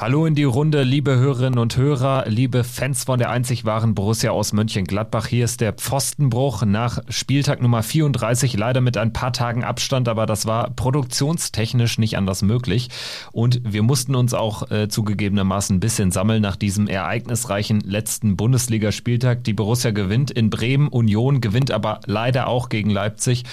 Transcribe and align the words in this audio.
Hallo 0.00 0.24
in 0.24 0.34
die 0.34 0.44
Runde, 0.44 0.82
liebe 0.82 1.18
Hörerinnen 1.18 1.58
und 1.58 1.76
Hörer, 1.76 2.24
liebe 2.26 2.64
Fans 2.64 3.04
von 3.04 3.18
der 3.18 3.28
einzig 3.28 3.66
wahren 3.66 3.94
Borussia 3.94 4.30
aus 4.30 4.54
Mönchengladbach. 4.54 5.26
Hier 5.26 5.44
ist 5.44 5.60
der 5.60 5.74
Pfostenbruch 5.74 6.64
nach 6.64 7.00
Spieltag 7.10 7.60
Nummer 7.60 7.82
34, 7.82 8.56
leider 8.56 8.80
mit 8.80 8.96
ein 8.96 9.12
paar 9.12 9.34
Tagen 9.34 9.62
Abstand, 9.62 10.08
aber 10.08 10.24
das 10.24 10.46
war 10.46 10.70
produktionstechnisch 10.70 11.98
nicht 11.98 12.16
anders 12.16 12.40
möglich. 12.40 12.88
Und 13.30 13.60
wir 13.62 13.82
mussten 13.82 14.14
uns 14.14 14.32
auch 14.32 14.70
äh, 14.70 14.88
zugegebenermaßen 14.88 15.76
ein 15.76 15.80
bisschen 15.80 16.12
sammeln 16.12 16.40
nach 16.40 16.56
diesem 16.56 16.86
ereignisreichen 16.86 17.80
letzten 17.80 18.38
Bundesligaspieltag. 18.38 19.44
Die 19.44 19.52
Borussia 19.52 19.90
gewinnt 19.90 20.30
in 20.30 20.48
Bremen, 20.48 20.88
Union 20.88 21.42
gewinnt 21.42 21.70
aber 21.70 22.00
leider 22.06 22.46
auch 22.46 22.70
gegen 22.70 22.88
Leipzig 22.88 23.44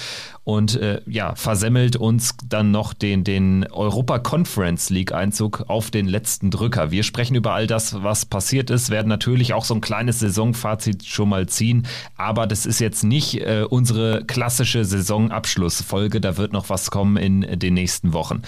und 0.48 0.76
äh, 0.76 1.02
ja, 1.04 1.34
versemmelt 1.34 1.96
uns 1.96 2.34
dann 2.48 2.70
noch 2.70 2.94
den, 2.94 3.22
den 3.22 3.66
Europa 3.70 4.18
Conference 4.18 4.88
League 4.88 5.12
Einzug 5.12 5.66
auf 5.68 5.90
den 5.90 6.08
letzten 6.08 6.37
Drücker. 6.42 6.90
Wir 6.90 7.02
sprechen 7.02 7.34
über 7.34 7.52
all 7.52 7.66
das, 7.66 8.02
was 8.02 8.24
passiert 8.24 8.70
ist, 8.70 8.90
werden 8.90 9.08
natürlich 9.08 9.52
auch 9.52 9.64
so 9.64 9.74
ein 9.74 9.80
kleines 9.80 10.20
Saisonfazit 10.20 11.04
schon 11.04 11.28
mal 11.28 11.46
ziehen, 11.46 11.86
aber 12.16 12.46
das 12.46 12.66
ist 12.66 12.80
jetzt 12.80 13.04
nicht 13.04 13.40
äh, 13.40 13.64
unsere 13.68 14.24
klassische 14.24 14.84
Saisonabschlussfolge, 14.84 16.20
da 16.20 16.36
wird 16.36 16.52
noch 16.52 16.70
was 16.70 16.90
kommen 16.90 17.16
in 17.16 17.58
den 17.58 17.74
nächsten 17.74 18.12
Wochen. 18.12 18.42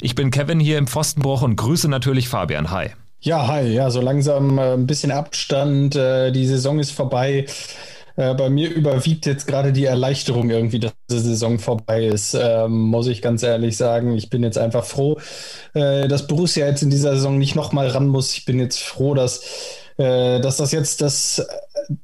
Ich 0.00 0.14
bin 0.14 0.30
Kevin 0.30 0.60
hier 0.60 0.78
im 0.78 0.86
Pfostenbruch 0.86 1.42
und 1.42 1.56
grüße 1.56 1.88
natürlich 1.88 2.28
Fabian. 2.28 2.70
Hi. 2.70 2.90
Ja, 3.20 3.48
hi. 3.48 3.66
Ja, 3.66 3.90
so 3.90 4.00
langsam 4.00 4.58
äh, 4.58 4.74
ein 4.74 4.86
bisschen 4.86 5.10
Abstand. 5.10 5.96
Äh, 5.96 6.30
die 6.30 6.46
Saison 6.46 6.78
ist 6.78 6.92
vorbei. 6.92 7.46
Äh, 8.18 8.34
bei 8.34 8.50
mir 8.50 8.74
überwiegt 8.74 9.26
jetzt 9.26 9.46
gerade 9.46 9.72
die 9.72 9.84
Erleichterung 9.84 10.50
irgendwie, 10.50 10.80
dass 10.80 10.92
die 11.08 11.20
Saison 11.20 11.60
vorbei 11.60 12.04
ist, 12.04 12.34
ähm, 12.34 12.72
muss 12.72 13.06
ich 13.06 13.22
ganz 13.22 13.44
ehrlich 13.44 13.76
sagen. 13.76 14.16
Ich 14.16 14.28
bin 14.28 14.42
jetzt 14.42 14.58
einfach 14.58 14.84
froh, 14.84 15.18
äh, 15.74 16.08
dass 16.08 16.26
Borussia 16.26 16.66
jetzt 16.66 16.82
in 16.82 16.90
dieser 16.90 17.14
Saison 17.14 17.38
nicht 17.38 17.54
nochmal 17.54 17.86
ran 17.86 18.08
muss. 18.08 18.32
Ich 18.36 18.44
bin 18.44 18.58
jetzt 18.58 18.80
froh, 18.80 19.14
dass, 19.14 19.44
äh, 19.98 20.40
dass 20.40 20.56
das 20.56 20.72
jetzt 20.72 21.00
das, 21.00 21.46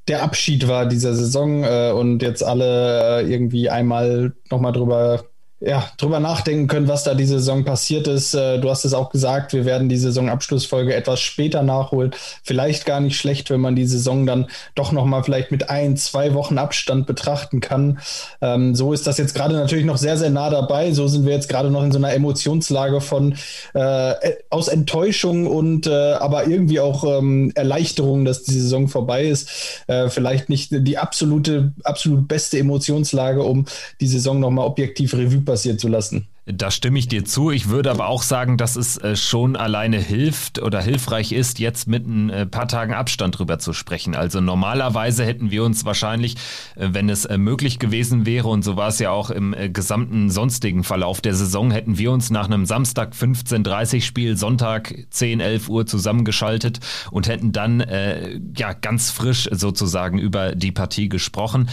der 0.06 0.22
Abschied 0.22 0.68
war 0.68 0.86
dieser 0.86 1.16
Saison 1.16 1.64
äh, 1.64 1.90
und 1.90 2.22
jetzt 2.22 2.44
alle 2.44 3.22
äh, 3.22 3.32
irgendwie 3.32 3.68
einmal 3.68 4.34
nochmal 4.50 4.72
drüber 4.72 5.24
ja, 5.66 5.88
drüber 5.96 6.20
nachdenken 6.20 6.66
können, 6.66 6.88
was 6.88 7.04
da 7.04 7.14
diese 7.14 7.38
Saison 7.38 7.64
passiert 7.64 8.06
ist. 8.06 8.34
Äh, 8.34 8.58
du 8.58 8.68
hast 8.68 8.84
es 8.84 8.92
auch 8.92 9.10
gesagt, 9.10 9.54
wir 9.54 9.64
werden 9.64 9.88
die 9.88 9.96
Saisonabschlussfolge 9.96 10.94
etwas 10.94 11.20
später 11.20 11.62
nachholen. 11.62 12.14
Vielleicht 12.42 12.84
gar 12.84 13.00
nicht 13.00 13.16
schlecht, 13.16 13.48
wenn 13.48 13.60
man 13.60 13.74
die 13.74 13.86
Saison 13.86 14.26
dann 14.26 14.46
doch 14.74 14.92
nochmal 14.92 15.24
vielleicht 15.24 15.50
mit 15.50 15.70
ein, 15.70 15.96
zwei 15.96 16.34
Wochen 16.34 16.58
Abstand 16.58 17.06
betrachten 17.06 17.60
kann. 17.60 17.98
Ähm, 18.42 18.74
so 18.74 18.92
ist 18.92 19.06
das 19.06 19.16
jetzt 19.16 19.34
gerade 19.34 19.54
natürlich 19.54 19.86
noch 19.86 19.96
sehr, 19.96 20.18
sehr 20.18 20.28
nah 20.28 20.50
dabei. 20.50 20.92
So 20.92 21.08
sind 21.08 21.24
wir 21.24 21.32
jetzt 21.32 21.48
gerade 21.48 21.70
noch 21.70 21.82
in 21.82 21.92
so 21.92 21.98
einer 21.98 22.12
Emotionslage 22.12 23.00
von 23.00 23.34
äh, 23.72 24.14
aus 24.50 24.68
Enttäuschung 24.68 25.46
und 25.46 25.86
äh, 25.86 26.12
aber 26.12 26.46
irgendwie 26.46 26.80
auch 26.80 27.04
ähm, 27.04 27.52
Erleichterung, 27.54 28.26
dass 28.26 28.42
die 28.42 28.52
Saison 28.52 28.88
vorbei 28.88 29.24
ist. 29.24 29.82
Äh, 29.86 30.10
vielleicht 30.10 30.50
nicht 30.50 30.68
die 30.72 30.98
absolute, 30.98 31.72
absolut 31.84 32.28
beste 32.28 32.58
Emotionslage, 32.58 33.42
um 33.42 33.64
die 34.02 34.08
Saison 34.08 34.40
nochmal 34.40 34.66
objektiv 34.66 35.14
Revue 35.14 35.40
passieren 35.40 35.53
zu 35.56 35.88
lassen. 35.88 36.28
Da 36.46 36.70
stimme 36.70 36.98
ich 36.98 37.08
dir 37.08 37.24
zu. 37.24 37.50
Ich 37.50 37.70
würde 37.70 37.90
aber 37.90 38.06
auch 38.06 38.22
sagen, 38.22 38.58
dass 38.58 38.76
es 38.76 38.98
äh, 38.98 39.16
schon 39.16 39.56
alleine 39.56 39.98
hilft 39.98 40.60
oder 40.60 40.82
hilfreich 40.82 41.32
ist, 41.32 41.58
jetzt 41.58 41.88
mit 41.88 42.06
ein 42.06 42.28
äh, 42.28 42.44
paar 42.44 42.68
Tagen 42.68 42.92
Abstand 42.92 43.38
drüber 43.38 43.58
zu 43.58 43.72
sprechen. 43.72 44.14
Also 44.14 44.42
normalerweise 44.42 45.24
hätten 45.24 45.50
wir 45.50 45.64
uns 45.64 45.86
wahrscheinlich, 45.86 46.34
äh, 46.76 46.88
wenn 46.92 47.08
es 47.08 47.26
möglich 47.38 47.78
gewesen 47.78 48.26
wäre, 48.26 48.48
und 48.48 48.62
so 48.62 48.76
war 48.76 48.88
es 48.88 48.98
ja 48.98 49.10
auch 49.10 49.30
im 49.30 49.54
gesamten 49.72 50.28
sonstigen 50.28 50.84
Verlauf 50.84 51.22
der 51.22 51.34
Saison, 51.34 51.70
hätten 51.70 51.96
wir 51.96 52.12
uns 52.12 52.28
nach 52.28 52.44
einem 52.46 52.66
Samstag 52.66 53.14
15.30 53.14 54.02
Spiel, 54.02 54.36
Sonntag 54.36 54.94
10, 55.08 55.40
11 55.40 55.68
Uhr 55.70 55.86
zusammengeschaltet 55.86 56.80
und 57.10 57.26
hätten 57.26 57.52
dann 57.52 57.80
äh, 57.80 58.38
ja 58.54 58.74
ganz 58.74 59.10
frisch 59.10 59.48
sozusagen 59.50 60.18
über 60.18 60.54
die 60.54 60.72
Partie 60.72 61.08
gesprochen. 61.08 61.70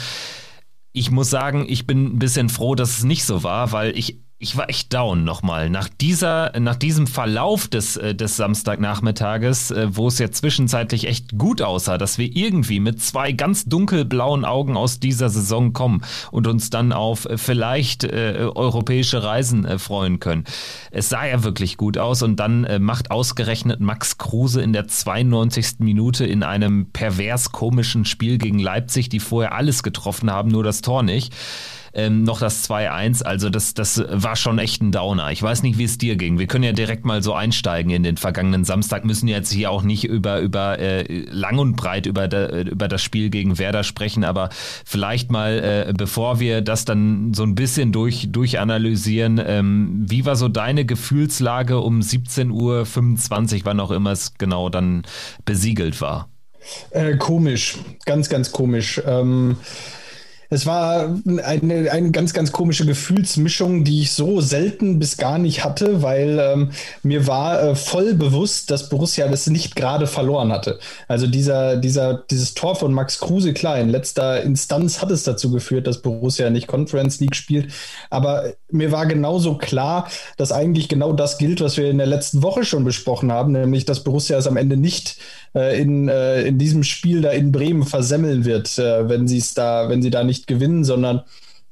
Ich 0.94 1.12
muss 1.12 1.30
sagen, 1.30 1.66
ich 1.68 1.88
bin 1.88 2.16
ein 2.16 2.20
bisschen 2.20 2.50
froh, 2.50 2.76
dass 2.76 2.98
es 2.98 3.04
nicht 3.04 3.24
so 3.26 3.44
war, 3.44 3.72
weil 3.72 3.98
ich 3.98 4.22
ich 4.42 4.58
war 4.58 4.70
echt 4.70 4.92
down 4.92 5.24
nochmal. 5.24 5.70
Nach 5.70 5.88
dieser, 5.88 6.60
nach 6.60 6.76
diesem 6.76 7.06
Verlauf 7.06 7.68
des, 7.68 7.96
äh, 7.96 8.16
des 8.16 8.38
Samstagnachmittages, 8.38 9.70
äh, 9.70 9.96
wo 9.96 10.08
es 10.08 10.18
ja 10.18 10.32
zwischenzeitlich 10.32 11.08
echt 11.08 11.38
gut 11.38 11.62
aussah, 11.62 12.00
dass 12.00 12.18
wir 12.18 12.36
irgendwie 12.36 12.80
mit 12.80 13.02
zwei 13.02 13.34
ganz 13.34 13.66
dunkelblauen 13.66 14.44
Augen 14.44 14.76
aus 14.76 15.00
dieser 15.00 15.30
Saison 15.30 15.74
kommen 15.74 16.02
und 16.32 16.48
uns 16.48 16.72
dann 16.72 16.92
auf 16.92 17.26
äh, 17.26 17.38
vielleicht 17.38 18.04
äh, 18.04 18.50
europäische 18.56 19.22
Reisen 19.22 19.64
äh, 19.64 19.78
freuen 19.78 20.20
können. 20.20 20.46
Es 20.90 21.10
sah 21.10 21.26
ja 21.26 21.44
wirklich 21.44 21.78
gut 21.78 22.00
aus 22.00 22.24
und 22.24 22.38
dann 22.38 22.64
äh, 22.64 22.80
macht 22.80 23.12
ausgerechnet 23.12 23.80
Max 23.80 24.18
Kruse 24.18 24.62
in 24.62 24.74
der 24.74 24.88
92. 24.88 25.80
Minute 25.80 26.26
in 26.26 26.42
einem 26.42 26.88
pervers 26.92 27.52
komischen 27.52 28.06
Spiel 28.06 28.40
gegen 28.40 28.58
Leipzig, 28.58 29.08
die 29.10 29.20
vorher 29.20 29.54
alles 29.54 29.84
getroffen 29.84 30.32
haben, 30.32 30.50
nur 30.50 30.64
das 30.64 30.82
Tor 30.82 31.04
nicht 31.04 31.32
ähm, 31.94 32.24
noch 32.24 32.40
das 32.40 32.70
2-1. 32.70 33.24
Also 33.24 33.50
das, 33.50 33.74
das 33.74 34.04
war 34.10 34.36
schon 34.36 34.60
echt 34.60 34.82
ein 34.82 34.92
Downer. 34.92 35.32
Ich 35.32 35.42
weiß 35.42 35.64
nicht, 35.64 35.78
wie 35.78 35.84
es 35.84 35.98
dir 35.98 36.16
ging. 36.16 36.40
Wir 36.40 36.48
können 36.48 36.64
ja 36.64 36.72
direkt 36.72 37.06
mal 37.06 37.22
so 37.22 37.34
einsteigen 37.34 37.92
in 37.92 38.04
den 38.04 38.18
vergangenen 38.18 38.64
Samstag, 38.64 39.06
müssen 39.06 39.28
jetzt 39.28 39.52
hier 39.52 39.72
auch 39.72 39.84
nicht 39.84 40.04
über, 40.06 40.40
über 40.40 40.80
äh, 40.80 41.26
lang 41.30 41.60
und 41.60 41.76
breit 41.76 42.06
über, 42.06 42.28
de, 42.28 42.70
über 42.70 42.88
das 42.88 43.02
Spiel 43.02 43.30
gegen 43.30 43.58
Werder 43.58 43.84
sprechen, 43.84 44.24
aber 44.24 44.50
vielleicht 44.86 45.32
mal, 45.32 45.88
äh, 45.90 45.94
bevor 45.94 46.40
wir 46.40 46.62
das 46.62 46.86
dann 46.86 47.34
so 47.34 47.44
ein 47.44 47.56
bisschen 47.56 47.92
durch, 47.92 48.30
durchanalysieren, 48.32 49.42
ähm, 49.46 50.06
wie 50.08 50.26
war 50.26 50.36
so 50.36 50.48
deine 50.48 50.86
Gefühlslage 50.86 51.80
um 51.80 52.00
17.25 52.00 52.52
Uhr, 53.60 53.66
wann 53.66 53.80
auch 53.80 53.92
immer 53.92 54.12
es 54.12 54.34
genau 54.38 54.70
dann 54.70 55.04
besiegelt 55.46 56.02
war? 56.02 56.30
Äh, 56.92 57.18
komisch, 57.18 57.78
ganz, 58.06 58.30
ganz 58.30 58.52
komisch. 58.52 59.02
Ähm 59.06 59.58
es 60.52 60.66
war 60.66 61.18
eine, 61.26 61.90
eine 61.92 62.12
ganz, 62.12 62.34
ganz 62.34 62.52
komische 62.52 62.86
Gefühlsmischung, 62.86 63.86
die 63.86 64.02
ich 64.02 64.12
so 64.12 64.42
selten 64.42 65.00
bis 65.00 65.16
gar 65.16 65.38
nicht 65.38 65.64
hatte, 65.64 66.02
weil 66.02 66.40
ähm, 66.42 66.72
mir 67.04 67.26
war 67.26 67.64
äh, 67.64 67.76
voll 67.76 68.16
bewusst, 68.16 68.70
dass 68.70 68.90
Borussia 68.90 69.30
das 69.30 69.48
nicht 69.48 69.78
gerade 69.78 70.08
verloren 70.08 70.52
hatte. 70.52 70.78
Also 71.08 71.26
dieser, 71.26 71.78
dieser, 71.78 72.26
dieses 72.30 72.54
Tor 72.54 72.76
von 72.76 72.94
Max 72.94 73.20
Kruse, 73.20 73.54
klar, 73.54 73.80
in 73.80 73.88
letzter 73.88 74.44
Instanz 74.44 75.02
hat 75.02 75.10
es 75.10 75.24
dazu 75.24 75.52
geführt, 75.52 75.88
dass 75.88 76.02
Borussia 76.02 76.50
nicht 76.50 76.68
Conference 76.68 77.22
League 77.22 77.38
spielt. 77.38 77.72
Aber 78.10 78.52
mir 78.70 78.92
war 78.92 79.06
genauso 79.06 79.58
klar, 79.58 80.10
dass 80.36 80.52
eigentlich 80.52 80.90
genau 80.90 81.14
das 81.14 81.38
gilt, 81.38 81.62
was 81.62 81.78
wir 81.78 81.90
in 81.90 81.98
der 81.98 82.08
letzten 82.08 82.44
Woche 82.44 82.66
schon 82.66 82.84
besprochen 82.84 83.32
haben, 83.32 83.54
nämlich, 83.54 83.86
dass 83.86 84.04
Borussia 84.04 84.38
es 84.38 84.48
am 84.48 84.58
Ende 84.58 84.76
nicht 84.76 85.16
äh, 85.56 85.82
in, 85.82 86.08
äh, 86.08 86.44
in 86.44 86.58
diesem 86.58 86.84
Spiel 86.84 87.22
da 87.22 87.32
in 87.32 87.52
Bremen 87.52 87.84
versemmeln 87.84 88.46
wird, 88.46 88.78
äh, 88.78 89.08
wenn 89.10 89.28
sie 89.28 89.38
es 89.38 89.54
da, 89.54 89.90
wenn 89.90 90.02
sie 90.02 90.10
da 90.10 90.24
nicht 90.24 90.48
gewinnen, 90.48 90.84
sondern 90.84 91.24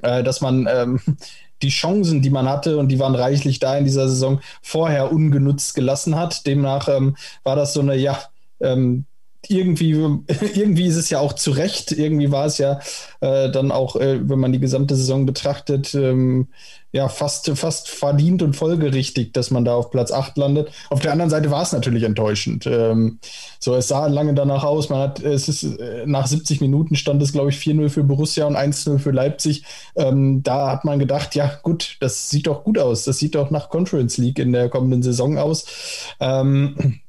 äh, 0.01 0.23
dass 0.23 0.41
man 0.41 0.67
ähm, 0.71 0.99
die 1.61 1.69
Chancen, 1.69 2.21
die 2.21 2.29
man 2.29 2.47
hatte, 2.47 2.77
und 2.77 2.87
die 2.87 2.99
waren 2.99 3.15
reichlich 3.15 3.59
da 3.59 3.77
in 3.77 3.83
dieser 3.83 4.07
Saison, 4.07 4.39
vorher 4.61 5.11
ungenutzt 5.11 5.75
gelassen 5.75 6.15
hat. 6.15 6.47
Demnach 6.47 6.87
ähm, 6.87 7.17
war 7.43 7.55
das 7.55 7.73
so 7.73 7.81
eine, 7.81 7.95
ja, 7.95 8.17
ähm, 8.61 9.05
irgendwie, 9.47 9.91
irgendwie 10.55 10.85
ist 10.85 10.95
es 10.95 11.09
ja 11.09 11.19
auch 11.19 11.33
zu 11.33 11.51
Recht, 11.51 11.91
irgendwie 11.91 12.31
war 12.31 12.45
es 12.45 12.57
ja 12.57 12.79
äh, 13.21 13.49
dann 13.49 13.71
auch, 13.71 13.95
äh, 13.95 14.27
wenn 14.27 14.39
man 14.39 14.51
die 14.51 14.59
gesamte 14.59 14.95
Saison 14.95 15.25
betrachtet, 15.25 15.93
ähm, 15.95 16.47
ja, 16.91 17.07
fast, 17.07 17.49
fast 17.55 17.89
verdient 17.89 18.41
und 18.41 18.55
folgerichtig, 18.55 19.33
dass 19.33 19.51
man 19.51 19.63
da 19.63 19.75
auf 19.75 19.91
Platz 19.91 20.11
8 20.11 20.37
landet. 20.37 20.71
Auf 20.89 20.99
der 21.01 21.11
anderen 21.11 21.29
Seite 21.29 21.51
war 21.51 21.61
es 21.61 21.71
natürlich 21.71 22.03
enttäuschend. 22.03 22.65
Ähm, 22.65 23.19
so, 23.59 23.75
es 23.75 23.87
sah 23.87 24.07
lange 24.07 24.33
danach 24.33 24.63
aus, 24.63 24.89
man 24.89 24.99
hat, 24.99 25.19
es 25.21 25.47
ist, 25.47 25.63
äh, 25.63 26.05
nach 26.05 26.25
70 26.27 26.61
Minuten 26.61 26.95
stand 26.95 27.21
es, 27.21 27.31
glaube 27.31 27.49
ich, 27.51 27.57
4-0 27.57 27.89
für 27.89 28.03
Borussia 28.03 28.45
und 28.45 28.55
1-0 28.55 28.97
für 28.97 29.11
Leipzig. 29.11 29.63
Ähm, 29.95 30.41
da 30.41 30.71
hat 30.71 30.85
man 30.85 30.97
gedacht, 30.97 31.35
ja, 31.35 31.51
gut, 31.61 31.97
das 31.99 32.29
sieht 32.29 32.47
doch 32.47 32.63
gut 32.63 32.79
aus. 32.79 33.03
Das 33.03 33.19
sieht 33.19 33.35
doch 33.35 33.51
nach 33.51 33.69
Conference 33.69 34.17
League 34.17 34.39
in 34.39 34.51
der 34.51 34.69
kommenden 34.69 35.03
Saison 35.03 35.37
aus. 35.37 35.65
Ähm, 36.19 37.01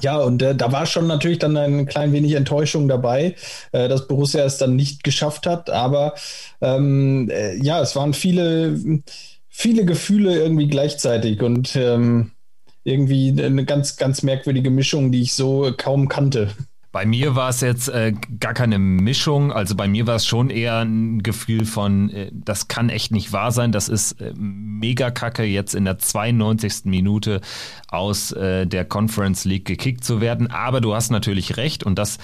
ja, 0.00 0.18
und 0.18 0.42
äh, 0.42 0.54
da 0.54 0.70
war 0.72 0.86
schon 0.86 1.06
natürlich 1.06 1.38
dann 1.38 1.56
ein 1.56 1.86
klein 1.86 2.12
wenig 2.12 2.34
Enttäuschung 2.34 2.88
dabei, 2.88 3.34
äh, 3.72 3.88
dass 3.88 4.06
Borussia 4.06 4.44
es 4.44 4.58
dann 4.58 4.76
nicht 4.76 5.02
geschafft 5.04 5.46
hat. 5.46 5.70
Aber 5.70 6.14
ähm, 6.60 7.30
äh, 7.30 7.56
ja, 7.56 7.80
es 7.80 7.96
waren 7.96 8.14
viele, 8.14 9.02
viele 9.48 9.84
Gefühle 9.84 10.36
irgendwie 10.36 10.68
gleichzeitig 10.68 11.42
und 11.42 11.74
ähm, 11.76 12.32
irgendwie 12.84 13.34
eine 13.42 13.64
ganz, 13.64 13.96
ganz 13.96 14.22
merkwürdige 14.22 14.70
Mischung, 14.70 15.12
die 15.12 15.22
ich 15.22 15.34
so 15.34 15.72
kaum 15.76 16.08
kannte. 16.08 16.50
Bei 16.90 17.04
mir 17.04 17.34
war 17.34 17.50
es 17.50 17.60
jetzt 17.60 17.88
äh, 17.88 18.14
gar 18.40 18.54
keine 18.54 18.78
Mischung. 18.78 19.52
Also 19.52 19.74
bei 19.74 19.86
mir 19.88 20.06
war 20.06 20.16
es 20.16 20.26
schon 20.26 20.48
eher 20.48 20.78
ein 20.78 21.22
Gefühl 21.22 21.66
von, 21.66 22.08
äh, 22.10 22.30
das 22.32 22.68
kann 22.68 22.88
echt 22.88 23.12
nicht 23.12 23.32
wahr 23.32 23.52
sein. 23.52 23.72
Das 23.72 23.90
ist 23.90 24.20
äh, 24.20 24.32
mega 24.34 25.10
kacke, 25.10 25.44
jetzt 25.44 25.74
in 25.74 25.84
der 25.84 25.98
92. 25.98 26.84
Minute 26.84 27.42
aus 27.88 28.32
äh, 28.32 28.66
der 28.66 28.86
Conference 28.86 29.44
League 29.44 29.66
gekickt 29.66 30.02
zu 30.02 30.22
werden. 30.22 30.50
Aber 30.50 30.80
du 30.80 30.94
hast 30.94 31.10
natürlich 31.10 31.58
recht 31.58 31.84
und 31.84 31.98
das 31.98 32.16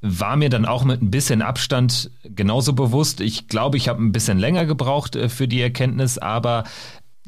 war 0.00 0.36
mir 0.36 0.50
dann 0.50 0.66
auch 0.66 0.84
mit 0.84 1.00
ein 1.02 1.10
bisschen 1.10 1.40
Abstand 1.40 2.10
genauso 2.22 2.74
bewusst. 2.74 3.20
Ich 3.20 3.48
glaube, 3.48 3.78
ich 3.78 3.88
habe 3.88 4.02
ein 4.02 4.12
bisschen 4.12 4.38
länger 4.38 4.66
gebraucht 4.66 5.16
äh, 5.16 5.28
für 5.28 5.48
die 5.48 5.60
Erkenntnis, 5.60 6.18
aber 6.18 6.64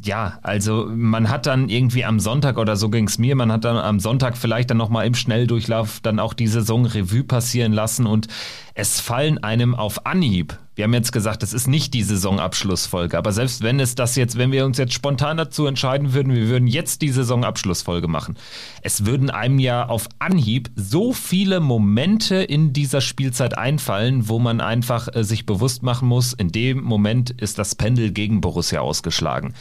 ja, 0.02 0.38
also 0.42 0.88
man 0.94 1.30
hat 1.30 1.46
dann 1.46 1.68
irgendwie 1.68 2.04
am 2.04 2.20
Sonntag 2.20 2.58
oder 2.58 2.76
so 2.76 2.90
ging 2.90 3.06
es 3.06 3.18
mir, 3.18 3.34
man 3.34 3.50
hat 3.50 3.64
dann 3.64 3.76
am 3.76 3.98
Sonntag 3.98 4.36
vielleicht 4.36 4.70
dann 4.70 4.76
nochmal 4.76 5.06
im 5.06 5.14
Schnelldurchlauf 5.14 6.00
dann 6.00 6.18
auch 6.20 6.34
die 6.34 6.46
Saison 6.46 6.84
Revue 6.84 7.24
passieren 7.24 7.72
lassen 7.72 8.06
und 8.06 8.28
es 8.74 9.00
fallen 9.00 9.42
einem 9.42 9.74
auf 9.74 10.04
Anhieb. 10.04 10.58
Wir 10.76 10.84
haben 10.84 10.92
jetzt 10.92 11.10
gesagt, 11.10 11.42
es 11.42 11.54
ist 11.54 11.68
nicht 11.68 11.94
die 11.94 12.02
Saisonabschlussfolge, 12.02 13.16
aber 13.16 13.32
selbst 13.32 13.62
wenn 13.62 13.80
es 13.80 13.94
das 13.94 14.14
jetzt, 14.14 14.36
wenn 14.36 14.52
wir 14.52 14.66
uns 14.66 14.76
jetzt 14.76 14.92
spontan 14.92 15.38
dazu 15.38 15.64
entscheiden 15.64 16.12
würden, 16.12 16.34
wir 16.34 16.48
würden 16.48 16.68
jetzt 16.68 17.00
die 17.00 17.08
Saisonabschlussfolge 17.08 18.08
machen, 18.08 18.36
es 18.82 19.06
würden 19.06 19.30
einem 19.30 19.58
ja 19.58 19.88
auf 19.88 20.06
Anhieb 20.18 20.70
so 20.76 21.14
viele 21.14 21.60
Momente 21.60 22.36
in 22.36 22.74
dieser 22.74 23.00
Spielzeit 23.00 23.56
einfallen, 23.56 24.28
wo 24.28 24.38
man 24.38 24.60
einfach 24.60 25.08
äh, 25.14 25.24
sich 25.24 25.46
bewusst 25.46 25.82
machen 25.82 26.08
muss, 26.08 26.34
in 26.34 26.52
dem 26.52 26.82
Moment 26.82 27.30
ist 27.30 27.58
das 27.58 27.74
Pendel 27.74 28.12
gegen 28.12 28.42
Borussia 28.42 28.80
ausgeschlagen 28.80 29.54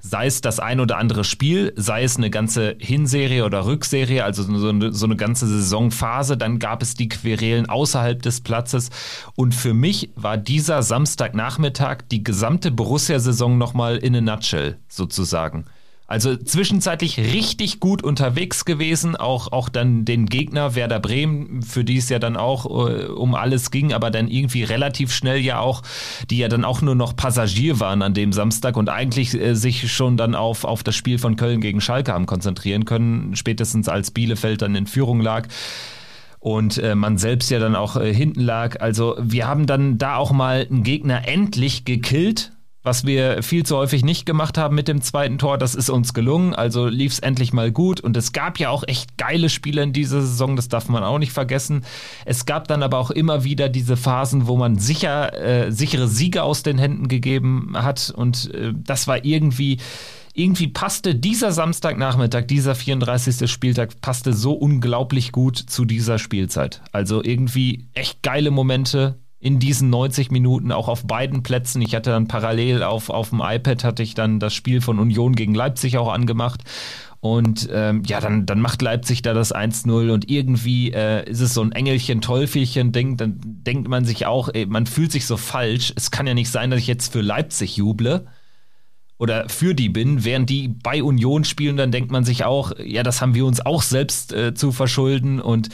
sei 0.00 0.26
es 0.26 0.40
das 0.40 0.60
ein 0.60 0.80
oder 0.80 0.98
andere 0.98 1.24
Spiel, 1.24 1.72
sei 1.76 2.02
es 2.02 2.16
eine 2.16 2.30
ganze 2.30 2.76
Hinserie 2.78 3.44
oder 3.44 3.66
Rückserie, 3.66 4.24
also 4.24 4.42
so 4.42 4.68
eine, 4.68 4.92
so 4.92 5.06
eine 5.06 5.16
ganze 5.16 5.46
Saisonphase, 5.46 6.36
dann 6.36 6.58
gab 6.58 6.82
es 6.82 6.94
die 6.94 7.08
Querelen 7.08 7.68
außerhalb 7.68 8.20
des 8.22 8.40
Platzes 8.40 8.90
und 9.34 9.54
für 9.54 9.74
mich 9.74 10.10
war 10.16 10.36
dieser 10.36 10.82
Samstagnachmittag 10.82 12.02
die 12.10 12.24
gesamte 12.24 12.70
Borussia-Saison 12.70 13.58
nochmal 13.58 13.96
in 13.96 14.16
a 14.16 14.20
nutshell 14.20 14.78
sozusagen. 14.88 15.66
Also 16.10 16.34
zwischenzeitlich 16.34 17.18
richtig 17.18 17.78
gut 17.78 18.02
unterwegs 18.02 18.64
gewesen, 18.64 19.14
auch, 19.14 19.52
auch 19.52 19.68
dann 19.68 20.04
den 20.04 20.26
Gegner 20.26 20.74
Werder 20.74 20.98
Bremen, 20.98 21.62
für 21.62 21.84
die 21.84 21.98
es 21.98 22.08
ja 22.08 22.18
dann 22.18 22.36
auch 22.36 22.66
äh, 22.66 23.04
um 23.04 23.36
alles 23.36 23.70
ging, 23.70 23.92
aber 23.92 24.10
dann 24.10 24.26
irgendwie 24.26 24.64
relativ 24.64 25.12
schnell 25.12 25.38
ja 25.38 25.60
auch, 25.60 25.84
die 26.28 26.38
ja 26.38 26.48
dann 26.48 26.64
auch 26.64 26.82
nur 26.82 26.96
noch 26.96 27.14
Passagier 27.14 27.78
waren 27.78 28.02
an 28.02 28.12
dem 28.12 28.32
Samstag 28.32 28.76
und 28.76 28.88
eigentlich 28.88 29.34
äh, 29.34 29.54
sich 29.54 29.92
schon 29.92 30.16
dann 30.16 30.34
auf, 30.34 30.64
auf 30.64 30.82
das 30.82 30.96
Spiel 30.96 31.20
von 31.20 31.36
Köln 31.36 31.60
gegen 31.60 31.80
Schalke 31.80 32.12
haben 32.12 32.26
konzentrieren 32.26 32.86
können, 32.86 33.36
spätestens 33.36 33.88
als 33.88 34.10
Bielefeld 34.10 34.62
dann 34.62 34.74
in 34.74 34.88
Führung 34.88 35.20
lag 35.20 35.46
und 36.40 36.78
äh, 36.78 36.96
man 36.96 37.18
selbst 37.18 37.52
ja 37.52 37.60
dann 37.60 37.76
auch 37.76 37.94
äh, 37.94 38.12
hinten 38.12 38.40
lag. 38.40 38.80
Also 38.80 39.14
wir 39.20 39.46
haben 39.46 39.66
dann 39.66 39.96
da 39.96 40.16
auch 40.16 40.32
mal 40.32 40.66
einen 40.68 40.82
Gegner 40.82 41.28
endlich 41.28 41.84
gekillt 41.84 42.50
was 42.82 43.04
wir 43.04 43.42
viel 43.42 43.64
zu 43.64 43.76
häufig 43.76 44.04
nicht 44.04 44.24
gemacht 44.24 44.56
haben 44.56 44.74
mit 44.74 44.88
dem 44.88 45.02
zweiten 45.02 45.38
Tor. 45.38 45.58
Das 45.58 45.74
ist 45.74 45.90
uns 45.90 46.14
gelungen, 46.14 46.54
also 46.54 46.86
lief 46.86 47.12
es 47.12 47.18
endlich 47.18 47.52
mal 47.52 47.70
gut. 47.70 48.00
Und 48.00 48.16
es 48.16 48.32
gab 48.32 48.58
ja 48.58 48.70
auch 48.70 48.84
echt 48.86 49.18
geile 49.18 49.50
Spiele 49.50 49.82
in 49.82 49.92
dieser 49.92 50.22
Saison, 50.22 50.56
das 50.56 50.68
darf 50.68 50.88
man 50.88 51.02
auch 51.02 51.18
nicht 51.18 51.32
vergessen. 51.32 51.84
Es 52.24 52.46
gab 52.46 52.68
dann 52.68 52.82
aber 52.82 52.98
auch 52.98 53.10
immer 53.10 53.44
wieder 53.44 53.68
diese 53.68 53.96
Phasen, 53.96 54.46
wo 54.46 54.56
man 54.56 54.78
sicher, 54.78 55.38
äh, 55.38 55.72
sichere 55.72 56.08
Siege 56.08 56.42
aus 56.42 56.62
den 56.62 56.78
Händen 56.78 57.08
gegeben 57.08 57.72
hat. 57.74 58.12
Und 58.16 58.52
äh, 58.54 58.72
das 58.74 59.06
war 59.06 59.24
irgendwie 59.24 59.78
irgendwie 60.32 60.68
passte 60.68 61.14
dieser 61.14 61.52
Samstagnachmittag, 61.52 62.46
dieser 62.46 62.74
34. 62.74 63.50
Spieltag, 63.50 64.00
passte 64.00 64.32
so 64.32 64.52
unglaublich 64.52 65.32
gut 65.32 65.58
zu 65.58 65.84
dieser 65.84 66.18
Spielzeit. 66.18 66.82
Also 66.92 67.22
irgendwie 67.22 67.88
echt 67.94 68.22
geile 68.22 68.50
Momente, 68.50 69.18
in 69.40 69.58
diesen 69.58 69.88
90 69.88 70.30
Minuten 70.30 70.70
auch 70.70 70.88
auf 70.88 71.06
beiden 71.06 71.42
Plätzen. 71.42 71.80
Ich 71.80 71.94
hatte 71.94 72.10
dann 72.10 72.28
parallel 72.28 72.82
auf, 72.82 73.08
auf 73.08 73.30
dem 73.30 73.40
iPad 73.42 73.84
hatte 73.84 74.02
ich 74.02 74.14
dann 74.14 74.38
das 74.38 74.54
Spiel 74.54 74.82
von 74.82 74.98
Union 74.98 75.34
gegen 75.34 75.54
Leipzig 75.54 75.96
auch 75.96 76.12
angemacht. 76.12 76.62
Und 77.20 77.68
ähm, 77.72 78.02
ja, 78.06 78.20
dann, 78.20 78.46
dann 78.46 78.60
macht 78.60 78.80
Leipzig 78.80 79.22
da 79.22 79.34
das 79.34 79.54
1-0 79.54 80.10
und 80.10 80.30
irgendwie 80.30 80.92
äh, 80.92 81.28
ist 81.28 81.40
es 81.40 81.52
so 81.52 81.62
ein 81.62 81.72
Engelchen-Teufelchen-Ding. 81.72 83.16
Dann 83.16 83.40
denkt 83.42 83.88
man 83.88 84.04
sich 84.04 84.26
auch, 84.26 84.50
ey, 84.52 84.66
man 84.66 84.86
fühlt 84.86 85.12
sich 85.12 85.26
so 85.26 85.36
falsch. 85.36 85.92
Es 85.96 86.10
kann 86.10 86.26
ja 86.26 86.34
nicht 86.34 86.50
sein, 86.50 86.70
dass 86.70 86.80
ich 86.80 86.86
jetzt 86.86 87.12
für 87.12 87.20
Leipzig 87.20 87.76
juble 87.76 88.26
oder 89.18 89.50
für 89.50 89.74
die 89.74 89.90
bin, 89.90 90.24
während 90.24 90.48
die 90.48 90.68
bei 90.68 91.02
Union 91.02 91.44
spielen, 91.44 91.76
dann 91.76 91.92
denkt 91.92 92.10
man 92.10 92.24
sich 92.24 92.44
auch, 92.44 92.72
ja, 92.82 93.02
das 93.02 93.20
haben 93.20 93.34
wir 93.34 93.44
uns 93.44 93.64
auch 93.64 93.82
selbst 93.82 94.32
äh, 94.32 94.54
zu 94.54 94.72
verschulden 94.72 95.40
und 95.40 95.68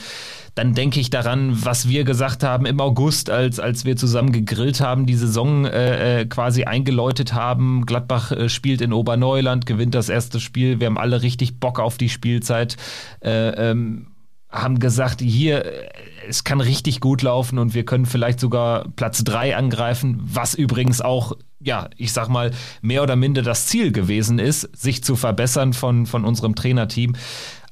dann 0.57 0.73
denke 0.73 0.99
ich 0.99 1.11
daran, 1.11 1.63
was 1.63 1.87
wir 1.87 2.03
gesagt 2.03 2.43
haben 2.43 2.65
im 2.65 2.81
August, 2.81 3.29
als, 3.29 3.59
als 3.59 3.85
wir 3.85 3.95
zusammen 3.95 4.31
gegrillt 4.31 4.81
haben, 4.81 5.05
die 5.05 5.13
Saison 5.13 5.65
äh, 5.65 6.21
äh, 6.21 6.25
quasi 6.25 6.63
eingeläutet 6.63 7.33
haben. 7.33 7.85
Gladbach 7.85 8.31
äh, 8.31 8.49
spielt 8.49 8.81
in 8.81 8.91
Oberneuland, 8.91 9.67
gewinnt 9.67 9.93
das 9.93 10.09
erste 10.09 10.39
Spiel. 10.39 10.79
Wir 10.79 10.87
haben 10.87 10.97
alle 10.97 11.21
richtig 11.21 11.59
Bock 11.59 11.79
auf 11.79 11.99
die 11.99 12.09
Spielzeit. 12.09 12.75
Äh, 13.21 13.49
ähm, 13.49 14.07
haben 14.49 14.79
gesagt, 14.79 15.21
hier, 15.21 15.63
äh, 15.63 15.89
es 16.27 16.43
kann 16.43 16.59
richtig 16.59 17.01
gut 17.01 17.21
laufen 17.21 17.59
und 17.59 17.75
wir 17.75 17.85
können 17.85 18.07
vielleicht 18.07 18.39
sogar 18.39 18.87
Platz 18.95 19.23
drei 19.23 19.55
angreifen, 19.55 20.19
was 20.23 20.55
übrigens 20.55 21.01
auch, 21.01 21.33
ja, 21.59 21.87
ich 21.97 22.13
sag 22.13 22.29
mal, 22.29 22.51
mehr 22.81 23.03
oder 23.03 23.15
minder 23.15 23.43
das 23.43 23.67
Ziel 23.67 23.91
gewesen 23.91 24.39
ist, 24.39 24.61
sich 24.75 25.03
zu 25.03 25.15
verbessern 25.15 25.73
von, 25.73 26.07
von 26.07 26.25
unserem 26.25 26.55
Trainerteam. 26.55 27.13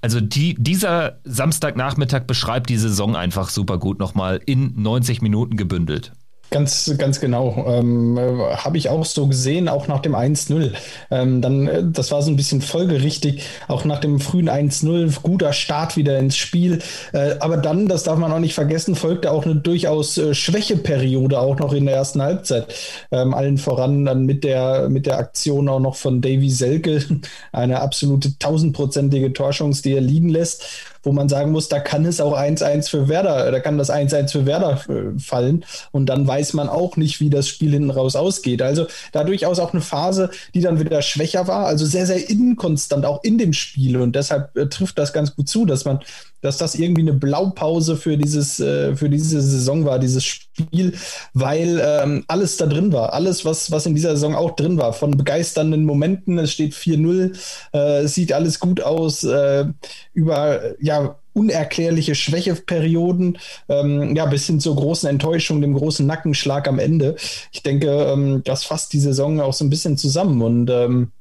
Also 0.05 0.21
die, 0.21 0.53
dieser 0.53 1.17
Samstagnachmittag 1.23 2.25
beschreibt 2.25 2.69
die 2.69 2.77
Saison 2.77 3.15
einfach 3.15 3.49
super 3.49 3.79
gut 3.79 3.97
nochmal 3.97 4.39
in 4.45 4.79
90 4.79 5.23
Minuten 5.23 5.57
gebündelt. 5.57 6.11
Ganz, 6.51 6.93
ganz 6.97 7.19
genau. 7.19 7.65
Ähm, 7.67 8.17
Habe 8.19 8.77
ich 8.77 8.89
auch 8.89 9.03
so 9.03 9.27
gesehen, 9.27 9.67
auch 9.67 9.87
nach 9.87 9.99
dem 9.99 10.15
1-0. 10.15 10.71
Ähm, 11.11 11.41
dann, 11.41 11.67
äh, 11.67 11.83
das 11.83 12.11
war 12.11 12.21
so 12.21 12.31
ein 12.31 12.37
bisschen 12.37 12.61
folgerichtig, 12.61 13.43
auch 13.67 13.83
nach 13.83 13.99
dem 13.99 14.19
frühen 14.19 14.49
1-0, 14.49 15.21
guter 15.21 15.53
Start 15.53 15.97
wieder 15.97 16.17
ins 16.17 16.37
Spiel. 16.37 16.79
Äh, 17.13 17.35
aber 17.39 17.57
dann, 17.57 17.87
das 17.87 18.03
darf 18.03 18.17
man 18.19 18.31
auch 18.31 18.39
nicht 18.39 18.53
vergessen, 18.53 18.95
folgte 18.95 19.31
auch 19.31 19.43
eine 19.43 19.55
durchaus 19.55 20.17
äh, 20.17 20.33
Schwächeperiode 20.33 21.39
auch 21.39 21.57
noch 21.57 21.73
in 21.73 21.85
der 21.85 21.95
ersten 21.95 22.21
Halbzeit. 22.21 22.73
Ähm, 23.11 23.33
allen 23.33 23.57
voran 23.57 24.05
dann 24.05 24.25
mit 24.25 24.43
der, 24.43 24.87
mit 24.87 25.07
der 25.07 25.17
Aktion 25.17 25.67
auch 25.67 25.79
noch 25.79 25.95
von 25.95 26.21
Davy 26.21 26.51
Selke, 26.51 27.03
eine 27.51 27.81
absolute 27.81 28.37
tausendprozentige 28.37 29.33
Torschance, 29.33 29.81
die 29.81 29.93
er 29.93 30.01
liegen 30.01 30.29
lässt 30.29 30.63
wo 31.05 31.11
man 31.11 31.29
sagen 31.29 31.51
muss, 31.51 31.69
da 31.69 31.79
kann 31.79 32.05
es 32.05 32.19
auch 32.19 32.37
1-1 32.37 32.89
für 32.89 33.07
Werder, 33.07 33.51
da 33.51 33.59
kann 33.59 33.77
das 33.77 33.91
1-1 33.91 34.31
für 34.31 34.45
Werder 34.45 34.81
äh, 34.89 35.19
fallen. 35.19 35.63
Und 35.91 36.07
dann 36.07 36.27
weiß 36.27 36.53
man 36.53 36.69
auch 36.69 36.97
nicht, 36.97 37.19
wie 37.19 37.29
das 37.29 37.47
Spiel 37.47 37.71
hinten 37.71 37.91
raus 37.91 38.15
ausgeht. 38.15 38.61
Also 38.61 38.87
da 39.11 39.23
durchaus 39.23 39.59
auch 39.59 39.73
eine 39.73 39.81
Phase, 39.81 40.29
die 40.53 40.61
dann 40.61 40.79
wieder 40.79 41.01
schwächer 41.01 41.47
war, 41.47 41.65
also 41.67 41.85
sehr, 41.85 42.05
sehr 42.05 42.29
inkonstant 42.29 43.05
auch 43.05 43.23
in 43.23 43.37
dem 43.37 43.53
Spiel. 43.53 43.97
Und 43.97 44.15
deshalb 44.15 44.55
äh, 44.57 44.67
trifft 44.67 44.97
das 44.97 45.13
ganz 45.13 45.35
gut 45.35 45.47
zu, 45.47 45.65
dass 45.65 45.85
man 45.85 45.99
dass 46.45 46.57
das 46.57 46.75
irgendwie 46.75 47.01
eine 47.01 47.13
Blaupause 47.13 47.97
für 47.97 48.17
dieses, 48.17 48.59
äh, 48.59 48.95
für 48.95 49.09
diese 49.09 49.41
Saison 49.41 49.83
war, 49.83 49.99
dieses 49.99 50.23
Spiel, 50.23 50.93
weil 51.33 51.81
ähm, 51.83 52.23
alles 52.27 52.57
da 52.57 52.67
drin 52.67 52.93
war. 52.93 53.13
Alles, 53.13 53.45
was, 53.45 53.71
was 53.71 53.85
in 53.85 53.95
dieser 53.95 54.11
Saison 54.11 54.35
auch 54.35 54.55
drin 54.55 54.77
war. 54.77 54.93
Von 54.93 55.17
begeisternden 55.17 55.85
Momenten, 55.85 56.37
es 56.37 56.51
steht 56.51 56.73
4-0, 56.73 57.35
äh, 57.73 58.03
es 58.03 58.13
sieht 58.13 58.31
alles 58.31 58.59
gut 58.59 58.81
aus, 58.81 59.23
äh, 59.23 59.65
über 60.13 60.61
ja, 60.79 61.17
unerklärliche 61.33 62.15
Schwächeperioden, 62.15 63.37
ähm, 63.67 64.15
ja, 64.15 64.25
bis 64.25 64.45
hin 64.45 64.59
zur 64.59 64.75
großen 64.75 65.09
Enttäuschung, 65.09 65.61
dem 65.61 65.73
großen 65.73 66.05
Nackenschlag 66.05 66.67
am 66.67 66.79
Ende. 66.79 67.15
Ich 67.51 67.63
denke, 67.63 67.87
ähm, 67.87 68.41
das 68.45 68.63
fasst 68.63 68.93
die 68.93 68.99
Saison 68.99 69.41
auch 69.41 69.53
so 69.53 69.65
ein 69.65 69.69
bisschen 69.69 69.97
zusammen 69.97 70.41
und 70.41 70.69
ähm, 70.69 71.11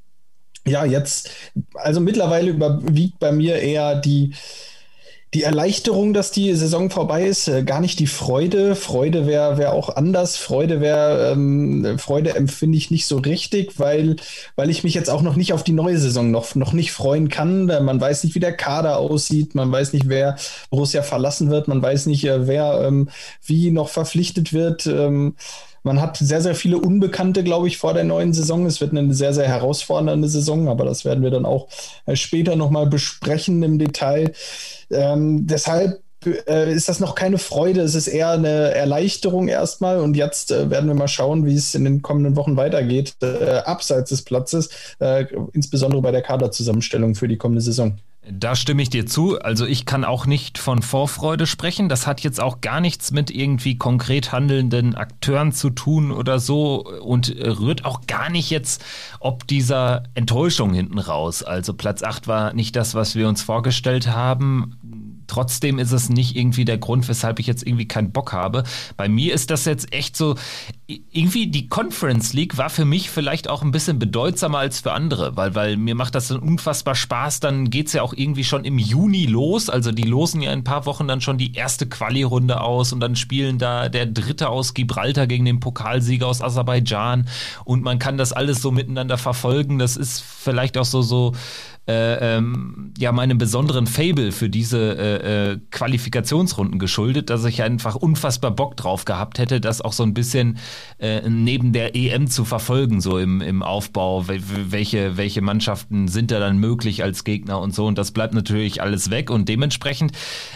ja, 0.66 0.85
jetzt, 0.85 1.31
also 1.75 2.00
mittlerweile 2.00 2.50
überwiegt 2.50 3.19
bei 3.19 3.33
mir 3.33 3.57
eher 3.57 3.97
die, 3.97 4.35
die 5.34 5.42
Erleichterung, 5.42 6.14
dass 6.14 6.30
die 6.30 6.54
Saison 6.54 6.90
vorbei 6.90 7.24
ist, 7.24 7.48
äh, 7.48 7.64
gar 7.64 7.80
nicht 7.80 7.98
die 7.98 8.06
Freude. 8.06 8.76
Freude 8.76 9.26
wäre 9.26 9.58
wär 9.58 9.72
auch 9.72 9.96
anders. 9.96 10.36
Freude 10.36 10.80
wäre, 10.80 11.32
ähm, 11.32 11.98
Freude 11.98 12.36
empfinde 12.36 12.78
ich 12.78 12.92
nicht 12.92 13.06
so 13.06 13.18
richtig, 13.18 13.80
weil, 13.80 14.14
weil 14.54 14.70
ich 14.70 14.84
mich 14.84 14.94
jetzt 14.94 15.10
auch 15.10 15.22
noch 15.22 15.34
nicht 15.34 15.52
auf 15.52 15.64
die 15.64 15.72
neue 15.72 15.98
Saison 15.98 16.30
noch, 16.30 16.54
noch 16.54 16.72
nicht 16.72 16.92
freuen 16.92 17.28
kann. 17.28 17.68
Äh, 17.68 17.80
man 17.80 18.00
weiß 18.00 18.22
nicht, 18.22 18.36
wie 18.36 18.40
der 18.40 18.56
Kader 18.56 18.98
aussieht. 18.98 19.56
Man 19.56 19.72
weiß 19.72 19.92
nicht, 19.92 20.08
wer 20.08 20.36
Borussia 20.70 21.02
verlassen 21.02 21.50
wird. 21.50 21.66
Man 21.66 21.82
weiß 21.82 22.06
nicht, 22.06 22.24
äh, 22.24 22.46
wer 22.46 22.82
ähm, 22.86 23.08
wie 23.44 23.72
noch 23.72 23.88
verpflichtet 23.88 24.52
wird. 24.52 24.86
Ähm, 24.86 25.34
man 25.84 26.00
hat 26.00 26.16
sehr, 26.16 26.40
sehr 26.40 26.54
viele 26.54 26.78
Unbekannte, 26.78 27.44
glaube 27.44 27.68
ich, 27.68 27.78
vor 27.78 27.94
der 27.94 28.04
neuen 28.04 28.32
Saison. 28.32 28.66
Es 28.66 28.80
wird 28.80 28.90
eine 28.92 29.12
sehr, 29.14 29.34
sehr 29.34 29.46
herausfordernde 29.46 30.28
Saison, 30.28 30.68
aber 30.68 30.84
das 30.84 31.04
werden 31.04 31.22
wir 31.22 31.30
dann 31.30 31.44
auch 31.44 31.68
äh, 32.06 32.16
später 32.16 32.56
nochmal 32.56 32.86
besprechen 32.86 33.62
im 33.62 33.78
Detail. 33.78 34.32
Ähm, 34.90 35.46
deshalb 35.46 36.00
äh, 36.24 36.72
ist 36.72 36.88
das 36.88 37.00
noch 37.00 37.14
keine 37.14 37.36
Freude, 37.36 37.82
es 37.82 37.94
ist 37.94 38.08
eher 38.08 38.30
eine 38.30 38.72
Erleichterung 38.72 39.48
erstmal. 39.48 40.00
Und 40.00 40.16
jetzt 40.16 40.50
äh, 40.50 40.70
werden 40.70 40.88
wir 40.88 40.94
mal 40.94 41.06
schauen, 41.06 41.44
wie 41.44 41.54
es 41.54 41.74
in 41.74 41.84
den 41.84 42.00
kommenden 42.00 42.34
Wochen 42.36 42.56
weitergeht, 42.56 43.16
äh, 43.22 43.58
abseits 43.58 44.08
des 44.08 44.22
Platzes, 44.22 44.70
äh, 45.00 45.26
insbesondere 45.52 46.00
bei 46.00 46.12
der 46.12 46.22
Kaderzusammenstellung 46.22 47.14
für 47.14 47.28
die 47.28 47.36
kommende 47.36 47.60
Saison. 47.60 47.98
Da 48.31 48.57
stimme 48.57 48.83
ich 48.83 48.90
dir 48.90 49.07
zu. 49.07 49.38
Also 49.38 49.66
ich 49.66 49.85
kann 49.85 50.04
auch 50.04 50.25
nicht 50.25 50.57
von 50.59 50.81
Vorfreude 50.81 51.47
sprechen. 51.47 51.88
Das 51.88 52.07
hat 52.07 52.23
jetzt 52.23 52.40
auch 52.40 52.61
gar 52.62 52.81
nichts 52.81 53.11
mit 53.11 53.31
irgendwie 53.31 53.76
konkret 53.76 54.33
handelnden 54.33 54.95
Akteuren 54.95 55.52
zu 55.52 55.71
tun 55.71 56.11
oder 56.11 56.38
so 56.38 56.85
und 56.85 57.28
rührt 57.38 57.85
auch 57.85 58.07
gar 58.07 58.31
nicht 58.31 58.50
jetzt 58.50 58.85
ob 59.21 59.47
dieser 59.47 60.04
Enttäuschung 60.14 60.73
hinten 60.73 60.99
raus. 60.99 61.43
Also 61.43 61.75
Platz 61.75 62.02
8 62.02 62.26
war 62.26 62.54
nicht 62.54 62.76
das, 62.76 62.95
was 62.95 63.14
wir 63.14 63.28
uns 63.28 63.43
vorgestellt 63.43 64.09
haben 64.09 64.78
trotzdem 65.26 65.78
ist 65.78 65.93
es 65.93 66.09
nicht 66.09 66.37
irgendwie 66.37 66.64
der 66.64 66.78
Grund, 66.78 67.09
weshalb 67.09 67.38
ich 67.38 67.47
jetzt 67.47 67.66
irgendwie 67.66 67.88
keinen 67.88 68.12
Bock 68.12 68.33
habe. 68.33 68.64
Bei 68.97 69.09
mir 69.09 69.35
ist 69.35 69.50
das 69.50 69.64
jetzt 69.64 69.93
echt 69.93 70.16
so, 70.16 70.37
irgendwie 70.86 71.46
die 71.46 71.68
Conference 71.68 72.34
League 72.34 72.58
war 72.58 72.68
für 72.68 72.84
mich 72.84 73.08
vielleicht 73.08 73.48
auch 73.48 73.62
ein 73.62 73.70
bisschen 73.70 73.98
bedeutsamer 73.98 74.58
als 74.58 74.80
für 74.80 74.92
andere, 74.92 75.34
weil, 75.34 75.54
weil 75.54 75.78
mir 75.78 75.94
macht 75.94 76.14
das 76.14 76.28
dann 76.28 76.40
unfassbar 76.40 76.94
Spaß. 76.94 77.40
Dann 77.40 77.70
geht 77.70 77.86
es 77.86 77.94
ja 77.94 78.02
auch 78.02 78.12
irgendwie 78.12 78.44
schon 78.44 78.66
im 78.66 78.78
Juni 78.78 79.24
los. 79.24 79.70
Also 79.70 79.92
die 79.92 80.02
losen 80.02 80.42
ja 80.42 80.52
in 80.52 80.60
ein 80.60 80.64
paar 80.64 80.84
Wochen 80.84 81.08
dann 81.08 81.22
schon 81.22 81.38
die 81.38 81.54
erste 81.54 81.86
Quali-Runde 81.86 82.60
aus 82.60 82.92
und 82.92 83.00
dann 83.00 83.16
spielen 83.16 83.58
da 83.58 83.88
der 83.88 84.04
Dritte 84.04 84.50
aus 84.50 84.74
Gibraltar 84.74 85.26
gegen 85.26 85.46
den 85.46 85.58
Pokalsieger 85.58 86.26
aus 86.26 86.42
Aserbaidschan 86.42 87.28
und 87.64 87.82
man 87.82 87.98
kann 87.98 88.18
das 88.18 88.34
alles 88.34 88.60
so 88.60 88.70
miteinander 88.70 89.16
verfolgen. 89.16 89.78
Das 89.78 89.96
ist 89.96 90.20
vielleicht 90.20 90.76
auch 90.76 90.84
so, 90.84 91.00
so 91.00 91.32
äh, 91.86 92.36
ähm, 92.36 92.94
ja 92.96 93.12
meinem 93.12 93.36
besonderen 93.36 93.86
Fable 93.86 94.32
für 94.32 94.48
diese 94.48 94.96
äh, 94.96 95.52
äh, 95.52 95.58
Qualifikationsrunden 95.70 96.78
geschuldet, 96.78 97.28
dass 97.28 97.44
ich 97.44 97.62
einfach 97.62 97.94
unfassbar 97.94 98.50
Bock 98.52 98.76
drauf 98.76 99.04
gehabt 99.04 99.38
hätte, 99.38 99.60
das 99.60 99.82
auch 99.82 99.92
so 99.92 100.02
ein 100.02 100.14
bisschen 100.14 100.58
äh, 100.99 101.28
neben 101.28 101.73
der 101.73 101.97
EM 101.97 102.28
zu 102.28 102.45
verfolgen, 102.45 103.00
so 103.00 103.19
im, 103.19 103.40
im 103.40 103.62
Aufbau, 103.62 104.26
welche, 104.28 105.16
welche 105.16 105.43
Mannschaften 105.43 106.09
sind 106.09 106.31
da 106.31 106.38
dann 106.38 106.59
möglich 106.59 107.02
als 107.02 107.25
Gegner 107.25 107.61
und 107.61 107.75
so. 107.75 107.87
Und 107.87 107.99
das 107.99 108.12
bleibt 108.12 108.35
natürlich 108.35 108.81
alles 108.81 109.11
weg. 109.11 109.31
Und 109.31 109.49
dementsprechend 109.49 110.12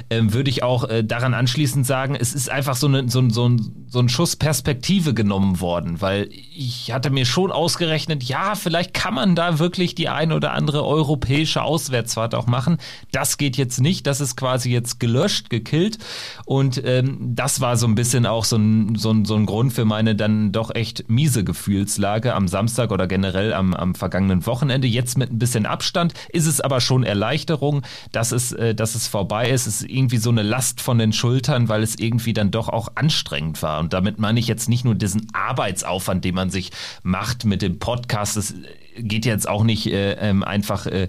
äh, 0.08 0.20
würde 0.22 0.50
ich 0.50 0.62
auch 0.62 0.88
äh, 0.88 1.02
daran 1.02 1.34
anschließend 1.34 1.86
sagen, 1.86 2.14
es 2.14 2.32
ist 2.32 2.48
einfach 2.48 2.76
so, 2.76 2.86
eine, 2.86 3.08
so, 3.08 3.28
so, 3.28 3.48
ein, 3.48 3.86
so 3.88 3.98
ein 3.98 4.08
Schuss 4.08 4.36
Perspektive 4.36 5.14
genommen 5.14 5.60
worden, 5.60 6.00
weil 6.00 6.28
ich 6.54 6.92
hatte 6.92 7.10
mir 7.10 7.26
schon 7.26 7.50
ausgerechnet, 7.50 8.22
ja, 8.22 8.54
vielleicht 8.54 8.94
kann 8.94 9.14
man 9.14 9.34
da 9.34 9.58
wirklich 9.58 9.94
die 9.94 10.08
ein 10.08 10.32
oder 10.32 10.52
andere 10.52 10.86
Euro 10.86 11.08
europäische 11.08 11.62
Auswärtsfahrt 11.62 12.34
auch 12.34 12.46
machen. 12.46 12.78
Das 13.12 13.38
geht 13.38 13.56
jetzt 13.56 13.80
nicht, 13.80 14.06
das 14.06 14.20
ist 14.20 14.36
quasi 14.36 14.70
jetzt 14.70 15.00
gelöscht, 15.00 15.48
gekillt 15.48 15.98
und 16.44 16.82
ähm, 16.84 17.34
das 17.34 17.60
war 17.60 17.76
so 17.76 17.86
ein 17.86 17.94
bisschen 17.94 18.26
auch 18.26 18.44
so 18.44 18.56
ein, 18.56 18.94
so, 18.96 19.14
so 19.24 19.34
ein 19.34 19.46
Grund 19.46 19.72
für 19.72 19.84
meine 19.84 20.07
dann 20.14 20.52
doch 20.52 20.74
echt 20.74 21.08
miese 21.08 21.44
Gefühlslage 21.44 22.34
am 22.34 22.48
Samstag 22.48 22.90
oder 22.90 23.06
generell 23.06 23.52
am, 23.52 23.74
am 23.74 23.94
vergangenen 23.94 24.46
Wochenende. 24.46 24.86
Jetzt 24.86 25.18
mit 25.18 25.32
ein 25.32 25.38
bisschen 25.38 25.66
Abstand 25.66 26.14
ist 26.30 26.46
es 26.46 26.60
aber 26.60 26.80
schon 26.80 27.04
Erleichterung, 27.04 27.82
dass 28.12 28.32
es, 28.32 28.52
äh, 28.52 28.74
dass 28.74 28.94
es 28.94 29.08
vorbei 29.08 29.50
ist. 29.50 29.66
Es 29.66 29.82
ist 29.82 29.90
irgendwie 29.90 30.18
so 30.18 30.30
eine 30.30 30.42
Last 30.42 30.80
von 30.80 30.98
den 30.98 31.12
Schultern, 31.12 31.68
weil 31.68 31.82
es 31.82 31.98
irgendwie 31.98 32.32
dann 32.32 32.50
doch 32.50 32.68
auch 32.68 32.90
anstrengend 32.94 33.62
war. 33.62 33.80
Und 33.80 33.92
damit 33.92 34.18
meine 34.18 34.40
ich 34.40 34.48
jetzt 34.48 34.68
nicht 34.68 34.84
nur 34.84 34.94
diesen 34.94 35.28
Arbeitsaufwand, 35.32 36.24
den 36.24 36.34
man 36.34 36.50
sich 36.50 36.70
macht 37.02 37.44
mit 37.44 37.62
dem 37.62 37.78
Podcast. 37.78 38.36
Das 38.36 38.54
geht 38.98 39.24
jetzt 39.26 39.48
auch 39.48 39.64
nicht 39.64 39.86
äh, 39.86 40.12
ähm, 40.12 40.42
einfach 40.42 40.86
äh, 40.86 41.08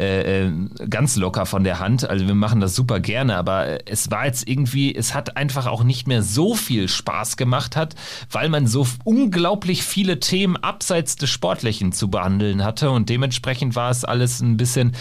äh, 0.00 0.46
äh, 0.46 0.52
ganz 0.88 1.16
locker 1.16 1.44
von 1.44 1.62
der 1.62 1.78
Hand. 1.78 2.08
Also 2.08 2.26
wir 2.26 2.34
machen 2.34 2.60
das 2.60 2.74
super 2.74 3.00
gerne, 3.00 3.36
aber 3.36 3.86
es 3.86 4.10
war 4.10 4.24
jetzt 4.24 4.48
irgendwie, 4.48 4.94
es 4.94 5.14
hat 5.14 5.36
einfach 5.36 5.66
auch 5.66 5.84
nicht 5.84 6.06
mehr 6.06 6.22
so 6.22 6.54
viel 6.54 6.88
Spaß 6.88 7.36
gemacht 7.36 7.76
hat, 7.76 7.96
weil 8.30 8.48
man 8.48 8.66
so 8.66 8.86
unglaublich 9.04 9.82
viele 9.82 10.18
Themen 10.18 10.56
abseits 10.56 11.16
des 11.16 11.28
Sportlichen 11.28 11.92
zu 11.92 12.08
behandeln 12.08 12.64
hatte 12.64 12.90
und 12.90 13.10
dementsprechend 13.10 13.76
war 13.76 13.90
es 13.90 14.06
alles 14.06 14.40
ein 14.40 14.56
bisschen, 14.56 14.92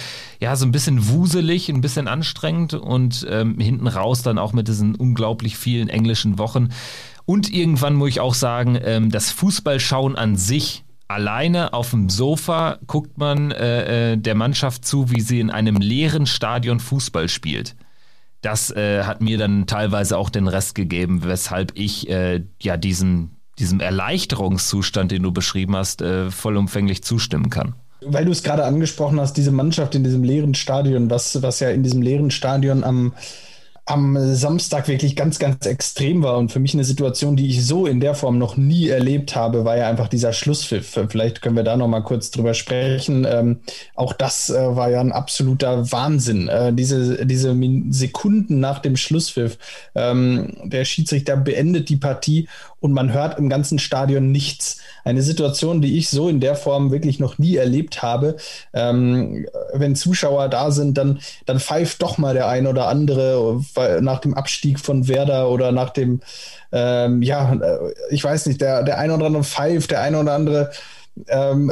ja, 0.42 0.56
so 0.58 0.66
ein 0.66 0.72
bisschen 0.72 1.08
wuselig, 1.08 1.70
ein 1.70 1.82
bisschen 1.82 2.10
anstrengend 2.10 2.74
und 2.74 3.26
ähm, 3.30 3.58
hinten 3.58 3.88
raus 3.88 4.22
dann 4.22 4.38
auch 4.38 4.52
mit 4.52 4.68
diesen 4.68 4.96
unglaublich 4.96 5.58
vielen 5.58 5.88
englischen 5.88 6.38
Wochen. 6.40 6.70
Und 7.26 7.54
irgendwann 7.54 7.94
muss 7.94 8.10
ich 8.10 8.20
auch 8.20 8.34
sagen, 8.34 8.78
ähm, 8.84 9.12
das 9.12 9.32
Fußballschauen 9.32 10.18
an 10.18 10.36
sich 10.36 10.84
alleine 11.10 11.74
auf 11.74 11.90
dem 11.90 12.10
Sofa 12.10 12.78
guckt 12.88 13.18
man 13.18 13.52
äh, 13.52 14.14
äh, 14.14 14.18
der 14.18 14.36
Mannschaft 14.36 14.86
zu, 14.86 15.12
wie 15.12 15.20
sie 15.20 15.42
in 15.42 15.50
einem 15.50 15.78
leeren 15.78 16.26
Stadion 16.26 16.80
Fußball 16.80 17.28
spielt. 17.28 17.76
Das 18.42 18.72
äh, 18.72 19.04
hat 19.04 19.20
mir 19.20 19.38
dann 19.38 19.68
teilweise 19.68 20.18
auch 20.18 20.30
den 20.30 20.48
Rest 20.48 20.76
gegeben, 20.76 21.24
weshalb 21.26 21.74
ich 21.76 22.10
äh, 22.10 22.44
ja 22.62 22.78
diesen, 22.78 23.32
diesem 23.58 23.82
Erleichterungszustand, 23.82 25.12
den 25.12 25.24
du 25.24 25.32
beschrieben 25.32 25.76
hast, 25.76 26.02
äh, 26.02 26.32
vollumfänglich 26.32 27.04
zustimmen 27.04 27.50
kann. 27.50 27.74
Weil 28.02 28.24
du 28.24 28.32
es 28.32 28.44
gerade 28.44 28.64
angesprochen 28.64 29.20
hast, 29.20 29.34
diese 29.34 29.52
Mannschaft 29.52 29.94
in 29.96 30.06
diesem 30.06 30.24
leeren 30.24 30.54
Stadion, 30.54 31.10
was, 31.10 31.42
was 31.42 31.60
ja 31.60 31.70
in 31.70 31.84
diesem 31.84 32.02
leeren 32.02 32.32
Stadion 32.32 32.86
am 32.86 33.14
am 33.90 34.36
Samstag 34.36 34.88
wirklich 34.88 35.16
ganz, 35.16 35.40
ganz 35.40 35.66
extrem 35.66 36.22
war 36.22 36.38
und 36.38 36.52
für 36.52 36.60
mich 36.60 36.76
eine 36.76 36.84
Situation, 36.84 37.36
die 37.36 37.48
ich 37.48 37.66
so 37.66 37.88
in 37.88 38.00
der 38.00 38.14
Form 38.14 38.38
noch 38.38 38.56
nie 38.56 38.88
erlebt 38.88 39.36
habe, 39.36 39.66
war 39.66 39.78
ja 39.78 39.90
einfach 39.90 40.08
dieser 40.08 40.32
Schlusspfiff. 40.32 41.00
Vielleicht 41.10 41.42
können 41.42 41.56
wir 41.56 41.64
da 41.64 41.76
noch 41.76 41.88
mal 41.88 42.02
kurz 42.02 42.30
drüber 42.30 42.54
sprechen. 42.54 43.26
Ähm, 43.28 43.62
auch 43.96 44.14
das 44.14 44.52
äh, 44.52 44.76
war 44.76 44.92
ja 44.92 45.02
ein 45.02 45.12
absoluter 45.12 45.92
Wahnsinn. 45.92 46.50
Äh, 46.50 46.72
diese, 46.72 47.26
diese 47.26 47.58
Sekunden 47.90 48.60
nach 48.60 48.78
dem 48.78 48.96
Schlusspfiff, 48.96 49.58
ähm, 49.96 50.54
der 50.66 50.86
Schiedsrichter 50.86 51.36
beendet 51.36 51.90
die 51.90 51.98
Partie 51.98 52.48
und 52.80 52.94
man 52.94 53.14
hört 53.14 53.38
im 53.38 53.50
ganzen 53.50 53.80
Stadion 53.80 54.32
nichts. 54.32 54.78
Eine 55.04 55.22
Situation, 55.22 55.82
die 55.82 55.98
ich 55.98 56.10
so 56.10 56.30
in 56.30 56.40
der 56.40 56.56
Form 56.56 56.92
wirklich 56.92 57.20
noch 57.20 57.38
nie 57.38 57.56
erlebt 57.56 58.02
habe. 58.02 58.38
Ähm, 58.74 59.48
wenn 59.74 59.96
Zuschauer 59.96 60.50
da 60.50 60.72
sind, 60.72 60.98
dann, 60.98 61.20
dann 61.46 61.60
pfeift 61.60 62.02
doch 62.02 62.18
mal 62.18 62.34
der 62.34 62.48
ein 62.48 62.68
oder 62.68 62.88
andere 62.88 63.62
nach 64.02 64.20
dem 64.20 64.34
Abstieg 64.34 64.80
von 64.80 65.08
Werder 65.08 65.50
oder 65.50 65.72
nach 65.72 65.90
dem, 65.90 66.22
ähm, 66.72 67.22
ja, 67.22 67.54
äh, 67.54 67.94
ich 68.10 68.24
weiß 68.24 68.46
nicht, 68.46 68.62
der, 68.62 68.84
der 68.84 68.98
ein 68.98 69.12
oder 69.12 69.26
andere 69.26 69.44
pfeift, 69.44 69.92
der 69.92 70.02
ein 70.02 70.16
oder 70.16 70.34
andere 70.34 70.72
ähm, 71.28 71.72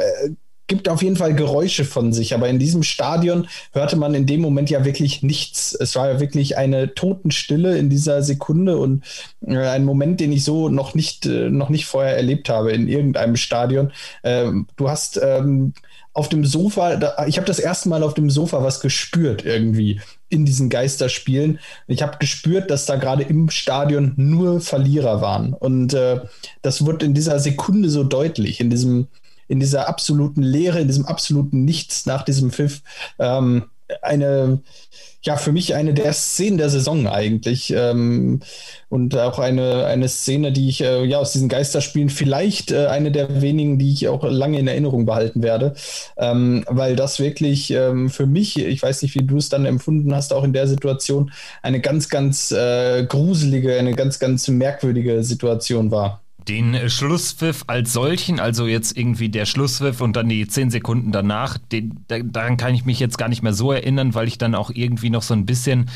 gibt 0.68 0.88
auf 0.88 1.02
jeden 1.02 1.16
Fall 1.16 1.34
Geräusche 1.34 1.84
von 1.84 2.12
sich, 2.12 2.34
aber 2.34 2.48
in 2.48 2.58
diesem 2.58 2.82
Stadion 2.82 3.48
hörte 3.72 3.96
man 3.96 4.14
in 4.14 4.26
dem 4.26 4.40
Moment 4.40 4.70
ja 4.70 4.84
wirklich 4.84 5.22
nichts. 5.22 5.74
Es 5.74 5.96
war 5.96 6.12
ja 6.12 6.20
wirklich 6.20 6.56
eine 6.56 6.94
Totenstille 6.94 7.76
in 7.76 7.90
dieser 7.90 8.22
Sekunde 8.22 8.76
und 8.76 9.02
äh, 9.46 9.56
ein 9.56 9.84
Moment, 9.84 10.20
den 10.20 10.30
ich 10.30 10.44
so 10.44 10.68
noch 10.68 10.94
nicht, 10.94 11.26
äh, 11.26 11.50
noch 11.50 11.70
nicht 11.70 11.86
vorher 11.86 12.16
erlebt 12.16 12.48
habe 12.50 12.72
in 12.72 12.86
irgendeinem 12.86 13.36
Stadion. 13.36 13.92
Ähm, 14.22 14.66
du 14.76 14.90
hast 14.90 15.18
ähm, 15.22 15.72
auf 16.12 16.28
dem 16.28 16.44
Sofa, 16.44 17.26
ich 17.26 17.36
habe 17.36 17.46
das 17.46 17.60
erste 17.60 17.88
Mal 17.88 18.02
auf 18.02 18.14
dem 18.14 18.28
Sofa 18.28 18.62
was 18.62 18.80
gespürt 18.80 19.44
irgendwie 19.44 20.00
in 20.28 20.44
diesen 20.44 20.68
Geisterspielen. 20.68 21.60
Ich 21.86 22.02
habe 22.02 22.18
gespürt, 22.18 22.70
dass 22.70 22.86
da 22.86 22.96
gerade 22.96 23.22
im 23.22 23.50
Stadion 23.50 24.14
nur 24.16 24.60
Verlierer 24.60 25.20
waren 25.20 25.54
und 25.54 25.94
äh, 25.94 26.20
das 26.60 26.84
wird 26.84 27.02
in 27.02 27.14
dieser 27.14 27.38
Sekunde 27.38 27.88
so 27.88 28.04
deutlich, 28.04 28.60
in 28.60 28.68
diesem 28.68 29.06
in 29.48 29.60
dieser 29.60 29.88
absoluten 29.88 30.42
Leere, 30.42 30.80
in 30.80 30.86
diesem 30.86 31.06
absoluten 31.06 31.64
Nichts 31.64 32.06
nach 32.06 32.22
diesem 32.22 32.50
Pfiff. 32.50 32.82
Ähm, 33.18 33.64
eine, 34.02 34.60
ja, 35.22 35.36
für 35.36 35.52
mich 35.52 35.74
eine 35.74 35.94
der 35.94 36.12
Szenen 36.12 36.58
der 36.58 36.70
Saison 36.70 37.06
eigentlich. 37.06 37.72
Ähm, 37.74 38.40
und 38.88 39.16
auch 39.16 39.38
eine, 39.38 39.86
eine 39.86 40.08
Szene, 40.08 40.52
die 40.52 40.68
ich 40.68 40.82
äh, 40.82 41.04
ja 41.04 41.18
aus 41.18 41.32
diesen 41.32 41.48
Geisterspielen 41.48 42.10
vielleicht 42.10 42.70
äh, 42.70 42.86
eine 42.86 43.10
der 43.10 43.40
wenigen, 43.40 43.78
die 43.78 43.92
ich 43.92 44.08
auch 44.08 44.24
lange 44.24 44.58
in 44.58 44.68
Erinnerung 44.68 45.06
behalten 45.06 45.42
werde. 45.42 45.74
Ähm, 46.16 46.64
weil 46.68 46.96
das 46.96 47.18
wirklich 47.18 47.70
ähm, 47.70 48.10
für 48.10 48.26
mich, 48.26 48.58
ich 48.58 48.82
weiß 48.82 49.02
nicht, 49.02 49.14
wie 49.14 49.26
du 49.26 49.38
es 49.38 49.48
dann 49.48 49.66
empfunden 49.66 50.14
hast, 50.14 50.32
auch 50.32 50.44
in 50.44 50.52
der 50.52 50.68
Situation, 50.68 51.32
eine 51.62 51.80
ganz, 51.80 52.08
ganz 52.08 52.50
äh, 52.50 53.04
gruselige, 53.06 53.78
eine 53.78 53.94
ganz, 53.94 54.18
ganz 54.18 54.48
merkwürdige 54.48 55.24
Situation 55.24 55.90
war. 55.90 56.22
Den 56.48 56.88
Schlusspfiff 56.88 57.64
als 57.66 57.92
solchen, 57.92 58.40
also 58.40 58.66
jetzt 58.66 58.96
irgendwie 58.96 59.28
der 59.28 59.44
Schlusspfiff 59.44 60.00
und 60.00 60.16
dann 60.16 60.28
die 60.28 60.48
zehn 60.48 60.70
Sekunden 60.70 61.12
danach, 61.12 61.58
den, 61.58 62.04
daran 62.08 62.56
kann 62.56 62.74
ich 62.74 62.86
mich 62.86 63.00
jetzt 63.00 63.18
gar 63.18 63.28
nicht 63.28 63.42
mehr 63.42 63.52
so 63.52 63.70
erinnern, 63.70 64.14
weil 64.14 64.28
ich 64.28 64.38
dann 64.38 64.54
auch 64.54 64.70
irgendwie 64.72 65.10
noch 65.10 65.22
so 65.22 65.34
ein 65.34 65.44
bisschen 65.44 65.90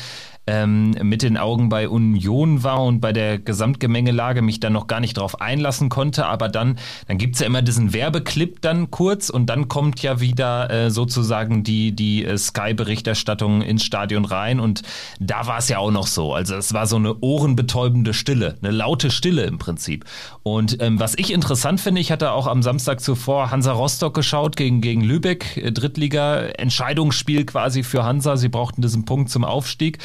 ähm, 0.45 0.91
mit 1.01 1.21
den 1.21 1.37
Augen 1.37 1.69
bei 1.69 1.87
Union 1.87 2.63
war 2.63 2.83
und 2.83 2.99
bei 2.99 3.13
der 3.13 3.39
Gesamtgemengelage 3.39 4.41
mich 4.41 4.59
dann 4.59 4.73
noch 4.73 4.87
gar 4.87 4.99
nicht 4.99 5.17
drauf 5.17 5.39
einlassen 5.39 5.89
konnte. 5.89 6.25
Aber 6.25 6.49
dann, 6.49 6.77
dann 7.07 7.17
gibt's 7.17 7.39
ja 7.39 7.47
immer 7.47 7.61
diesen 7.61 7.93
Werbeclip 7.93 8.61
dann 8.61 8.91
kurz 8.91 9.29
und 9.29 9.47
dann 9.47 9.67
kommt 9.67 10.01
ja 10.01 10.19
wieder 10.19 10.69
äh, 10.69 10.91
sozusagen 10.91 11.63
die, 11.63 11.95
die 11.95 12.25
äh, 12.25 12.37
Sky-Berichterstattung 12.37 13.61
ins 13.61 13.83
Stadion 13.83 14.25
rein 14.25 14.59
und 14.59 14.81
da 15.19 15.47
war 15.47 15.59
es 15.59 15.69
ja 15.69 15.77
auch 15.77 15.91
noch 15.91 16.07
so. 16.07 16.33
Also 16.33 16.55
es 16.55 16.73
war 16.73 16.87
so 16.87 16.97
eine 16.97 17.15
ohrenbetäubende 17.21 18.13
Stille, 18.13 18.57
eine 18.61 18.71
laute 18.71 19.11
Stille 19.11 19.43
im 19.43 19.59
Prinzip. 19.59 20.05
Und 20.43 20.81
ähm, 20.81 20.99
was 20.99 21.17
ich 21.17 21.31
interessant 21.31 21.79
finde, 21.79 22.01
ich 22.01 22.11
hatte 22.11 22.31
auch 22.31 22.47
am 22.47 22.63
Samstag 22.63 22.99
zuvor 22.99 23.49
Hansa 23.51 23.71
Rostock 23.71 24.13
geschaut 24.13 24.57
gegen, 24.57 24.81
gegen 24.81 25.01
Lübeck, 25.01 25.55
äh, 25.57 25.71
Drittliga, 25.71 26.41
Entscheidungsspiel 26.41 27.45
quasi 27.45 27.83
für 27.83 28.03
Hansa. 28.03 28.35
Sie 28.35 28.49
brauchten 28.49 28.81
diesen 28.81 29.05
Punkt 29.05 29.29
zum 29.29 29.45
Aufstieg. 29.45 29.99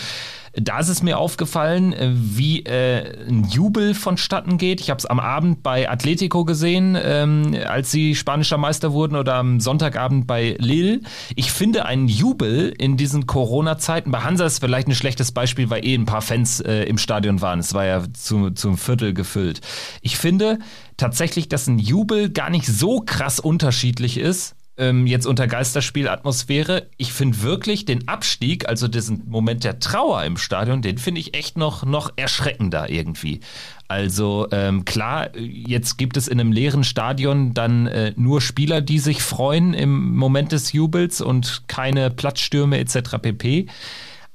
Da 0.54 0.78
ist 0.78 0.88
es 0.88 1.02
mir 1.02 1.18
aufgefallen, 1.18 1.92
äh, 1.92 2.10
wie 2.12 2.64
äh, 2.64 3.28
ein 3.28 3.44
Jubel 3.44 3.94
vonstatten 3.94 4.58
geht. 4.58 4.80
Ich 4.80 4.90
habe 4.90 4.98
es 4.98 5.06
am 5.06 5.20
Abend 5.20 5.62
bei 5.62 5.88
Atletico 5.88 6.44
gesehen, 6.44 6.96
ähm, 7.00 7.56
als 7.66 7.90
sie 7.90 8.14
spanischer 8.14 8.58
Meister 8.58 8.92
wurden 8.92 9.16
oder 9.16 9.34
am 9.34 9.60
Sonntagabend 9.60 10.26
bei 10.26 10.56
Lille. 10.58 11.00
Ich 11.36 11.52
finde 11.52 11.84
einen 11.84 12.08
Jubel 12.08 12.74
in 12.78 12.96
diesen 12.96 13.26
Corona-Zeiten, 13.26 14.10
bei 14.10 14.20
Hansa 14.20 14.46
ist 14.46 14.60
vielleicht 14.60 14.88
ein 14.88 14.94
schlechtes 14.94 15.32
Beispiel, 15.32 15.70
weil 15.70 15.84
eh 15.84 15.94
ein 15.94 16.06
paar 16.06 16.22
Fans 16.22 16.60
äh, 16.60 16.84
im 16.84 16.98
Stadion 16.98 17.40
waren. 17.40 17.60
Es 17.60 17.74
war 17.74 17.84
ja 17.84 18.02
zu, 18.12 18.50
zum 18.50 18.78
Viertel 18.78 19.14
gefüllt. 19.14 19.60
Ich 20.02 20.16
finde 20.16 20.58
tatsächlich, 20.96 21.48
dass 21.48 21.66
ein 21.66 21.78
Jubel 21.78 22.30
gar 22.30 22.50
nicht 22.50 22.66
so 22.66 23.00
krass 23.00 23.40
unterschiedlich 23.40 24.18
ist 24.18 24.54
ähm, 24.78 25.06
jetzt 25.06 25.26
unter 25.26 25.46
Geisterspielatmosphäre. 25.46 26.86
Ich 26.96 27.12
finde 27.12 27.42
wirklich 27.42 27.84
den 27.84 28.08
Abstieg, 28.08 28.68
also 28.68 28.88
diesen 28.88 29.28
Moment 29.28 29.64
der 29.64 29.80
Trauer 29.80 30.24
im 30.24 30.36
Stadion, 30.36 30.82
den 30.82 30.98
finde 30.98 31.20
ich 31.20 31.34
echt 31.34 31.56
noch, 31.56 31.84
noch 31.84 32.12
erschreckender 32.16 32.88
irgendwie. 32.88 33.40
Also 33.88 34.46
ähm, 34.52 34.84
klar, 34.84 35.30
jetzt 35.36 35.98
gibt 35.98 36.16
es 36.16 36.28
in 36.28 36.40
einem 36.40 36.52
leeren 36.52 36.84
Stadion 36.84 37.54
dann 37.54 37.86
äh, 37.86 38.12
nur 38.16 38.40
Spieler, 38.40 38.80
die 38.80 38.98
sich 38.98 39.22
freuen 39.22 39.74
im 39.74 40.14
Moment 40.14 40.52
des 40.52 40.72
Jubels 40.72 41.20
und 41.20 41.64
keine 41.68 42.10
Platzstürme 42.10 42.78
etc. 42.78 43.18
pp 43.20 43.66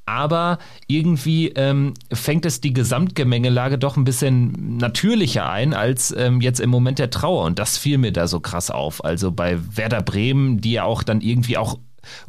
aber 0.05 0.57
irgendwie 0.87 1.49
ähm, 1.49 1.93
fängt 2.11 2.45
es 2.45 2.61
die 2.61 2.73
Gesamtgemengelage 2.73 3.77
doch 3.77 3.97
ein 3.97 4.03
bisschen 4.03 4.77
natürlicher 4.77 5.49
ein 5.49 5.73
als 5.73 6.13
ähm, 6.17 6.41
jetzt 6.41 6.59
im 6.59 6.69
Moment 6.69 6.99
der 6.99 7.09
Trauer. 7.09 7.45
Und 7.45 7.59
das 7.59 7.77
fiel 7.77 7.97
mir 7.97 8.11
da 8.11 8.27
so 8.27 8.39
krass 8.39 8.69
auf. 8.69 9.03
Also 9.03 9.31
bei 9.31 9.57
Werder 9.75 10.01
Bremen, 10.01 10.59
die 10.59 10.73
ja 10.73 10.83
auch 10.83 11.03
dann 11.03 11.21
irgendwie 11.21 11.57
auch 11.57 11.77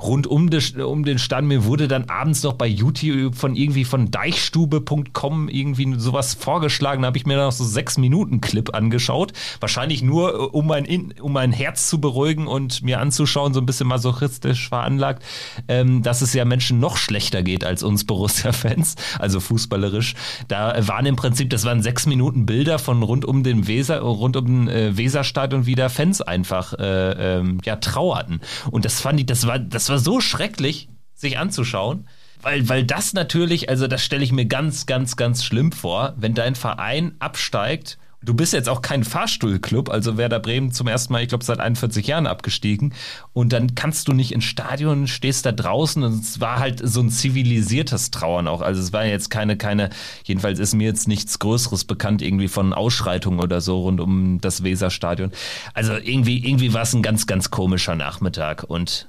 rund 0.02 0.26
um, 0.26 0.50
de, 0.50 0.82
um 0.82 1.04
den 1.04 1.18
Stand. 1.18 1.48
Mir 1.48 1.64
wurde 1.64 1.88
dann 1.88 2.04
abends 2.04 2.42
noch 2.42 2.54
bei 2.54 2.66
YouTube 2.66 3.34
von 3.34 3.56
irgendwie 3.56 3.84
von 3.84 4.10
deichstube.com 4.10 5.48
irgendwie 5.48 5.94
sowas 5.98 6.34
vorgeschlagen. 6.34 7.02
Da 7.02 7.06
habe 7.08 7.18
ich 7.18 7.26
mir 7.26 7.36
noch 7.36 7.52
so 7.52 7.64
sechs 7.64 7.98
Minuten 7.98 8.40
Clip 8.40 8.74
angeschaut. 8.74 9.32
Wahrscheinlich 9.60 10.02
nur, 10.02 10.34
äh, 10.34 10.36
um 10.36 10.66
mein, 10.66 11.12
um 11.20 11.32
mein 11.32 11.52
Herz 11.52 11.88
zu 11.88 12.00
beruhigen 12.00 12.46
und 12.46 12.82
mir 12.82 13.00
anzuschauen, 13.00 13.54
so 13.54 13.60
ein 13.60 13.66
bisschen 13.66 13.88
masochistisch 13.88 14.68
veranlagt, 14.68 15.22
ähm, 15.68 16.02
dass 16.02 16.22
es 16.22 16.32
ja 16.34 16.44
Menschen 16.44 16.80
noch 16.80 16.96
schlechter 16.96 17.42
geht 17.42 17.64
als 17.64 17.82
uns 17.82 18.04
Borussia-Fans, 18.04 18.96
also 19.18 19.40
fußballerisch. 19.40 20.14
Da 20.48 20.74
waren 20.86 21.06
im 21.06 21.16
Prinzip, 21.16 21.50
das 21.50 21.64
waren 21.64 21.82
sechs 21.82 22.06
Minuten 22.06 22.46
Bilder 22.46 22.78
von 22.78 23.02
rund 23.02 23.24
um 23.24 23.42
den 23.42 23.66
Weser, 23.66 24.00
rund 24.00 24.36
um 24.36 24.46
den 24.46 24.68
äh, 24.68 24.96
Weserstadion, 24.96 25.66
wie 25.66 25.74
da 25.74 25.88
Fans 25.88 26.20
einfach 26.20 26.74
äh, 26.74 27.38
ähm, 27.38 27.58
ja 27.64 27.76
trauerten. 27.76 28.40
Und 28.70 28.84
das 28.84 29.00
fand 29.00 29.20
ich, 29.20 29.26
das 29.26 29.46
war 29.46 29.58
das 29.68 29.88
war 29.88 29.98
so 29.98 30.20
schrecklich, 30.20 30.88
sich 31.14 31.38
anzuschauen. 31.38 32.06
Weil, 32.44 32.68
weil 32.68 32.84
das 32.84 33.14
natürlich, 33.14 33.70
also 33.70 33.86
das 33.86 34.04
stelle 34.04 34.22
ich 34.22 34.30
mir 34.30 34.44
ganz, 34.44 34.84
ganz, 34.84 35.16
ganz 35.16 35.44
schlimm 35.44 35.72
vor, 35.72 36.12
wenn 36.18 36.34
dein 36.34 36.54
Verein 36.54 37.14
absteigt. 37.18 37.98
Du 38.22 38.34
bist 38.34 38.52
jetzt 38.52 38.68
auch 38.68 38.82
kein 38.82 39.04
Fahrstuhlclub, 39.04 39.90
also 39.90 40.16
Werder 40.16 40.40
Bremen 40.40 40.72
zum 40.72 40.86
ersten 40.86 41.12
Mal, 41.12 41.22
ich 41.22 41.28
glaube, 41.28 41.44
seit 41.44 41.60
41 41.60 42.06
Jahren 42.06 42.26
abgestiegen. 42.26 42.94
Und 43.32 43.52
dann 43.52 43.74
kannst 43.74 44.08
du 44.08 44.12
nicht 44.12 44.32
ins 44.32 44.44
Stadion, 44.44 45.06
stehst 45.06 45.44
da 45.46 45.52
draußen 45.52 46.02
und 46.02 46.22
es 46.22 46.40
war 46.40 46.58
halt 46.58 46.80
so 46.82 47.00
ein 47.00 47.10
zivilisiertes 47.10 48.10
Trauern 48.10 48.48
auch. 48.48 48.60
Also 48.60 48.80
es 48.80 48.92
war 48.92 49.04
jetzt 49.06 49.30
keine, 49.30 49.56
keine, 49.56 49.90
jedenfalls 50.24 50.58
ist 50.58 50.74
mir 50.74 50.86
jetzt 50.86 51.08
nichts 51.08 51.38
Größeres 51.38 51.84
bekannt, 51.84 52.20
irgendwie 52.20 52.48
von 52.48 52.72
Ausschreitungen 52.74 53.40
oder 53.40 53.60
so 53.60 53.80
rund 53.80 54.00
um 54.00 54.38
das 54.40 54.62
Weserstadion. 54.62 55.30
Also 55.72 55.94
irgendwie, 55.94 56.46
irgendwie 56.46 56.72
war 56.74 56.82
es 56.82 56.94
ein 56.94 57.02
ganz, 57.02 57.26
ganz 57.26 57.50
komischer 57.50 57.94
Nachmittag 57.94 58.64
und 58.64 59.06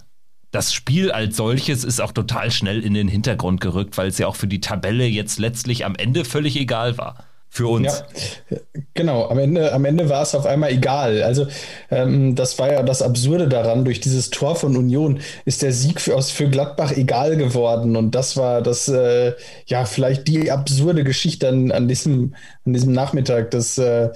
das 0.55 0.73
Spiel 0.73 1.11
als 1.11 1.35
solches 1.35 1.83
ist 1.83 1.99
auch 1.99 2.13
total 2.13 2.49
schnell 2.49 2.81
in 2.81 2.93
den 2.93 3.09
Hintergrund 3.09 3.59
gerückt, 3.59 3.97
weil 3.97 4.07
es 4.07 4.17
ja 4.17 4.27
auch 4.27 4.37
für 4.37 4.47
die 4.47 4.61
Tabelle 4.61 5.03
jetzt 5.05 5.37
letztlich 5.37 5.83
am 5.83 5.95
Ende 5.95 6.23
völlig 6.23 6.55
egal 6.55 6.97
war. 6.97 7.25
Für 7.49 7.67
uns. 7.67 8.03
Ja, 8.49 8.57
genau, 8.93 9.29
am 9.29 9.37
Ende, 9.37 9.71
am 9.71 9.85
Ende 9.85 10.09
war 10.09 10.23
es 10.23 10.35
auf 10.35 10.45
einmal 10.45 10.71
egal. 10.71 11.23
Also, 11.23 11.47
ähm, 11.89 12.35
das 12.35 12.59
war 12.59 12.71
ja 12.71 12.83
das 12.83 13.01
Absurde 13.01 13.47
daran. 13.47 13.85
Durch 13.85 14.01
dieses 14.01 14.29
Tor 14.29 14.57
von 14.57 14.75
Union 14.75 15.21
ist 15.45 15.61
der 15.61 15.71
Sieg 15.71 16.01
für, 16.01 16.15
aus, 16.15 16.31
für 16.31 16.49
Gladbach 16.49 16.91
egal 16.91 17.37
geworden. 17.37 17.95
Und 17.95 18.11
das 18.11 18.35
war 18.35 18.61
das, 18.61 18.89
äh, 18.89 19.33
ja, 19.67 19.85
vielleicht 19.85 20.27
die 20.27 20.51
absurde 20.51 21.05
Geschichte 21.05 21.47
an, 21.47 21.71
an, 21.71 21.87
diesem, 21.87 22.35
an 22.65 22.73
diesem 22.73 22.91
Nachmittag, 22.91 23.51
dass, 23.51 23.77
äh, 23.77 24.09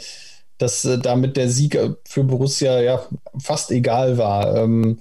dass 0.57 0.83
äh, 0.83 0.99
damit 0.99 1.37
der 1.37 1.49
Sieg 1.49 1.79
für 2.05 2.25
Borussia 2.25 2.81
ja 2.81 3.05
fast 3.37 3.71
egal 3.71 4.17
war. 4.17 4.57
Ähm, 4.57 4.99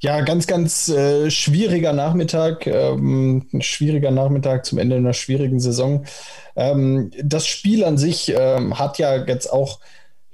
ja, 0.00 0.20
ganz, 0.20 0.46
ganz 0.46 0.88
äh, 0.88 1.30
schwieriger 1.30 1.92
Nachmittag. 1.92 2.66
Ähm, 2.66 3.46
ein 3.52 3.62
schwieriger 3.62 4.10
Nachmittag 4.10 4.66
zum 4.66 4.78
Ende 4.78 4.96
einer 4.96 5.14
schwierigen 5.14 5.58
Saison. 5.58 6.04
Ähm, 6.54 7.10
das 7.22 7.46
Spiel 7.46 7.84
an 7.84 7.96
sich 7.96 8.32
ähm, 8.36 8.78
hat 8.78 8.98
ja 8.98 9.16
jetzt 9.24 9.50
auch 9.52 9.80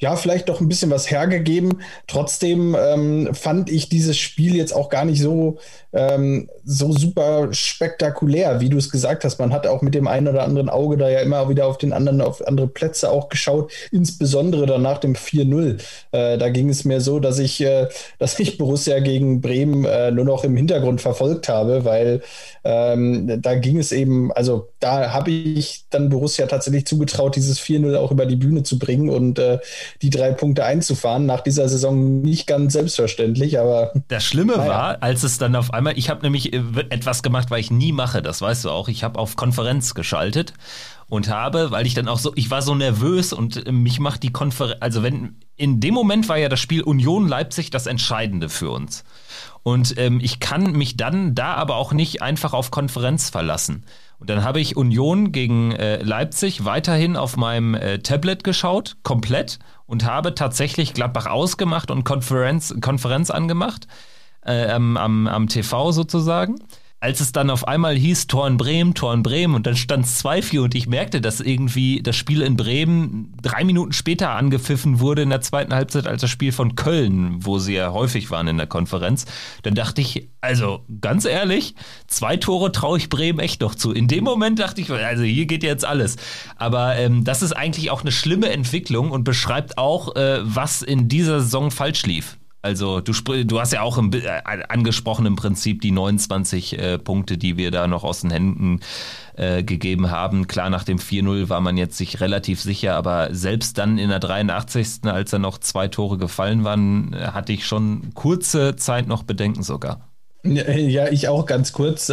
ja, 0.02 0.16
vielleicht 0.16 0.48
doch 0.48 0.60
ein 0.60 0.66
bisschen 0.66 0.90
was 0.90 1.08
hergegeben. 1.12 1.80
Trotzdem 2.08 2.76
ähm, 2.76 3.28
fand 3.34 3.70
ich 3.70 3.88
dieses 3.88 4.18
Spiel 4.18 4.56
jetzt 4.56 4.74
auch 4.74 4.88
gar 4.88 5.04
nicht 5.04 5.22
so, 5.22 5.58
ähm, 5.92 6.50
so 6.64 6.90
super 6.90 7.52
spektakulär, 7.52 8.58
wie 8.58 8.68
du 8.68 8.78
es 8.78 8.90
gesagt 8.90 9.22
hast. 9.22 9.38
Man 9.38 9.52
hat 9.52 9.64
auch 9.68 9.80
mit 9.80 9.94
dem 9.94 10.08
einen 10.08 10.26
oder 10.26 10.42
anderen 10.42 10.68
Auge 10.70 10.96
da 10.96 11.08
ja 11.08 11.20
immer 11.20 11.48
wieder 11.48 11.68
auf 11.68 11.78
den 11.78 11.92
anderen, 11.92 12.20
auf 12.20 12.44
andere 12.44 12.66
Plätze 12.66 13.12
auch 13.12 13.28
geschaut, 13.28 13.70
insbesondere 13.92 14.66
dann 14.66 14.82
nach 14.82 14.98
dem 14.98 15.14
4-0. 15.14 15.80
Äh, 16.10 16.36
da 16.36 16.48
ging 16.48 16.68
es 16.68 16.84
mir 16.84 17.00
so, 17.00 17.20
dass 17.20 17.38
ich, 17.38 17.60
äh, 17.60 17.86
dass 18.18 18.40
ich 18.40 18.58
Borussia 18.58 18.98
gegen 18.98 19.40
Bremen 19.40 19.84
äh, 19.84 20.10
nur 20.10 20.24
noch 20.24 20.42
im 20.42 20.56
Hintergrund 20.56 21.00
verfolgt 21.00 21.48
habe, 21.48 21.84
weil 21.84 22.22
ähm, 22.64 23.40
da 23.40 23.54
ging 23.54 23.78
es 23.78 23.92
eben, 23.92 24.32
also 24.32 24.68
da 24.80 25.12
habe 25.12 25.30
ich 25.30 25.84
dann 25.90 26.08
Borussia 26.08 26.46
tatsächlich 26.48 26.86
zugetraut, 26.86 27.36
dieses 27.36 27.60
4-0 27.60 27.94
auch 27.94 28.10
über 28.10 28.26
die 28.26 28.34
Bühne 28.34 28.64
zu 28.64 28.80
bringen 28.80 29.08
und 29.08 29.38
äh, 29.38 29.60
die 30.00 30.10
drei 30.10 30.32
Punkte 30.32 30.64
einzufahren. 30.64 31.26
Nach 31.26 31.40
dieser 31.40 31.68
Saison 31.68 32.22
nicht 32.22 32.46
ganz 32.46 32.72
selbstverständlich, 32.72 33.58
aber. 33.58 33.92
Das 34.08 34.24
Schlimme 34.24 34.56
naja. 34.56 34.70
war, 34.70 35.02
als 35.02 35.22
es 35.22 35.38
dann 35.38 35.54
auf 35.56 35.74
einmal, 35.74 35.98
ich 35.98 36.08
habe 36.08 36.22
nämlich 36.22 36.52
äh, 36.52 36.62
etwas 36.90 37.22
gemacht, 37.22 37.50
was 37.50 37.60
ich 37.60 37.70
nie 37.70 37.92
mache, 37.92 38.22
das 38.22 38.40
weißt 38.40 38.64
du 38.64 38.70
auch. 38.70 38.88
Ich 38.88 39.04
habe 39.04 39.18
auf 39.18 39.36
Konferenz 39.36 39.94
geschaltet 39.94 40.54
und 41.08 41.28
habe, 41.28 41.70
weil 41.70 41.86
ich 41.86 41.92
dann 41.92 42.08
auch 42.08 42.18
so, 42.18 42.32
ich 42.36 42.50
war 42.50 42.62
so 42.62 42.74
nervös 42.74 43.34
und 43.34 43.66
äh, 43.66 43.72
mich 43.72 44.00
macht 44.00 44.22
die 44.22 44.32
Konferenz, 44.32 44.78
also 44.80 45.02
wenn, 45.02 45.36
in 45.56 45.78
dem 45.78 45.92
Moment 45.92 46.28
war 46.28 46.38
ja 46.38 46.48
das 46.48 46.60
Spiel 46.60 46.82
Union 46.82 47.28
Leipzig 47.28 47.70
das 47.70 47.86
Entscheidende 47.86 48.48
für 48.48 48.70
uns. 48.70 49.04
Und 49.62 49.94
ähm, 49.98 50.20
ich 50.22 50.40
kann 50.40 50.72
mich 50.72 50.96
dann 50.96 51.34
da 51.34 51.54
aber 51.54 51.76
auch 51.76 51.92
nicht 51.92 52.22
einfach 52.22 52.52
auf 52.52 52.70
Konferenz 52.70 53.30
verlassen. 53.30 53.84
Und 54.22 54.30
dann 54.30 54.44
habe 54.44 54.60
ich 54.60 54.76
Union 54.76 55.32
gegen 55.32 55.72
äh, 55.72 56.00
Leipzig 56.00 56.64
weiterhin 56.64 57.16
auf 57.16 57.36
meinem 57.36 57.74
äh, 57.74 57.98
Tablet 57.98 58.44
geschaut, 58.44 58.96
komplett, 59.02 59.58
und 59.84 60.04
habe 60.04 60.36
tatsächlich 60.36 60.94
Gladbach 60.94 61.26
ausgemacht 61.26 61.90
und 61.90 62.04
Konferenz, 62.04 62.72
Konferenz 62.80 63.30
angemacht, 63.30 63.88
äh, 64.46 64.68
am, 64.70 64.96
am, 64.96 65.26
am 65.26 65.48
TV 65.48 65.90
sozusagen 65.90 66.60
als 67.02 67.18
es 67.18 67.32
dann 67.32 67.50
auf 67.50 67.66
einmal 67.66 67.96
hieß 67.96 68.28
Tor 68.28 68.46
in 68.46 68.56
Bremen, 68.56 68.94
Tor 68.94 69.12
in 69.12 69.24
Bremen 69.24 69.56
und 69.56 69.66
dann 69.66 69.74
stand 69.74 70.04
es 70.04 70.24
2-4 70.24 70.60
und 70.60 70.74
ich 70.76 70.86
merkte, 70.86 71.20
dass 71.20 71.40
irgendwie 71.40 72.00
das 72.00 72.14
Spiel 72.14 72.42
in 72.42 72.56
Bremen 72.56 73.34
drei 73.42 73.64
Minuten 73.64 73.92
später 73.92 74.30
angepfiffen 74.30 75.00
wurde 75.00 75.22
in 75.22 75.30
der 75.30 75.40
zweiten 75.40 75.74
Halbzeit 75.74 76.06
als 76.06 76.20
das 76.20 76.30
Spiel 76.30 76.52
von 76.52 76.76
Köln, 76.76 77.44
wo 77.44 77.58
sie 77.58 77.74
ja 77.74 77.90
häufig 77.92 78.30
waren 78.30 78.46
in 78.46 78.56
der 78.56 78.68
Konferenz, 78.68 79.26
dann 79.64 79.74
dachte 79.74 80.00
ich, 80.00 80.28
also 80.40 80.84
ganz 81.00 81.24
ehrlich, 81.24 81.74
zwei 82.06 82.36
Tore 82.36 82.70
traue 82.70 82.98
ich 82.98 83.08
Bremen 83.08 83.40
echt 83.40 83.62
noch 83.62 83.74
zu. 83.74 83.90
In 83.90 84.06
dem 84.06 84.22
Moment 84.22 84.60
dachte 84.60 84.80
ich, 84.80 84.88
also 84.88 85.24
hier 85.24 85.46
geht 85.46 85.64
jetzt 85.64 85.84
alles. 85.84 86.18
Aber 86.54 86.94
ähm, 86.94 87.24
das 87.24 87.42
ist 87.42 87.52
eigentlich 87.52 87.90
auch 87.90 88.02
eine 88.02 88.12
schlimme 88.12 88.50
Entwicklung 88.50 89.10
und 89.10 89.24
beschreibt 89.24 89.76
auch, 89.76 90.14
äh, 90.14 90.38
was 90.42 90.82
in 90.82 91.08
dieser 91.08 91.40
Saison 91.40 91.72
falsch 91.72 92.06
lief. 92.06 92.38
Also 92.62 93.00
du, 93.00 93.12
du 93.44 93.60
hast 93.60 93.72
ja 93.72 93.82
auch 93.82 93.98
im, 93.98 94.12
äh, 94.12 94.40
angesprochen 94.68 95.26
im 95.26 95.34
Prinzip 95.34 95.80
die 95.80 95.90
29 95.90 96.78
äh, 96.78 96.98
Punkte, 96.98 97.36
die 97.36 97.56
wir 97.56 97.72
da 97.72 97.88
noch 97.88 98.04
aus 98.04 98.20
den 98.20 98.30
Händen 98.30 98.80
äh, 99.36 99.64
gegeben 99.64 100.10
haben. 100.10 100.46
Klar, 100.46 100.70
nach 100.70 100.84
dem 100.84 100.98
4-0 100.98 101.48
war 101.48 101.60
man 101.60 101.76
jetzt 101.76 101.98
sich 101.98 102.20
relativ 102.20 102.60
sicher, 102.62 102.94
aber 102.94 103.34
selbst 103.34 103.78
dann 103.78 103.98
in 103.98 104.10
der 104.10 104.20
83. 104.20 105.04
als 105.04 105.30
dann 105.30 105.42
noch 105.42 105.58
zwei 105.58 105.88
Tore 105.88 106.18
gefallen 106.18 106.62
waren, 106.62 107.12
äh, 107.12 107.28
hatte 107.28 107.52
ich 107.52 107.66
schon 107.66 108.14
kurze 108.14 108.76
Zeit 108.76 109.08
noch 109.08 109.24
Bedenken 109.24 109.64
sogar. 109.64 110.08
Ja, 110.44 111.08
ich 111.08 111.28
auch 111.28 111.46
ganz 111.46 111.72
kurz. 111.72 112.12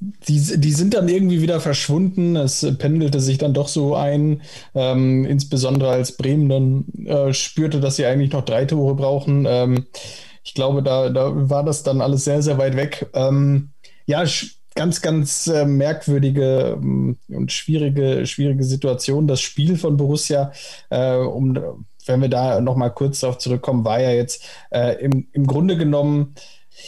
Die, 0.00 0.60
die 0.60 0.72
sind 0.72 0.94
dann 0.94 1.08
irgendwie 1.08 1.42
wieder 1.42 1.60
verschwunden. 1.60 2.36
Es 2.36 2.66
pendelte 2.78 3.20
sich 3.20 3.38
dann 3.38 3.54
doch 3.54 3.68
so 3.68 3.96
ein, 3.96 4.42
ähm, 4.74 5.24
insbesondere 5.24 5.90
als 5.90 6.16
Bremen 6.16 6.48
dann 6.48 7.06
äh, 7.06 7.32
spürte, 7.32 7.80
dass 7.80 7.96
sie 7.96 8.06
eigentlich 8.06 8.32
noch 8.32 8.44
drei 8.44 8.64
Tore 8.64 8.94
brauchen. 8.94 9.44
Ähm, 9.48 9.86
ich 10.44 10.54
glaube, 10.54 10.82
da, 10.82 11.10
da 11.10 11.32
war 11.50 11.64
das 11.64 11.82
dann 11.82 12.00
alles 12.00 12.24
sehr, 12.24 12.42
sehr 12.42 12.58
weit 12.58 12.76
weg. 12.76 13.10
Ähm, 13.12 13.70
ja, 14.06 14.24
ganz, 14.74 15.02
ganz 15.02 15.48
äh, 15.48 15.64
merkwürdige 15.64 16.78
ähm, 16.80 17.18
und 17.28 17.50
schwierige, 17.50 18.24
schwierige 18.26 18.62
Situation. 18.62 19.26
Das 19.26 19.40
Spiel 19.40 19.76
von 19.76 19.96
Borussia, 19.96 20.52
äh, 20.90 21.16
um, 21.16 21.86
wenn 22.06 22.20
wir 22.22 22.28
da 22.28 22.60
nochmal 22.60 22.94
kurz 22.94 23.20
darauf 23.20 23.38
zurückkommen, 23.38 23.84
war 23.84 24.00
ja 24.00 24.12
jetzt 24.12 24.44
äh, 24.70 24.94
im, 25.04 25.26
im 25.32 25.46
Grunde 25.46 25.76
genommen 25.76 26.34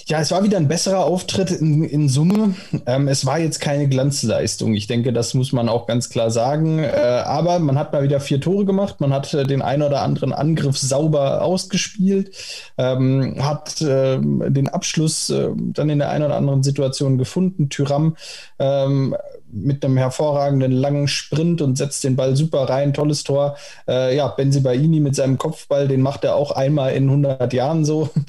Ja, 0.06 0.20
es 0.20 0.30
war 0.30 0.42
wieder 0.42 0.56
ein 0.56 0.68
besserer 0.68 1.04
Auftritt 1.04 1.50
in, 1.50 1.84
in 1.84 2.08
Summe. 2.08 2.54
Ähm, 2.86 3.08
es 3.08 3.26
war 3.26 3.38
jetzt 3.38 3.60
keine 3.60 3.88
Glanzleistung. 3.88 4.74
Ich 4.74 4.86
denke, 4.86 5.12
das 5.12 5.34
muss 5.34 5.52
man 5.52 5.68
auch 5.68 5.86
ganz 5.86 6.08
klar 6.08 6.30
sagen. 6.30 6.80
Äh, 6.80 7.22
aber 7.24 7.58
man 7.58 7.78
hat 7.78 7.92
mal 7.92 8.02
wieder 8.02 8.20
vier 8.20 8.40
Tore 8.40 8.64
gemacht. 8.64 9.00
Man 9.00 9.12
hat 9.12 9.32
äh, 9.34 9.44
den 9.44 9.62
ein 9.62 9.82
oder 9.82 10.02
anderen 10.02 10.32
Angriff 10.32 10.78
sauber 10.78 11.42
ausgespielt, 11.42 12.34
ähm, 12.78 13.36
hat 13.40 13.80
äh, 13.82 14.18
den 14.20 14.68
Abschluss 14.68 15.30
äh, 15.30 15.50
dann 15.56 15.90
in 15.90 15.98
der 15.98 16.10
einen 16.10 16.24
oder 16.24 16.36
anderen 16.36 16.62
Situation 16.62 17.18
gefunden. 17.18 17.68
Tyram 17.68 18.16
ähm, 18.58 19.16
mit 19.52 19.84
einem 19.84 19.96
hervorragenden 19.96 20.72
langen 20.72 21.08
Sprint 21.08 21.60
und 21.60 21.76
setzt 21.76 22.04
den 22.04 22.16
Ball 22.16 22.36
super 22.36 22.68
rein. 22.68 22.94
Tolles 22.94 23.24
Tor. 23.24 23.56
Äh, 23.88 24.16
ja, 24.16 24.28
Benzibaini 24.28 25.00
mit 25.00 25.14
seinem 25.14 25.38
Kopfball, 25.38 25.88
den 25.88 26.02
macht 26.02 26.24
er 26.24 26.36
auch 26.36 26.52
einmal 26.52 26.94
in 26.94 27.04
100 27.04 27.52
Jahren 27.52 27.84
so. 27.84 28.10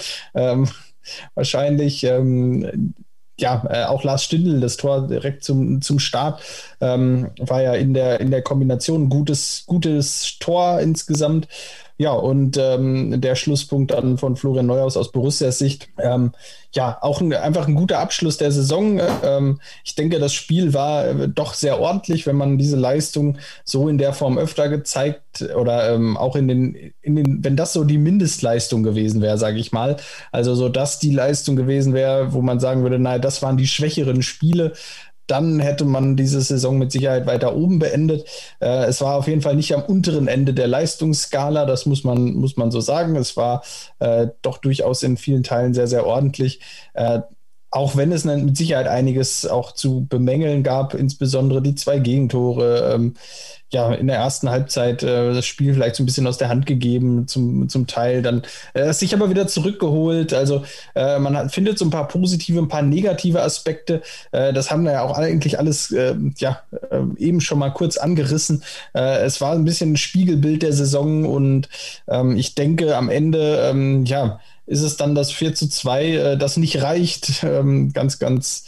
wahrscheinlich. 1.35 2.03
Ähm, 2.03 2.93
ja, 3.39 3.63
äh, 3.69 3.85
auch 3.85 4.03
Lars 4.03 4.23
Stindl, 4.23 4.59
das 4.59 4.77
Tor 4.77 5.07
direkt 5.07 5.43
zum, 5.43 5.81
zum 5.81 5.99
Start, 5.99 6.41
ähm, 6.79 7.31
war 7.39 7.61
ja 7.61 7.73
in 7.73 7.93
der, 7.93 8.19
in 8.19 8.29
der 8.29 8.43
Kombination 8.43 9.09
gutes, 9.09 9.63
gutes 9.65 10.37
Tor 10.39 10.79
insgesamt. 10.79 11.47
Ja, 11.97 12.11
und 12.13 12.57
ähm, 12.57 13.19
der 13.21 13.35
Schlusspunkt 13.35 13.91
dann 13.91 14.17
von 14.17 14.35
Florian 14.35 14.65
Neuhaus 14.65 14.97
aus 14.97 15.11
Borussias 15.11 15.59
Sicht. 15.59 15.89
Ähm, 15.99 16.31
ja, 16.73 16.97
auch 17.01 17.19
ein, 17.21 17.33
einfach 17.33 17.67
ein 17.67 17.75
guter 17.75 17.99
Abschluss 17.99 18.37
der 18.37 18.51
Saison. 18.51 19.01
Ähm, 19.23 19.59
ich 19.83 19.95
denke, 19.95 20.19
das 20.19 20.33
Spiel 20.33 20.73
war 20.73 21.05
äh, 21.05 21.27
doch 21.27 21.53
sehr 21.53 21.79
ordentlich, 21.79 22.25
wenn 22.25 22.37
man 22.37 22.57
diese 22.57 22.77
Leistung 22.77 23.37
so 23.65 23.89
in 23.89 23.97
der 23.97 24.13
Form 24.13 24.37
öfter 24.37 24.69
gezeigt 24.69 25.41
oder 25.55 25.93
ähm, 25.93 26.15
auch 26.17 26.35
in 26.35 26.47
den, 26.47 26.93
in 27.01 27.15
den, 27.15 27.43
wenn 27.43 27.55
das 27.55 27.73
so 27.73 27.83
die 27.83 27.97
Mindestleistung 27.97 28.83
gewesen 28.83 29.21
wäre, 29.21 29.37
sage 29.37 29.59
ich 29.59 29.71
mal. 29.71 29.97
Also 30.31 30.55
so 30.55 30.69
dass 30.69 30.99
die 30.99 31.13
Leistung 31.13 31.55
gewesen 31.55 31.93
wäre, 31.93 32.33
wo 32.33 32.41
man 32.41 32.59
sagen 32.59 32.83
würde, 32.83 32.99
naja, 32.99 33.19
das 33.19 33.41
waren 33.41 33.57
die 33.57 33.67
schwächeren 33.67 34.21
Spiele 34.21 34.73
dann 35.27 35.59
hätte 35.59 35.85
man 35.85 36.15
diese 36.15 36.41
Saison 36.41 36.77
mit 36.77 36.91
Sicherheit 36.91 37.25
weiter 37.25 37.55
oben 37.55 37.79
beendet. 37.79 38.25
Äh, 38.59 38.85
es 38.85 39.01
war 39.01 39.15
auf 39.15 39.27
jeden 39.27 39.41
Fall 39.41 39.55
nicht 39.55 39.73
am 39.73 39.83
unteren 39.83 40.27
Ende 40.27 40.53
der 40.53 40.67
Leistungsskala, 40.67 41.65
das 41.65 41.85
muss 41.85 42.03
man, 42.03 42.33
muss 42.33 42.57
man 42.57 42.71
so 42.71 42.81
sagen. 42.81 43.15
Es 43.15 43.37
war 43.37 43.63
äh, 43.99 44.27
doch 44.41 44.57
durchaus 44.57 45.03
in 45.03 45.17
vielen 45.17 45.43
Teilen 45.43 45.73
sehr, 45.73 45.87
sehr 45.87 46.05
ordentlich. 46.05 46.59
Äh, 46.93 47.21
auch 47.71 47.95
wenn 47.95 48.11
es 48.11 48.25
mit 48.25 48.57
Sicherheit 48.57 48.87
einiges 48.87 49.47
auch 49.47 49.71
zu 49.71 50.05
bemängeln 50.09 50.61
gab, 50.61 50.93
insbesondere 50.93 51.61
die 51.61 51.75
zwei 51.75 51.99
Gegentore. 51.99 52.93
Ähm, 52.93 53.13
ja, 53.73 53.93
in 53.93 54.07
der 54.07 54.17
ersten 54.17 54.49
Halbzeit 54.49 55.01
äh, 55.01 55.33
das 55.33 55.45
Spiel 55.45 55.73
vielleicht 55.73 55.95
so 55.95 56.03
ein 56.03 56.05
bisschen 56.05 56.27
aus 56.27 56.37
der 56.37 56.49
Hand 56.49 56.65
gegeben, 56.65 57.27
zum, 57.27 57.69
zum 57.69 57.87
Teil 57.87 58.21
dann 58.21 58.43
äh, 58.73 58.91
sich 58.91 59.13
aber 59.13 59.29
wieder 59.29 59.47
zurückgeholt. 59.47 60.33
Also 60.33 60.63
äh, 60.93 61.19
man 61.19 61.37
hat, 61.37 61.53
findet 61.53 61.79
so 61.79 61.85
ein 61.85 61.89
paar 61.89 62.09
positive, 62.09 62.59
ein 62.59 62.67
paar 62.67 62.81
negative 62.81 63.41
Aspekte. 63.41 64.01
Äh, 64.33 64.51
das 64.51 64.71
haben 64.71 64.83
wir 64.83 64.91
ja 64.91 65.03
auch 65.03 65.17
eigentlich 65.17 65.57
alles 65.57 65.91
äh, 65.91 66.15
ja, 66.37 66.61
äh, 66.89 66.99
eben 67.17 67.39
schon 67.39 67.59
mal 67.59 67.69
kurz 67.69 67.95
angerissen. 67.95 68.61
Äh, 68.93 69.23
es 69.23 69.39
war 69.39 69.53
ein 69.53 69.63
bisschen 69.63 69.93
ein 69.93 69.97
Spiegelbild 69.97 70.63
der 70.63 70.73
Saison 70.73 71.25
und 71.25 71.69
ähm, 72.09 72.35
ich 72.35 72.55
denke 72.55 72.97
am 72.97 73.09
Ende, 73.09 73.69
ähm, 73.69 74.03
ja, 74.03 74.41
ist 74.65 74.81
es 74.81 74.97
dann 74.97 75.15
das 75.15 75.31
4 75.31 75.55
zu 75.55 75.67
2, 75.67 76.05
äh, 76.05 76.37
das 76.37 76.57
nicht 76.57 76.81
reicht. 76.81 77.43
Ähm, 77.51 77.91
ganz, 77.91 78.19
ganz 78.19 78.65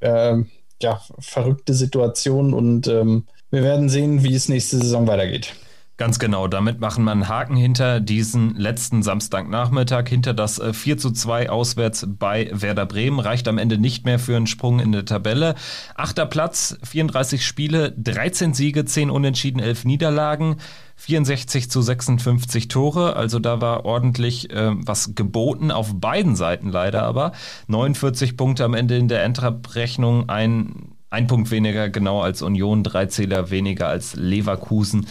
äh, 0.00 0.36
ja, 0.82 1.00
verrückte 1.18 1.74
Situation 1.74 2.52
und 2.52 2.86
ähm, 2.88 3.24
wir 3.50 3.62
werden 3.62 3.88
sehen, 3.88 4.22
wie 4.22 4.34
es 4.34 4.48
nächste 4.48 4.76
Saison 4.78 5.06
weitergeht. 5.06 5.54
Ganz 5.98 6.20
genau, 6.20 6.46
damit 6.46 6.78
machen 6.78 7.02
wir 7.02 7.10
einen 7.10 7.26
Haken 7.26 7.56
hinter 7.56 7.98
diesen 7.98 8.54
letzten 8.54 9.02
Samstagnachmittag, 9.02 10.08
hinter 10.08 10.32
das 10.32 10.62
4 10.72 10.94
äh, 10.94 10.96
zu 10.96 11.10
2 11.10 11.50
auswärts 11.50 12.06
bei 12.08 12.48
Werder 12.52 12.86
Bremen. 12.86 13.18
Reicht 13.18 13.48
am 13.48 13.58
Ende 13.58 13.78
nicht 13.78 14.04
mehr 14.04 14.20
für 14.20 14.36
einen 14.36 14.46
Sprung 14.46 14.78
in 14.78 14.92
der 14.92 15.06
Tabelle. 15.06 15.56
Achter 15.96 16.24
Platz, 16.26 16.78
34 16.84 17.44
Spiele, 17.44 17.90
13 17.98 18.54
Siege, 18.54 18.84
10 18.84 19.10
Unentschieden, 19.10 19.58
11 19.58 19.86
Niederlagen. 19.86 20.58
64 20.94 21.68
zu 21.68 21.82
56 21.82 22.68
Tore, 22.68 23.16
also 23.16 23.40
da 23.40 23.60
war 23.60 23.84
ordentlich 23.84 24.50
äh, 24.50 24.70
was 24.74 25.16
geboten, 25.16 25.72
auf 25.72 25.94
beiden 25.94 26.36
Seiten 26.36 26.70
leider 26.70 27.02
aber. 27.02 27.32
49 27.66 28.36
Punkte 28.36 28.64
am 28.64 28.74
Ende 28.74 28.96
in 28.96 29.08
der 29.08 29.24
Endabrechnung, 29.24 30.28
ein, 30.28 30.92
ein 31.10 31.26
Punkt 31.26 31.50
weniger 31.50 31.88
genau 31.88 32.20
als 32.20 32.42
Union, 32.42 32.84
drei 32.84 33.06
Zähler 33.06 33.50
weniger 33.50 33.88
als 33.88 34.14
Leverkusen. 34.14 35.06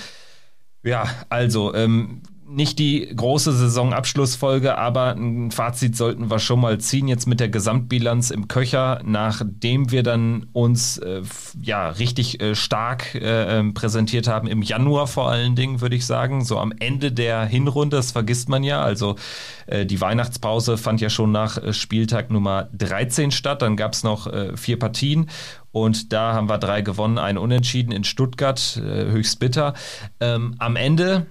Ja, 0.88 1.04
also 1.28 1.74
ähm, 1.74 2.22
nicht 2.50 2.80
die 2.80 3.12
große 3.14 3.52
Saisonabschlussfolge, 3.52 4.78
aber 4.78 5.12
ein 5.12 5.52
Fazit 5.52 5.96
sollten 5.98 6.32
wir 6.32 6.40
schon 6.40 6.62
mal 6.62 6.80
ziehen 6.80 7.08
jetzt 7.08 7.28
mit 7.28 7.40
der 7.40 7.50
Gesamtbilanz 7.50 8.32
im 8.32 8.48
Köcher, 8.48 9.02
nachdem 9.04 9.92
wir 9.92 10.04
dann 10.04 10.48
uns 10.54 10.98
äh, 10.98 11.22
ja 11.62 11.90
richtig 11.90 12.42
äh, 12.42 12.56
stark 12.56 13.16
äh, 13.16 13.60
ähm, 13.60 13.74
präsentiert 13.74 14.28
haben 14.28 14.48
im 14.48 14.62
Januar 14.62 15.08
vor 15.08 15.30
allen 15.30 15.56
Dingen, 15.56 15.82
würde 15.82 15.96
ich 15.96 16.06
sagen, 16.06 16.44
so 16.44 16.58
am 16.58 16.74
Ende 16.80 17.12
der 17.12 17.46
Hinrunde, 17.46 17.98
das 17.98 18.12
vergisst 18.12 18.50
man 18.50 18.64
ja, 18.64 18.82
also 18.82 19.16
äh, 19.68 19.86
die 19.86 20.00
Weihnachtspause 20.00 20.78
fand 20.78 21.02
ja 21.02 21.10
schon 21.10 21.32
nach 21.32 21.58
äh, 21.58 21.74
Spieltag 21.74 22.32
Nummer 22.32 22.70
13 22.78 23.32
statt, 23.32 23.62
dann 23.62 23.76
gab 23.76 23.94
es 23.94 24.04
noch 24.04 24.28
äh, 24.28 24.56
vier 24.56 24.80
Partien 24.80 25.30
und 25.72 26.14
da 26.14 26.34
haben 26.34 26.50
wir 26.50 26.58
drei 26.58 26.82
gewonnen, 26.82 27.18
ein 27.18 27.38
Unentschieden 27.38 27.92
in 27.92 28.04
Stuttgart, 28.04 28.82
höchst 28.82 29.40
bitter. 29.40 29.76
Ähm, 30.20 30.56
am 30.58 30.76
Ende 30.76 31.28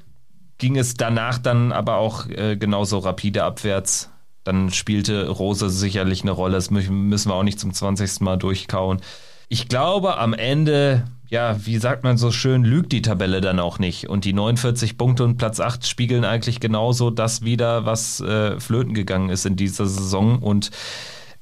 ging 0.59 0.77
es 0.77 0.95
danach 0.95 1.39
dann 1.39 1.73
aber 1.73 1.97
auch 1.97 2.29
äh, 2.29 2.57
genauso 2.57 2.99
rapide 2.99 3.45
abwärts. 3.45 4.11
Dann 4.45 4.71
spielte 4.71 5.29
Rose 5.29 5.71
sicherlich 5.71 6.23
eine 6.23 6.31
Rolle. 6.31 6.55
Das 6.55 6.71
müssen 6.71 7.31
wir 7.31 7.35
auch 7.35 7.43
nicht 7.43 7.59
zum 7.59 7.73
20. 7.73 8.21
Mal 8.21 8.37
durchkauen. 8.37 9.01
Ich 9.49 9.69
glaube, 9.69 10.19
am 10.19 10.35
Ende, 10.35 11.05
ja, 11.29 11.57
wie 11.67 11.79
sagt 11.79 12.05
man 12.05 12.17
so 12.17 12.31
schön, 12.31 12.65
lügt 12.65 12.93
die 12.93 13.03
Tabelle 13.03 13.41
dann 13.41 13.59
auch 13.59 13.79
nicht. 13.79 14.09
Und 14.09 14.25
die 14.25 14.33
49 14.33 14.97
Punkte 14.97 15.25
und 15.25 15.37
Platz 15.37 15.59
8 15.59 15.87
spiegeln 15.87 16.25
eigentlich 16.25 16.61
genauso 16.61 17.11
das 17.11 17.43
wieder, 17.43 17.87
was 17.87 18.21
äh, 18.21 18.59
flöten 18.61 18.95
gegangen 18.95 19.31
ist 19.31 19.47
in 19.47 19.57
dieser 19.57 19.87
Saison. 19.87 20.39
Und 20.39 20.71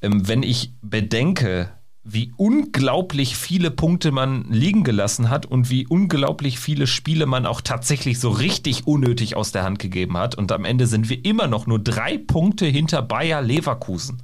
ähm, 0.01 0.27
wenn 0.27 0.43
ich 0.43 0.73
bedenke, 0.81 1.71
wie 2.05 2.33
unglaublich 2.37 3.37
viele 3.37 3.71
Punkte 3.71 4.13
man 4.13 4.45
liegen 4.51 4.85
gelassen 4.85 5.31
hat 5.31 5.47
und 5.47 5.71
wie 5.71 5.87
unglaublich 5.87 6.59
viele 6.59 6.87
Spiele 6.87 7.25
man 7.25 7.47
auch 7.47 7.63
tatsächlich 7.63 8.21
so 8.21 8.29
richtig 8.29 8.87
unnötig 8.87 9.37
aus 9.37 9.53
der 9.53 9.65
Hand 9.65 9.79
gegeben 9.79 10.19
hat. 10.19 10.35
Und 10.35 10.53
am 10.53 10.67
Ende 10.67 10.87
sind 10.87 11.09
wir 11.09 11.25
immer 11.25 11.47
noch 11.47 11.67
nur 11.67 11.79
drei 11.79 12.19
Punkte 12.19 12.67
hinter 12.67 13.01
Bayer 13.01 13.41
Leverkusen 13.41 14.23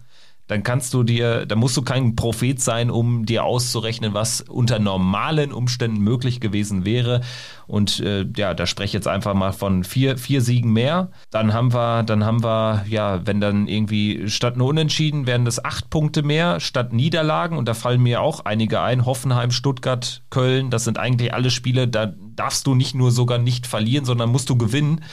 dann 0.51 0.65
kannst 0.65 0.95
du 0.95 1.05
dir, 1.05 1.47
da 1.47 1.55
musst 1.55 1.77
du 1.77 1.83
kein 1.83 2.17
Prophet 2.17 2.61
sein, 2.61 2.91
um 2.91 3.25
dir 3.25 3.45
auszurechnen, 3.45 4.15
was 4.15 4.41
unter 4.41 4.81
normalen 4.81 5.53
Umständen 5.53 6.01
möglich 6.01 6.41
gewesen 6.41 6.85
wäre. 6.85 7.21
Und 7.69 8.01
äh, 8.01 8.27
ja, 8.37 8.53
da 8.53 8.67
spreche 8.67 8.87
ich 8.87 8.93
jetzt 8.95 9.07
einfach 9.07 9.35
mal 9.35 9.53
von 9.53 9.85
vier, 9.85 10.19
vier 10.19 10.41
Siegen 10.41 10.73
mehr. 10.73 11.13
Dann 11.31 11.53
haben 11.53 11.73
wir, 11.73 12.03
dann 12.03 12.25
haben 12.25 12.43
wir, 12.43 12.85
ja, 12.89 13.25
wenn 13.25 13.41
dann 13.41 13.69
irgendwie 13.69 14.29
statt 14.29 14.57
nur 14.57 14.67
Unentschieden 14.67 15.29
werden 15.29 15.45
das 15.45 15.65
acht 15.65 15.89
Punkte 15.89 16.25
mehr 16.25 16.59
statt 16.59 16.93
Niederlagen. 16.93 17.57
Und 17.57 17.69
da 17.69 17.75
fallen 17.75 18.03
mir 18.03 18.21
auch 18.21 18.45
einige 18.45 18.81
ein. 18.81 19.07
Hoffenheim, 19.07 19.53
Stuttgart, 19.53 20.25
Köln, 20.31 20.71
das 20.71 20.83
sind 20.83 20.99
eigentlich 20.99 21.33
alle 21.33 21.53
Spiele, 21.53 21.87
da 21.87 22.13
darfst 22.35 22.67
du 22.67 22.75
nicht 22.75 22.97
nur 22.97 23.13
sogar 23.13 23.39
nicht 23.39 23.69
verlieren, 23.69 24.05
sondern 24.05 24.31
musst 24.31 24.51
du 24.51 24.59
gewinnen. 24.59 25.05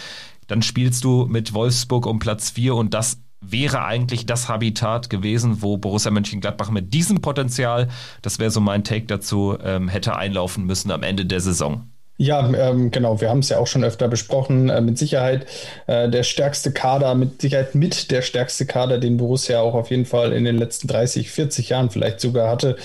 Dann 0.47 0.63
spielst 0.63 1.03
du 1.03 1.27
mit 1.29 1.53
Wolfsburg 1.53 2.07
um 2.07 2.17
Platz 2.17 2.49
vier 2.49 2.73
und 2.73 2.95
das 2.95 3.21
wäre 3.41 3.83
eigentlich 3.83 4.25
das 4.25 4.49
Habitat 4.49 5.09
gewesen, 5.09 5.61
wo 5.61 5.77
Borussia 5.77 6.11
Mönchengladbach 6.11 6.71
mit 6.71 6.93
diesem 6.93 7.21
Potenzial, 7.21 7.87
das 8.21 8.39
wäre 8.39 8.51
so 8.51 8.61
mein 8.61 8.83
Take 8.83 9.05
dazu, 9.05 9.57
ähm, 9.63 9.87
hätte 9.89 10.15
einlaufen 10.15 10.65
müssen 10.65 10.91
am 10.91 11.03
Ende 11.03 11.25
der 11.25 11.39
Saison. 11.39 11.89
Ja, 12.19 12.49
ähm, 12.51 12.89
genau. 12.89 13.21
Wir 13.21 13.29
haben 13.29 13.39
es 13.39 13.49
ja 13.49 13.59
auch 13.59 13.67
schon 13.67 13.83
öfter 13.83 14.07
besprochen. 14.07 14.69
Äh, 14.69 14.81
mit 14.81 14.97
Sicherheit 14.97 15.45
äh, 15.85 16.09
der 16.09 16.23
stärkste 16.23 16.71
Kader, 16.71 17.13
mit 17.13 17.41
Sicherheit 17.41 17.75
mit 17.75 18.09
der 18.09 18.23
stärkste 18.23 18.65
Kader, 18.65 18.97
den 18.97 19.17
Borussia 19.17 19.59
auch 19.61 19.75
auf 19.75 19.91
jeden 19.91 20.05
Fall 20.05 20.33
in 20.33 20.43
den 20.43 20.57
letzten 20.57 20.87
30, 20.87 21.29
40 21.29 21.69
Jahren 21.69 21.91
vielleicht 21.91 22.19
sogar 22.19 22.49
hatte. 22.49 22.75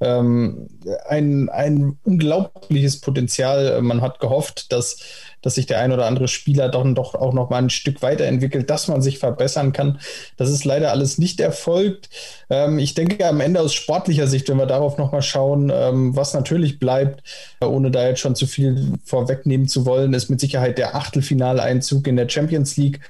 Ähm, 0.00 0.68
ein, 1.06 1.50
ein 1.50 1.98
unglaubliches 2.02 3.02
Potenzial. 3.02 3.82
Man 3.82 4.00
hat 4.00 4.20
gehofft, 4.20 4.72
dass 4.72 5.00
dass 5.48 5.54
sich 5.54 5.64
der 5.64 5.80
ein 5.80 5.92
oder 5.92 6.04
andere 6.04 6.28
Spieler 6.28 6.68
doch, 6.68 6.84
doch 6.92 7.14
auch 7.14 7.32
noch 7.32 7.48
mal 7.48 7.56
ein 7.56 7.70
Stück 7.70 8.02
weiterentwickelt, 8.02 8.68
dass 8.68 8.86
man 8.86 9.00
sich 9.00 9.18
verbessern 9.18 9.72
kann. 9.72 9.98
Das 10.36 10.50
ist 10.50 10.66
leider 10.66 10.90
alles 10.90 11.16
nicht 11.16 11.40
erfolgt. 11.40 12.10
Ähm, 12.50 12.78
ich 12.78 12.92
denke 12.92 13.26
am 13.26 13.40
Ende 13.40 13.60
aus 13.62 13.72
sportlicher 13.72 14.26
Sicht, 14.26 14.46
wenn 14.50 14.58
wir 14.58 14.66
darauf 14.66 14.98
noch 14.98 15.10
mal 15.10 15.22
schauen, 15.22 15.72
ähm, 15.74 16.14
was 16.14 16.34
natürlich 16.34 16.78
bleibt, 16.78 17.22
äh, 17.60 17.64
ohne 17.64 17.90
da 17.90 18.06
jetzt 18.06 18.20
schon 18.20 18.36
zu 18.36 18.46
viel 18.46 18.92
vorwegnehmen 19.04 19.68
zu 19.68 19.86
wollen, 19.86 20.12
ist 20.12 20.28
mit 20.28 20.38
Sicherheit 20.38 20.76
der 20.76 20.94
Achtelfinaleinzug 20.94 22.06
in 22.06 22.16
der 22.16 22.28
Champions 22.28 22.76
League. 22.76 23.00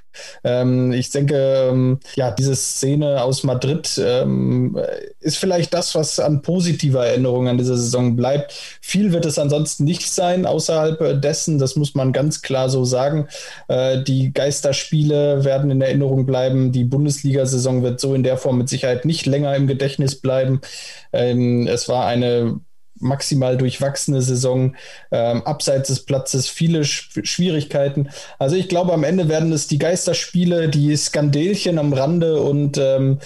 Ähm, 0.44 0.92
ich 0.92 1.11
denke, 1.11 1.37
ähm, 1.70 1.98
ja, 2.14 2.31
diese 2.31 2.55
Szene 2.55 3.22
aus 3.22 3.42
Madrid 3.42 4.01
ähm, 4.05 4.79
ist 5.20 5.38
vielleicht 5.38 5.74
das, 5.74 5.96
was 5.96 6.20
an 6.20 6.42
positiver 6.42 7.05
Erinnerung 7.05 7.48
an 7.48 7.59
dieser 7.59 7.77
Saison 7.77 8.14
bleibt. 8.14 8.53
Viel 8.81 9.12
wird 9.12 9.27
es 9.27 9.38
ansonsten 9.38 9.85
nicht 9.85 10.11
sein, 10.11 10.46
außerhalb 10.46 11.20
dessen, 11.20 11.59
das 11.59 11.77
muss 11.77 11.94
man 11.94 12.12
ganz 12.12 12.28
klar 12.43 12.69
so 12.69 12.85
sagen. 12.85 13.29
Äh, 13.69 14.03
die 14.03 14.33
Geisterspiele 14.33 15.45
werden 15.45 15.71
in 15.71 15.81
Erinnerung 15.81 16.27
bleiben. 16.27 16.73
Die 16.73 16.85
Bundesliga-Saison 16.85 17.83
wird 17.83 18.01
so 18.01 18.14
in 18.14 18.23
der 18.23 18.37
Form 18.37 18.59
mit 18.59 18.69
Sicherheit 18.69 19.05
nicht 19.05 19.27
länger 19.27 19.55
im 19.57 19.67
Gedächtnis 19.67 20.21
bleiben. 20.21 20.61
Ähm, 21.12 21.67
es 21.67 21.88
war 21.88 22.07
eine 22.07 22.61
maximal 23.01 23.57
durchwachsene 23.57 24.23
Saison, 24.23 24.77
ähm, 25.11 25.43
abseits 25.43 25.88
des 25.88 26.05
Platzes 26.05 26.49
viele 26.49 26.85
Sch 26.85 27.11
Schwierigkeiten. 27.23 28.09
Also 28.38 28.57
ich 28.57 28.69
glaube, 28.69 28.93
am 28.93 29.05
Ende 29.05 29.29
werden 29.29 29.53
es 29.53 29.69
die 29.69 29.79
Geisterspiele, 29.79 30.69
die 30.69 30.97
Skandelchen 30.97 31.79
am 31.79 31.93
Rande 31.93 32.41
und 32.43 32.79
ähm, 32.79 33.19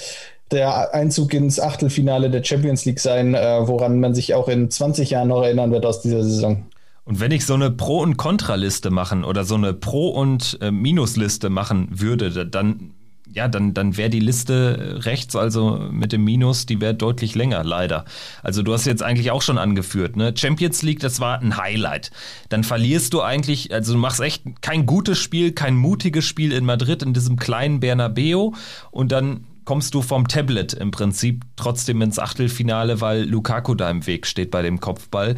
der 0.50 0.94
Einzug 0.94 1.32
ins 1.34 1.58
Achtelfinale 1.58 2.30
der 2.30 2.44
Champions 2.44 2.84
League 2.84 3.00
sein, 3.00 3.34
äh, 3.34 3.66
woran 3.66 4.00
man 4.00 4.14
sich 4.14 4.34
auch 4.34 4.48
in 4.48 4.70
20 4.70 5.10
Jahren 5.10 5.28
noch 5.28 5.42
erinnern 5.42 5.72
wird 5.72 5.86
aus 5.86 6.02
dieser 6.02 6.22
Saison. 6.22 6.66
Und 7.04 7.20
wenn 7.20 7.32
ich 7.32 7.44
so 7.46 7.54
eine 7.54 7.70
Pro- 7.70 8.00
und 8.00 8.16
Kontraliste 8.16 8.90
machen 8.90 9.24
oder 9.24 9.44
so 9.44 9.56
eine 9.56 9.72
Pro- 9.74 10.10
und 10.10 10.58
äh, 10.60 10.70
Minusliste 10.70 11.50
machen 11.50 11.88
würde, 11.90 12.46
dann 12.46 12.94
ja, 13.34 13.48
dann, 13.48 13.72
dann 13.72 13.96
wäre 13.96 14.10
die 14.10 14.20
Liste 14.20 15.00
rechts, 15.04 15.36
also 15.36 15.78
mit 15.90 16.12
dem 16.12 16.24
Minus, 16.24 16.66
die 16.66 16.80
wäre 16.80 16.94
deutlich 16.94 17.34
länger, 17.34 17.64
leider. 17.64 18.04
Also 18.42 18.62
du 18.62 18.72
hast 18.72 18.84
jetzt 18.84 19.02
eigentlich 19.02 19.30
auch 19.30 19.42
schon 19.42 19.58
angeführt, 19.58 20.16
ne? 20.16 20.34
Champions 20.36 20.82
League, 20.82 21.00
das 21.00 21.20
war 21.20 21.40
ein 21.40 21.56
Highlight. 21.56 22.10
Dann 22.50 22.64
verlierst 22.64 23.14
du 23.14 23.22
eigentlich, 23.22 23.72
also 23.72 23.94
du 23.94 23.98
machst 23.98 24.20
echt 24.20 24.44
kein 24.60 24.86
gutes 24.86 25.18
Spiel, 25.18 25.52
kein 25.52 25.76
mutiges 25.76 26.26
Spiel 26.26 26.52
in 26.52 26.64
Madrid, 26.64 27.02
in 27.02 27.14
diesem 27.14 27.36
kleinen 27.36 27.80
Bernabeo 27.80 28.54
und 28.90 29.12
dann 29.12 29.46
kommst 29.64 29.94
du 29.94 30.02
vom 30.02 30.28
Tablet 30.28 30.72
im 30.72 30.90
Prinzip 30.90 31.44
trotzdem 31.56 32.02
ins 32.02 32.18
Achtelfinale, 32.18 33.00
weil 33.00 33.24
Lukaku 33.24 33.74
da 33.74 33.90
im 33.90 34.06
Weg 34.06 34.26
steht 34.26 34.50
bei 34.50 34.62
dem 34.62 34.80
Kopfball 34.80 35.36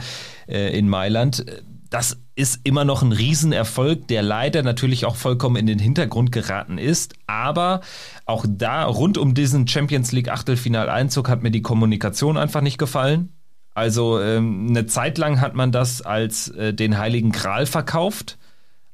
äh, 0.48 0.76
in 0.76 0.88
Mailand. 0.88 1.44
Das 1.90 2.18
ist 2.34 2.60
immer 2.64 2.84
noch 2.84 3.02
ein 3.02 3.12
Riesenerfolg, 3.12 4.08
der 4.08 4.22
leider 4.22 4.62
natürlich 4.62 5.04
auch 5.06 5.14
vollkommen 5.14 5.56
in 5.56 5.66
den 5.66 5.78
Hintergrund 5.78 6.32
geraten 6.32 6.78
ist. 6.78 7.14
Aber 7.26 7.80
auch 8.26 8.44
da, 8.48 8.84
rund 8.84 9.18
um 9.18 9.34
diesen 9.34 9.68
Champions 9.68 10.10
League 10.10 10.28
Achtelfinaleinzug, 10.28 11.28
hat 11.28 11.42
mir 11.42 11.52
die 11.52 11.62
Kommunikation 11.62 12.36
einfach 12.36 12.62
nicht 12.62 12.78
gefallen. 12.78 13.32
Also 13.74 14.20
ähm, 14.20 14.66
eine 14.70 14.86
Zeit 14.86 15.18
lang 15.18 15.40
hat 15.40 15.54
man 15.54 15.72
das 15.72 16.02
als 16.02 16.48
äh, 16.48 16.72
den 16.72 16.98
Heiligen 16.98 17.32
Gral 17.32 17.66
verkauft. 17.66 18.38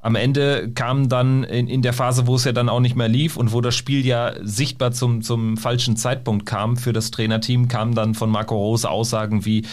Am 0.03 0.15
Ende 0.15 0.73
kam 0.73 1.11
dann 1.11 1.45
in, 1.45 1.69
in 1.69 1.83
der 1.83 1.93
Phase, 1.93 2.27
wo 2.27 2.37
es 2.37 2.45
ja 2.45 2.53
dann 2.53 2.71
auch 2.71 2.81
nicht 2.81 2.97
mehr 2.97 3.09
lief 3.09 3.37
und 3.37 3.53
wo 3.53 3.61
das 3.61 3.77
Spiel 3.77 4.05
ja 4.05 4.33
sichtbar 4.43 4.93
zum, 4.93 5.21
zum 5.21 5.59
falschen 5.59 5.97
Zeitpunkt 5.97 6.47
kam 6.47 6.79
für 6.79 6.95
das 6.95 7.11
Trainerteam, 7.11 7.69
kamen 7.69 7.95
dann 7.95 8.15
von 8.15 8.31
Marco 8.31 8.57
Rose 8.57 8.89
Aussagen 8.89 9.45
wie, 9.45 9.67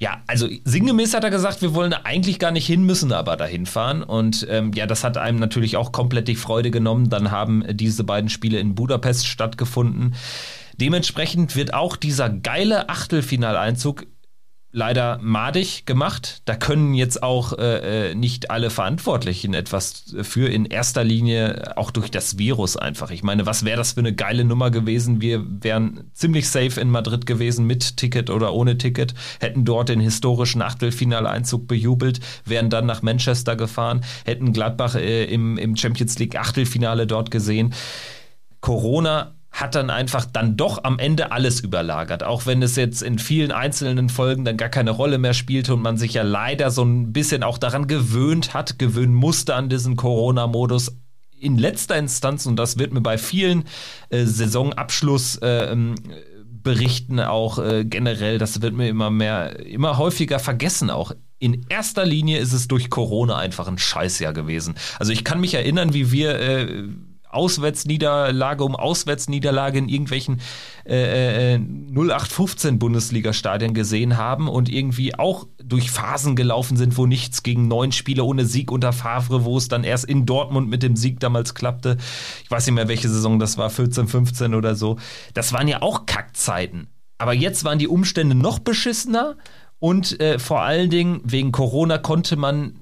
ja, 0.00 0.20
also 0.26 0.48
sinngemäß 0.64 1.14
hat 1.14 1.22
er 1.22 1.30
gesagt, 1.30 1.62
wir 1.62 1.74
wollen 1.74 1.92
eigentlich 1.92 2.40
gar 2.40 2.50
nicht 2.50 2.66
hin, 2.66 2.82
müssen 2.82 3.12
aber 3.12 3.36
dahin 3.36 3.66
fahren. 3.66 4.02
Und 4.02 4.44
ähm, 4.50 4.72
ja, 4.74 4.86
das 4.86 5.04
hat 5.04 5.16
einem 5.16 5.38
natürlich 5.38 5.76
auch 5.76 5.92
komplett 5.92 6.26
die 6.26 6.34
Freude 6.34 6.72
genommen. 6.72 7.08
Dann 7.08 7.30
haben 7.30 7.64
diese 7.70 8.02
beiden 8.02 8.28
Spiele 8.28 8.58
in 8.58 8.74
Budapest 8.74 9.28
stattgefunden. 9.28 10.16
Dementsprechend 10.76 11.54
wird 11.54 11.72
auch 11.72 11.94
dieser 11.94 12.30
geile 12.30 12.88
Achtelfinaleinzug 12.88 14.06
leider 14.72 15.18
madig 15.20 15.84
gemacht. 15.84 16.40
Da 16.46 16.56
können 16.56 16.94
jetzt 16.94 17.22
auch 17.22 17.52
äh, 17.52 18.10
äh, 18.10 18.14
nicht 18.14 18.50
alle 18.50 18.70
Verantwortlichen 18.70 19.52
etwas 19.52 20.16
für, 20.22 20.48
in 20.48 20.64
erster 20.64 21.04
Linie 21.04 21.76
auch 21.76 21.90
durch 21.90 22.10
das 22.10 22.38
Virus 22.38 22.76
einfach. 22.78 23.10
Ich 23.10 23.22
meine, 23.22 23.44
was 23.44 23.64
wäre 23.64 23.76
das 23.76 23.92
für 23.92 24.00
eine 24.00 24.14
geile 24.14 24.44
Nummer 24.44 24.70
gewesen? 24.70 25.20
Wir 25.20 25.44
wären 25.46 26.10
ziemlich 26.14 26.48
safe 26.48 26.80
in 26.80 26.90
Madrid 26.90 27.26
gewesen, 27.26 27.66
mit 27.66 27.98
Ticket 27.98 28.30
oder 28.30 28.54
ohne 28.54 28.78
Ticket, 28.78 29.14
hätten 29.40 29.66
dort 29.66 29.90
den 29.90 30.00
historischen 30.00 30.62
Achtelfinaleinzug 30.62 31.68
bejubelt, 31.68 32.20
wären 32.46 32.70
dann 32.70 32.86
nach 32.86 33.02
Manchester 33.02 33.56
gefahren, 33.56 34.02
hätten 34.24 34.54
Gladbach 34.54 34.94
äh, 34.94 35.24
im, 35.24 35.58
im 35.58 35.76
Champions 35.76 36.18
League 36.18 36.36
Achtelfinale 36.36 37.06
dort 37.06 37.30
gesehen. 37.30 37.74
Corona 38.62 39.34
hat 39.52 39.74
dann 39.74 39.90
einfach 39.90 40.24
dann 40.24 40.56
doch 40.56 40.82
am 40.82 40.98
Ende 40.98 41.30
alles 41.30 41.60
überlagert. 41.60 42.24
Auch 42.24 42.46
wenn 42.46 42.62
es 42.62 42.74
jetzt 42.76 43.02
in 43.02 43.18
vielen 43.18 43.52
einzelnen 43.52 44.08
Folgen 44.08 44.46
dann 44.46 44.56
gar 44.56 44.70
keine 44.70 44.92
Rolle 44.92 45.18
mehr 45.18 45.34
spielte 45.34 45.74
und 45.74 45.82
man 45.82 45.98
sich 45.98 46.14
ja 46.14 46.22
leider 46.22 46.70
so 46.70 46.82
ein 46.82 47.12
bisschen 47.12 47.42
auch 47.42 47.58
daran 47.58 47.86
gewöhnt 47.86 48.54
hat, 48.54 48.78
gewöhnen 48.78 49.12
musste 49.14 49.54
an 49.54 49.68
diesen 49.68 49.96
Corona-Modus. 49.96 50.96
In 51.38 51.58
letzter 51.58 51.98
Instanz, 51.98 52.46
und 52.46 52.56
das 52.56 52.78
wird 52.78 52.94
mir 52.94 53.02
bei 53.02 53.18
vielen 53.18 53.64
äh, 54.08 54.24
Saisonabschlussberichten 54.24 57.18
äh, 57.18 57.24
auch 57.24 57.58
äh, 57.58 57.84
generell, 57.84 58.38
das 58.38 58.62
wird 58.62 58.72
mir 58.74 58.88
immer 58.88 59.10
mehr, 59.10 59.66
immer 59.66 59.98
häufiger 59.98 60.38
vergessen 60.38 60.88
auch. 60.88 61.12
In 61.38 61.66
erster 61.68 62.06
Linie 62.06 62.38
ist 62.38 62.52
es 62.52 62.68
durch 62.68 62.88
Corona 62.88 63.36
einfach 63.36 63.66
ein 63.66 63.76
Scheißjahr 63.76 64.32
gewesen. 64.32 64.76
Also 65.00 65.12
ich 65.12 65.24
kann 65.24 65.40
mich 65.40 65.54
erinnern, 65.54 65.92
wie 65.92 66.12
wir 66.12 66.38
äh, 66.38 66.84
Auswärtsniederlage 67.32 68.64
um 68.64 68.76
Auswärtsniederlage 68.76 69.78
in 69.78 69.88
irgendwelchen 69.88 70.40
äh, 70.84 71.56
0815 71.56 72.74
äh, 72.74 72.78
Bundesliga-Stadien 72.78 73.74
gesehen 73.74 74.16
haben 74.16 74.48
und 74.48 74.68
irgendwie 74.68 75.14
auch 75.14 75.46
durch 75.62 75.90
Phasen 75.90 76.36
gelaufen 76.36 76.76
sind, 76.76 76.96
wo 76.96 77.06
nichts 77.06 77.42
gegen 77.42 77.68
neun 77.68 77.92
Spiele 77.92 78.24
ohne 78.24 78.44
Sieg 78.44 78.70
unter 78.70 78.92
Favre, 78.92 79.44
wo 79.44 79.56
es 79.56 79.68
dann 79.68 79.84
erst 79.84 80.04
in 80.04 80.26
Dortmund 80.26 80.68
mit 80.68 80.82
dem 80.82 80.96
Sieg 80.96 81.20
damals 81.20 81.54
klappte. 81.54 81.96
Ich 82.44 82.50
weiß 82.50 82.66
nicht 82.66 82.74
mehr, 82.74 82.88
welche 82.88 83.08
Saison 83.08 83.38
das 83.38 83.58
war, 83.58 83.70
14, 83.70 84.08
15 84.08 84.54
oder 84.54 84.74
so. 84.74 84.98
Das 85.34 85.52
waren 85.52 85.68
ja 85.68 85.82
auch 85.82 86.06
Kackzeiten. 86.06 86.88
Aber 87.18 87.34
jetzt 87.34 87.64
waren 87.64 87.78
die 87.78 87.88
Umstände 87.88 88.34
noch 88.34 88.58
beschissener 88.58 89.36
und 89.78 90.20
äh, 90.20 90.38
vor 90.38 90.62
allen 90.62 90.90
Dingen 90.90 91.20
wegen 91.24 91.52
Corona 91.52 91.98
konnte 91.98 92.36
man 92.36 92.81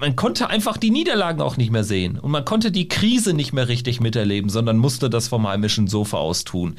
man 0.00 0.16
konnte 0.16 0.48
einfach 0.48 0.76
die 0.76 0.90
Niederlagen 0.90 1.40
auch 1.40 1.56
nicht 1.56 1.70
mehr 1.70 1.84
sehen 1.84 2.18
und 2.18 2.30
man 2.30 2.44
konnte 2.44 2.70
die 2.70 2.88
Krise 2.88 3.32
nicht 3.32 3.52
mehr 3.52 3.68
richtig 3.68 4.00
miterleben, 4.00 4.50
sondern 4.50 4.76
musste 4.78 5.08
das 5.08 5.28
vom 5.28 5.48
heimischen 5.48 5.88
Sofa 5.88 6.18
aus 6.18 6.44
tun. 6.44 6.76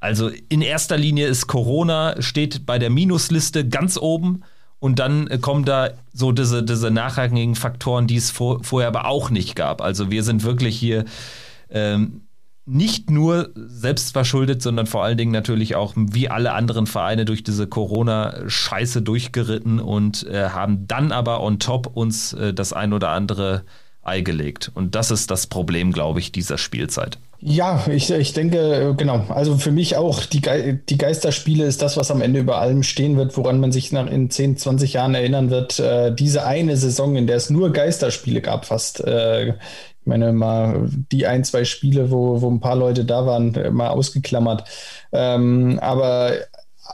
Also 0.00 0.30
in 0.48 0.62
erster 0.62 0.96
Linie 0.96 1.28
ist 1.28 1.46
Corona 1.46 2.20
steht 2.20 2.66
bei 2.66 2.78
der 2.78 2.90
Minusliste 2.90 3.66
ganz 3.68 3.96
oben 3.96 4.42
und 4.80 4.98
dann 4.98 5.40
kommen 5.40 5.64
da 5.64 5.90
so 6.12 6.32
diese, 6.32 6.64
diese 6.64 6.90
nachrangigen 6.90 7.54
Faktoren, 7.54 8.08
die 8.08 8.16
es 8.16 8.30
vor, 8.32 8.64
vorher 8.64 8.88
aber 8.88 9.06
auch 9.06 9.30
nicht 9.30 9.54
gab. 9.54 9.80
Also 9.80 10.10
wir 10.10 10.24
sind 10.24 10.42
wirklich 10.42 10.76
hier 10.76 11.04
ähm, 11.70 12.22
nicht 12.64 13.10
nur 13.10 13.50
selbst 13.54 14.12
verschuldet, 14.12 14.62
sondern 14.62 14.86
vor 14.86 15.02
allen 15.02 15.18
Dingen 15.18 15.32
natürlich 15.32 15.74
auch 15.74 15.94
wie 15.96 16.28
alle 16.28 16.52
anderen 16.52 16.86
Vereine 16.86 17.24
durch 17.24 17.42
diese 17.42 17.66
Corona-Scheiße 17.66 19.02
durchgeritten 19.02 19.80
und 19.80 20.26
äh, 20.28 20.50
haben 20.50 20.86
dann 20.86 21.10
aber 21.10 21.42
on 21.42 21.58
top 21.58 21.90
uns 21.94 22.32
äh, 22.34 22.54
das 22.54 22.72
ein 22.72 22.92
oder 22.92 23.08
andere 23.08 23.64
Ei 24.04 24.20
gelegt. 24.20 24.70
Und 24.74 24.94
das 24.94 25.10
ist 25.10 25.30
das 25.30 25.46
Problem, 25.46 25.92
glaube 25.92 26.20
ich, 26.20 26.32
dieser 26.32 26.58
Spielzeit. 26.58 27.18
Ja, 27.44 27.84
ich, 27.90 28.08
ich 28.10 28.32
denke, 28.32 28.94
genau. 28.96 29.24
Also 29.28 29.56
für 29.56 29.72
mich 29.72 29.96
auch, 29.96 30.24
die, 30.24 30.40
Ge 30.40 30.78
die 30.88 30.98
Geisterspiele 30.98 31.64
ist 31.64 31.82
das, 31.82 31.96
was 31.96 32.12
am 32.12 32.20
Ende 32.20 32.38
über 32.38 32.58
allem 32.58 32.84
stehen 32.84 33.16
wird, 33.16 33.36
woran 33.36 33.58
man 33.58 33.72
sich 33.72 33.90
nach 33.90 34.06
in 34.06 34.30
10, 34.30 34.56
20 34.58 34.92
Jahren 34.92 35.14
erinnern 35.16 35.50
wird. 35.50 35.80
Äh, 35.80 36.14
diese 36.14 36.46
eine 36.46 36.76
Saison, 36.76 37.16
in 37.16 37.26
der 37.26 37.36
es 37.36 37.50
nur 37.50 37.72
Geisterspiele 37.72 38.40
gab, 38.40 38.66
fast. 38.66 39.00
Äh, 39.00 39.54
ich 40.02 40.06
meine, 40.06 40.32
mal 40.32 40.88
die 41.12 41.26
ein, 41.28 41.44
zwei 41.44 41.64
Spiele, 41.64 42.10
wo, 42.10 42.42
wo 42.42 42.50
ein 42.50 42.58
paar 42.58 42.74
Leute 42.74 43.04
da 43.04 43.24
waren, 43.24 43.56
mal 43.72 43.88
ausgeklammert. 43.88 44.64
Ähm, 45.12 45.78
aber 45.80 46.32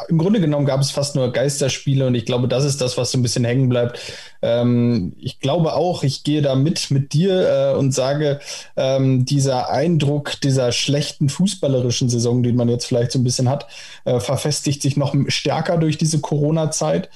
im 0.08 0.18
Grunde 0.18 0.40
genommen 0.40 0.66
gab 0.66 0.80
es 0.80 0.90
fast 0.90 1.16
nur 1.16 1.32
Geisterspiele 1.32 2.06
und 2.06 2.14
ich 2.14 2.26
glaube, 2.26 2.46
das 2.46 2.64
ist 2.64 2.82
das, 2.82 2.98
was 2.98 3.10
so 3.10 3.18
ein 3.18 3.22
bisschen 3.22 3.46
hängen 3.46 3.70
bleibt. 3.70 3.98
Ähm, 4.42 5.14
ich 5.18 5.40
glaube 5.40 5.72
auch, 5.72 6.04
ich 6.04 6.22
gehe 6.22 6.42
da 6.42 6.54
mit 6.54 6.90
mit 6.90 7.14
dir 7.14 7.72
äh, 7.72 7.78
und 7.78 7.92
sage, 7.92 8.40
ähm, 8.76 9.24
dieser 9.24 9.70
Eindruck 9.70 10.38
dieser 10.42 10.70
schlechten 10.72 11.30
fußballerischen 11.30 12.10
Saison, 12.10 12.42
den 12.42 12.56
man 12.56 12.68
jetzt 12.68 12.84
vielleicht 12.84 13.12
so 13.12 13.18
ein 13.18 13.24
bisschen 13.24 13.48
hat, 13.48 13.66
äh, 14.04 14.20
verfestigt 14.20 14.82
sich 14.82 14.98
noch 14.98 15.14
stärker 15.28 15.78
durch 15.78 15.96
diese 15.96 16.20
Corona-Zeit 16.20 17.08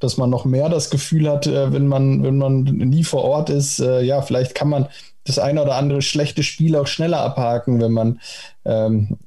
dass 0.00 0.16
man 0.16 0.30
noch 0.30 0.44
mehr 0.44 0.68
das 0.68 0.90
Gefühl 0.90 1.28
hat, 1.28 1.48
äh, 1.48 1.72
wenn 1.72 1.88
man, 1.88 2.22
wenn 2.22 2.38
man 2.38 2.62
nie 2.62 3.02
vor 3.02 3.24
Ort 3.24 3.50
ist, 3.50 3.80
äh, 3.80 4.00
ja, 4.02 4.22
vielleicht 4.22 4.54
kann 4.54 4.68
man 4.68 4.86
das 5.28 5.38
eine 5.38 5.62
oder 5.62 5.76
andere 5.76 6.02
schlechte 6.02 6.42
Spiel 6.42 6.76
auch 6.76 6.86
schneller 6.86 7.20
abhaken, 7.20 7.80
wenn 7.80 7.92
man 7.92 8.20
ähm, 8.64 9.18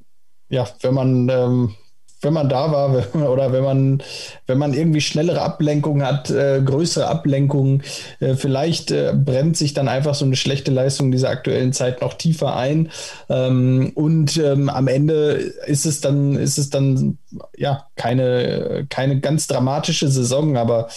ja, 0.50 0.68
wenn 0.82 0.94
man 0.94 1.30
ähm, 1.30 1.76
wenn 2.22 2.34
man 2.34 2.50
da 2.50 2.72
war 2.72 3.16
oder 3.30 3.52
wenn 3.52 3.64
man, 3.64 4.04
wenn 4.48 4.58
man 4.58 4.74
irgendwie 4.74 5.02
schnellere 5.02 5.42
Ablenkungen 5.42 6.06
hat, 6.06 6.30
äh, 6.30 6.62
größere 6.64 7.08
Ablenkungen, 7.08 7.84
äh, 8.20 8.36
vielleicht 8.36 8.92
äh, 8.92 9.14
brennt 9.16 9.58
sich 9.58 9.74
dann 9.74 9.88
einfach 9.88 10.16
so 10.16 10.26
eine 10.26 10.36
schlechte 10.36 10.72
Leistung 10.72 11.12
dieser 11.12 11.30
aktuellen 11.30 11.74
Zeit 11.74 12.02
noch 12.02 12.14
tiefer 12.14 12.56
ein. 12.56 12.92
Ähm, 13.30 13.92
und 13.96 14.38
ähm, 14.38 14.70
am 14.70 14.88
Ende 14.88 15.54
ist 15.66 15.86
es 15.86 16.02
dann, 16.02 16.36
ist 16.36 16.58
es 16.58 16.70
dann 16.70 17.18
ja 17.58 17.88
keine, 17.96 18.86
keine 18.90 19.20
ganz 19.20 19.48
dramatische 19.48 20.08
Saison, 20.08 20.58
aber 20.58 20.90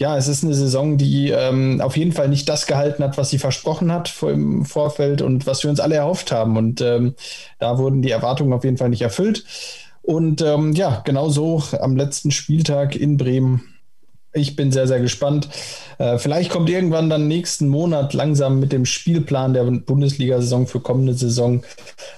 ja, 0.00 0.16
es 0.16 0.28
ist 0.28 0.42
eine 0.42 0.54
Saison, 0.54 0.96
die 0.96 1.28
ähm, 1.28 1.82
auf 1.82 1.94
jeden 1.94 2.12
Fall 2.12 2.30
nicht 2.30 2.48
das 2.48 2.66
gehalten 2.66 3.04
hat, 3.04 3.18
was 3.18 3.28
sie 3.28 3.38
versprochen 3.38 3.92
hat 3.92 4.08
vor, 4.08 4.30
im 4.30 4.64
Vorfeld 4.64 5.20
und 5.20 5.46
was 5.46 5.62
wir 5.62 5.68
uns 5.68 5.78
alle 5.78 5.96
erhofft 5.96 6.32
haben. 6.32 6.56
Und 6.56 6.80
ähm, 6.80 7.14
da 7.58 7.76
wurden 7.76 8.00
die 8.00 8.10
Erwartungen 8.10 8.54
auf 8.54 8.64
jeden 8.64 8.78
Fall 8.78 8.88
nicht 8.88 9.02
erfüllt. 9.02 9.44
Und 10.00 10.40
ähm, 10.40 10.72
ja, 10.72 11.02
genau 11.04 11.28
so 11.28 11.62
am 11.78 11.96
letzten 11.96 12.30
Spieltag 12.30 12.96
in 12.96 13.18
Bremen 13.18 13.62
ich 14.32 14.54
bin 14.54 14.70
sehr, 14.70 14.86
sehr 14.86 15.00
gespannt. 15.00 15.48
Äh, 15.98 16.16
vielleicht 16.18 16.50
kommt 16.50 16.70
irgendwann 16.70 17.10
dann 17.10 17.26
nächsten 17.26 17.68
Monat 17.68 18.14
langsam 18.14 18.60
mit 18.60 18.70
dem 18.70 18.86
Spielplan 18.86 19.54
der 19.54 19.64
Bundesliga-Saison 19.64 20.68
für 20.68 20.78
kommende 20.78 21.14
Saison 21.14 21.64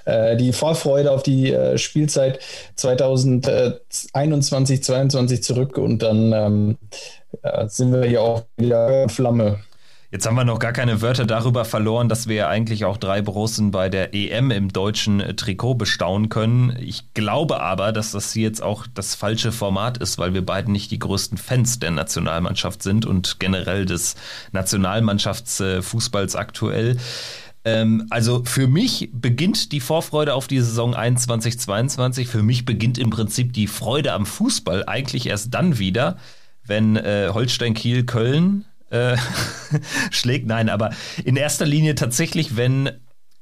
äh, 0.04 0.36
die 0.36 0.52
Vorfreude 0.52 1.10
auf 1.10 1.22
die 1.22 1.52
äh, 1.52 1.78
Spielzeit 1.78 2.38
2021, 2.76 4.82
2022 4.82 5.42
zurück 5.42 5.78
und 5.78 6.02
dann 6.02 6.34
ähm, 6.34 6.76
sind 7.66 7.92
wir 7.92 8.04
hier 8.04 8.22
auch 8.22 8.44
wieder 8.56 9.08
Flamme. 9.08 9.58
Jetzt 10.12 10.26
haben 10.26 10.34
wir 10.34 10.44
noch 10.44 10.58
gar 10.58 10.74
keine 10.74 11.00
Wörter 11.00 11.24
darüber 11.24 11.64
verloren, 11.64 12.10
dass 12.10 12.28
wir 12.28 12.36
ja 12.36 12.48
eigentlich 12.48 12.84
auch 12.84 12.98
drei 12.98 13.22
Borussen 13.22 13.70
bei 13.70 13.88
der 13.88 14.12
EM 14.12 14.50
im 14.50 14.70
deutschen 14.70 15.20
äh, 15.20 15.32
Trikot 15.32 15.76
bestaunen 15.76 16.28
können. 16.28 16.76
Ich 16.78 17.14
glaube 17.14 17.62
aber, 17.62 17.92
dass 17.92 18.12
das 18.12 18.30
hier 18.30 18.42
jetzt 18.42 18.62
auch 18.62 18.86
das 18.92 19.14
falsche 19.14 19.52
Format 19.52 19.96
ist, 19.96 20.18
weil 20.18 20.34
wir 20.34 20.44
beiden 20.44 20.70
nicht 20.72 20.90
die 20.90 20.98
größten 20.98 21.38
Fans 21.38 21.78
der 21.78 21.92
Nationalmannschaft 21.92 22.82
sind 22.82 23.06
und 23.06 23.40
generell 23.40 23.86
des 23.86 24.14
Nationalmannschaftsfußballs 24.52 26.36
aktuell. 26.36 26.98
Ähm, 27.64 28.06
also 28.10 28.42
für 28.44 28.66
mich 28.66 29.08
beginnt 29.14 29.72
die 29.72 29.80
Vorfreude 29.80 30.34
auf 30.34 30.46
die 30.46 30.60
Saison 30.60 30.94
21-22. 30.94 32.26
Für 32.26 32.42
mich 32.42 32.66
beginnt 32.66 32.98
im 32.98 33.08
Prinzip 33.08 33.54
die 33.54 33.66
Freude 33.66 34.12
am 34.12 34.26
Fußball 34.26 34.84
eigentlich 34.86 35.26
erst 35.26 35.54
dann 35.54 35.78
wieder, 35.78 36.18
wenn 36.66 36.96
äh, 36.96 37.30
Holstein 37.32 37.74
Kiel 37.74 38.04
Köln 38.04 38.64
äh, 38.90 39.16
schlägt. 40.10 40.46
Nein, 40.46 40.68
aber 40.68 40.90
in 41.24 41.36
erster 41.36 41.66
Linie 41.66 41.94
tatsächlich, 41.94 42.56
wenn 42.56 42.90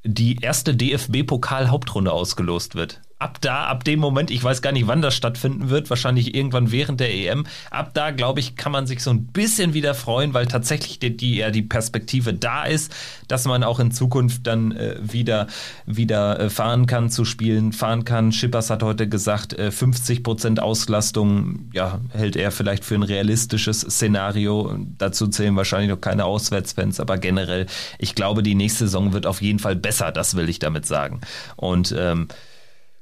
die 0.03 0.37
erste 0.41 0.75
DFB-Pokal-Hauptrunde 0.75 2.13
ausgelost 2.13 2.75
wird 2.75 3.03
ab 3.21 3.39
da, 3.43 3.67
ab 3.67 3.85
dem 3.85 4.01
Moment, 4.01 4.31
ich 4.31 4.43
weiß 4.43 4.63
gar 4.63 4.73
nicht, 4.73 4.87
wann 4.87 5.03
das 5.03 5.15
stattfinden 5.15 5.69
wird, 5.69 5.91
wahrscheinlich 5.91 6.35
irgendwann 6.35 6.73
während 6.73 7.01
der 7.01 7.15
EM, 7.15 7.47
ab 7.71 7.91
da, 7.93 8.11
glaube 8.11 8.41
ich, 8.41 8.57
kann 8.57 8.73
man 8.73 8.87
sich 8.87 9.03
so 9.03 9.11
ein 9.11 9.27
bisschen 9.27 9.75
wieder 9.75 9.95
freuen, 9.95 10.33
weil 10.33 10.47
tatsächlich 10.47 10.99
die, 10.99 11.15
die, 11.15 11.37
ja, 11.37 11.51
die 11.51 11.63
Perspektive 11.63 12.33
da 12.33 12.65
ist, 12.65 12.93
dass 13.29 13.45
man 13.45 13.63
auch 13.63 13.79
in 13.79 13.93
Zukunft 13.93 14.47
dann 14.47 14.73
äh, 14.73 14.97
wieder, 15.03 15.49
wieder 15.85 16.41
äh, 16.41 16.51
fahren 16.51 16.87
kann, 16.87 17.11
zu 17.11 17.27
spielen, 17.27 17.73
fahren 17.73 18.05
kann. 18.05 18.33
Schippers 18.33 18.71
hat 18.71 18.83
heute 18.83 19.07
gesagt, 19.07 19.53
äh, 19.53 19.71
50 19.71 20.23
Prozent 20.23 20.61
Auslastung, 20.61 21.69
ja, 21.75 22.01
hält 22.13 22.37
er 22.37 22.51
vielleicht 22.51 22.87
für 22.87 22.95
ein 22.95 23.03
realistisches 23.03 23.83
Szenario. 23.83 24.79
Dazu 24.97 25.29
zählen 25.29 25.57
wahrscheinlich 25.57 25.91
noch 25.91 26.01
keine 26.01 26.25
Auswärtsfans, 26.25 27.01
aber 27.01 27.19
generell, 27.19 27.67
ich 27.99 28.15
glaube, 28.15 28.43
die 28.43 28.55
nächste 28.55 28.87
Saison 28.87 29.13
wird 29.13 29.27
auf 29.27 29.43
jeden 29.43 29.59
Fall 29.59 29.77
besser, 29.77 30.11
das 30.11 30.37
will 30.37 30.49
ich 30.49 30.59
damit 30.59 30.87
sagen. 30.87 31.21
Und 31.57 31.95
ähm, 31.97 32.29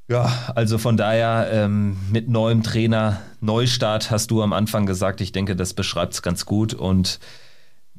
ja, 0.08 0.32
also 0.54 0.78
von 0.78 0.96
daher 0.96 1.48
ähm, 1.52 1.96
mit 2.10 2.28
neuem 2.28 2.62
Trainer, 2.62 3.20
Neustart 3.40 4.10
hast 4.10 4.30
du 4.30 4.42
am 4.42 4.52
Anfang 4.52 4.86
gesagt. 4.86 5.20
Ich 5.20 5.32
denke, 5.32 5.54
das 5.54 5.74
beschreibt 5.74 6.14
es 6.14 6.22
ganz 6.22 6.46
gut 6.46 6.74
und 6.74 7.20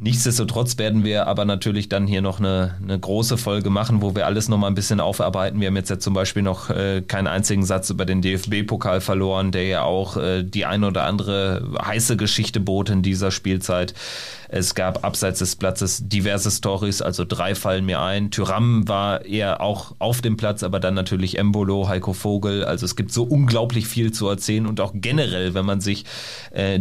Nichtsdestotrotz 0.01 0.77
werden 0.77 1.03
wir 1.03 1.27
aber 1.27 1.43
natürlich 1.43 1.89
dann 1.89 2.07
hier 2.07 2.21
noch 2.21 2.39
eine, 2.39 2.75
eine 2.81 2.97
große 2.97 3.37
Folge 3.37 3.69
machen, 3.69 4.01
wo 4.01 4.15
wir 4.15 4.27
alles 4.27 4.47
nochmal 4.47 4.71
ein 4.71 4.75
bisschen 4.75 5.01
aufarbeiten. 5.01 5.59
Wir 5.59 5.67
haben 5.67 5.75
jetzt 5.75 5.89
ja 5.89 5.99
zum 5.99 6.13
Beispiel 6.13 6.41
noch 6.41 6.69
äh, 6.69 7.01
keinen 7.01 7.27
einzigen 7.27 7.65
Satz 7.65 7.89
über 7.89 8.05
den 8.05 8.21
DFB-Pokal 8.21 9.01
verloren, 9.01 9.51
der 9.51 9.67
ja 9.67 9.81
auch 9.81 10.15
äh, 10.15 10.43
die 10.43 10.65
ein 10.65 10.85
oder 10.85 11.03
andere 11.03 11.69
heiße 11.85 12.15
Geschichte 12.15 12.61
bot 12.61 12.89
in 12.89 13.01
dieser 13.01 13.29
Spielzeit. 13.29 13.93
Es 14.47 14.73
gab 14.73 15.03
abseits 15.03 15.39
des 15.39 15.57
Platzes 15.57 16.07
diverse 16.07 16.49
Stories, 16.49 17.01
also 17.01 17.25
drei 17.25 17.53
fallen 17.53 17.85
mir 17.85 17.99
ein. 18.01 18.31
Tyram 18.31 18.87
war 18.87 19.25
eher 19.25 19.59
auch 19.59 19.95
auf 19.99 20.21
dem 20.21 20.37
Platz, 20.37 20.63
aber 20.63 20.79
dann 20.79 20.93
natürlich 20.93 21.37
Embolo, 21.37 21.89
Heiko 21.89 22.13
Vogel. 22.13 22.63
Also 22.63 22.85
es 22.85 22.95
gibt 22.95 23.11
so 23.11 23.23
unglaublich 23.23 23.85
viel 23.85 24.13
zu 24.13 24.29
erzählen 24.29 24.65
und 24.65 24.79
auch 24.79 24.93
generell, 24.95 25.53
wenn 25.55 25.65
man 25.65 25.81
sich 25.81 26.05
äh, 26.51 26.79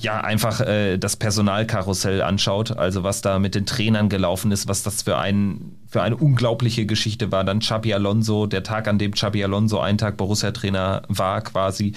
ja 0.00 0.20
einfach 0.20 0.60
äh, 0.60 0.96
das 0.96 1.16
Personalkarussell 1.16 2.22
anschaut, 2.22 2.76
also 2.76 3.02
was 3.02 3.20
da 3.20 3.38
mit 3.38 3.54
den 3.54 3.66
Trainern 3.66 4.08
gelaufen 4.08 4.52
ist, 4.52 4.68
was 4.68 4.82
das 4.82 5.02
für 5.02 5.18
ein 5.18 5.76
für 5.88 6.02
eine 6.02 6.16
unglaubliche 6.16 6.86
Geschichte 6.86 7.32
war. 7.32 7.44
Dann 7.44 7.60
Xabi 7.60 7.94
Alonso, 7.94 8.46
der 8.46 8.62
Tag, 8.62 8.88
an 8.88 8.98
dem 8.98 9.12
Xabi 9.12 9.42
Alonso 9.42 9.80
einen 9.80 9.98
Tag 9.98 10.18
Borussia-Trainer 10.18 11.02
war, 11.08 11.40
quasi 11.40 11.94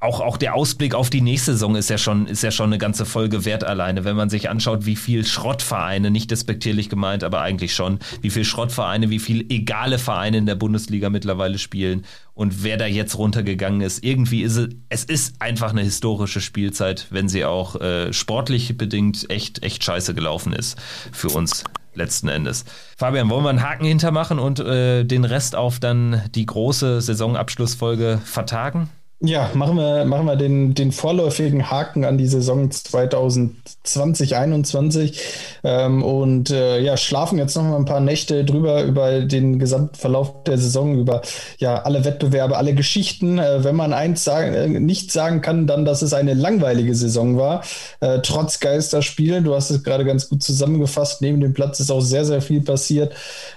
auch, 0.00 0.20
auch 0.20 0.38
der 0.38 0.54
Ausblick 0.54 0.94
auf 0.94 1.10
die 1.10 1.20
nächste 1.20 1.52
Saison 1.52 1.76
ist 1.76 1.90
ja 1.90 1.98
schon, 1.98 2.26
ist 2.26 2.42
ja 2.42 2.50
schon 2.50 2.66
eine 2.66 2.78
ganze 2.78 3.04
Folge 3.04 3.44
wert 3.44 3.64
alleine, 3.64 4.04
wenn 4.04 4.16
man 4.16 4.30
sich 4.30 4.48
anschaut, 4.48 4.86
wie 4.86 4.96
viel 4.96 5.26
Schrottvereine, 5.26 6.10
nicht 6.10 6.30
despektierlich 6.30 6.88
gemeint, 6.88 7.22
aber 7.22 7.42
eigentlich 7.42 7.74
schon, 7.74 7.98
wie 8.22 8.30
viel 8.30 8.46
Schrottvereine, 8.46 9.10
wie 9.10 9.18
viel 9.18 9.44
egale 9.52 9.98
Vereine 9.98 10.38
in 10.38 10.46
der 10.46 10.54
Bundesliga 10.54 11.10
mittlerweile 11.10 11.58
spielen 11.58 12.06
und 12.32 12.64
wer 12.64 12.78
da 12.78 12.86
jetzt 12.86 13.18
runtergegangen 13.18 13.82
ist. 13.82 14.02
Irgendwie 14.02 14.42
ist 14.42 14.56
es, 14.56 14.68
es 14.88 15.04
ist 15.04 15.34
einfach 15.38 15.70
eine 15.70 15.82
historische 15.82 16.40
Spielzeit, 16.40 17.06
wenn 17.10 17.28
sie 17.28 17.44
auch 17.44 17.78
äh, 17.78 18.10
sportlich 18.14 18.78
bedingt 18.78 19.28
echt, 19.28 19.62
echt 19.62 19.84
scheiße 19.84 20.14
gelaufen 20.14 20.54
ist 20.54 20.78
für 21.12 21.28
uns 21.28 21.64
letzten 21.92 22.28
Endes. 22.28 22.64
Fabian, 22.96 23.28
wollen 23.28 23.44
wir 23.44 23.50
einen 23.50 23.62
Haken 23.62 23.84
hintermachen 23.84 24.38
und 24.38 24.60
äh, 24.60 25.04
den 25.04 25.26
Rest 25.26 25.56
auf 25.56 25.78
dann 25.78 26.22
die 26.34 26.46
große 26.46 27.02
Saisonabschlussfolge 27.02 28.20
vertagen? 28.24 28.88
Ja, 29.22 29.50
machen 29.52 29.76
wir, 29.76 30.06
machen 30.06 30.24
wir 30.24 30.36
den, 30.36 30.72
den 30.72 30.92
vorläufigen 30.92 31.70
Haken 31.70 32.06
an 32.06 32.16
die 32.16 32.26
Saison 32.26 32.70
2020, 32.70 34.30
2021 34.30 35.22
ähm, 35.62 36.02
und 36.02 36.48
äh, 36.48 36.80
ja, 36.80 36.96
schlafen 36.96 37.36
jetzt 37.36 37.54
noch 37.54 37.64
mal 37.64 37.76
ein 37.76 37.84
paar 37.84 38.00
Nächte 38.00 38.46
drüber 38.46 38.82
über 38.82 39.20
den 39.20 39.58
Gesamtverlauf 39.58 40.42
der 40.44 40.56
Saison, 40.56 40.98
über 40.98 41.20
ja 41.58 41.82
alle 41.82 42.06
Wettbewerbe, 42.06 42.56
alle 42.56 42.74
Geschichten. 42.74 43.38
Äh, 43.38 43.62
wenn 43.62 43.76
man 43.76 43.92
eins 43.92 44.24
sagen, 44.24 44.54
äh, 44.54 44.68
nicht 44.68 45.12
sagen 45.12 45.42
kann, 45.42 45.66
dann, 45.66 45.84
dass 45.84 46.00
es 46.00 46.14
eine 46.14 46.32
langweilige 46.32 46.94
Saison 46.94 47.36
war, 47.36 47.62
äh, 48.00 48.20
trotz 48.22 48.58
Geisterspielen. 48.58 49.44
Du 49.44 49.54
hast 49.54 49.68
es 49.68 49.84
gerade 49.84 50.06
ganz 50.06 50.30
gut 50.30 50.42
zusammengefasst. 50.42 51.20
Neben 51.20 51.42
dem 51.42 51.52
Platz 51.52 51.78
ist 51.78 51.90
auch 51.90 52.00
sehr, 52.00 52.24
sehr 52.24 52.40
viel 52.40 52.62
passiert. 52.62 53.12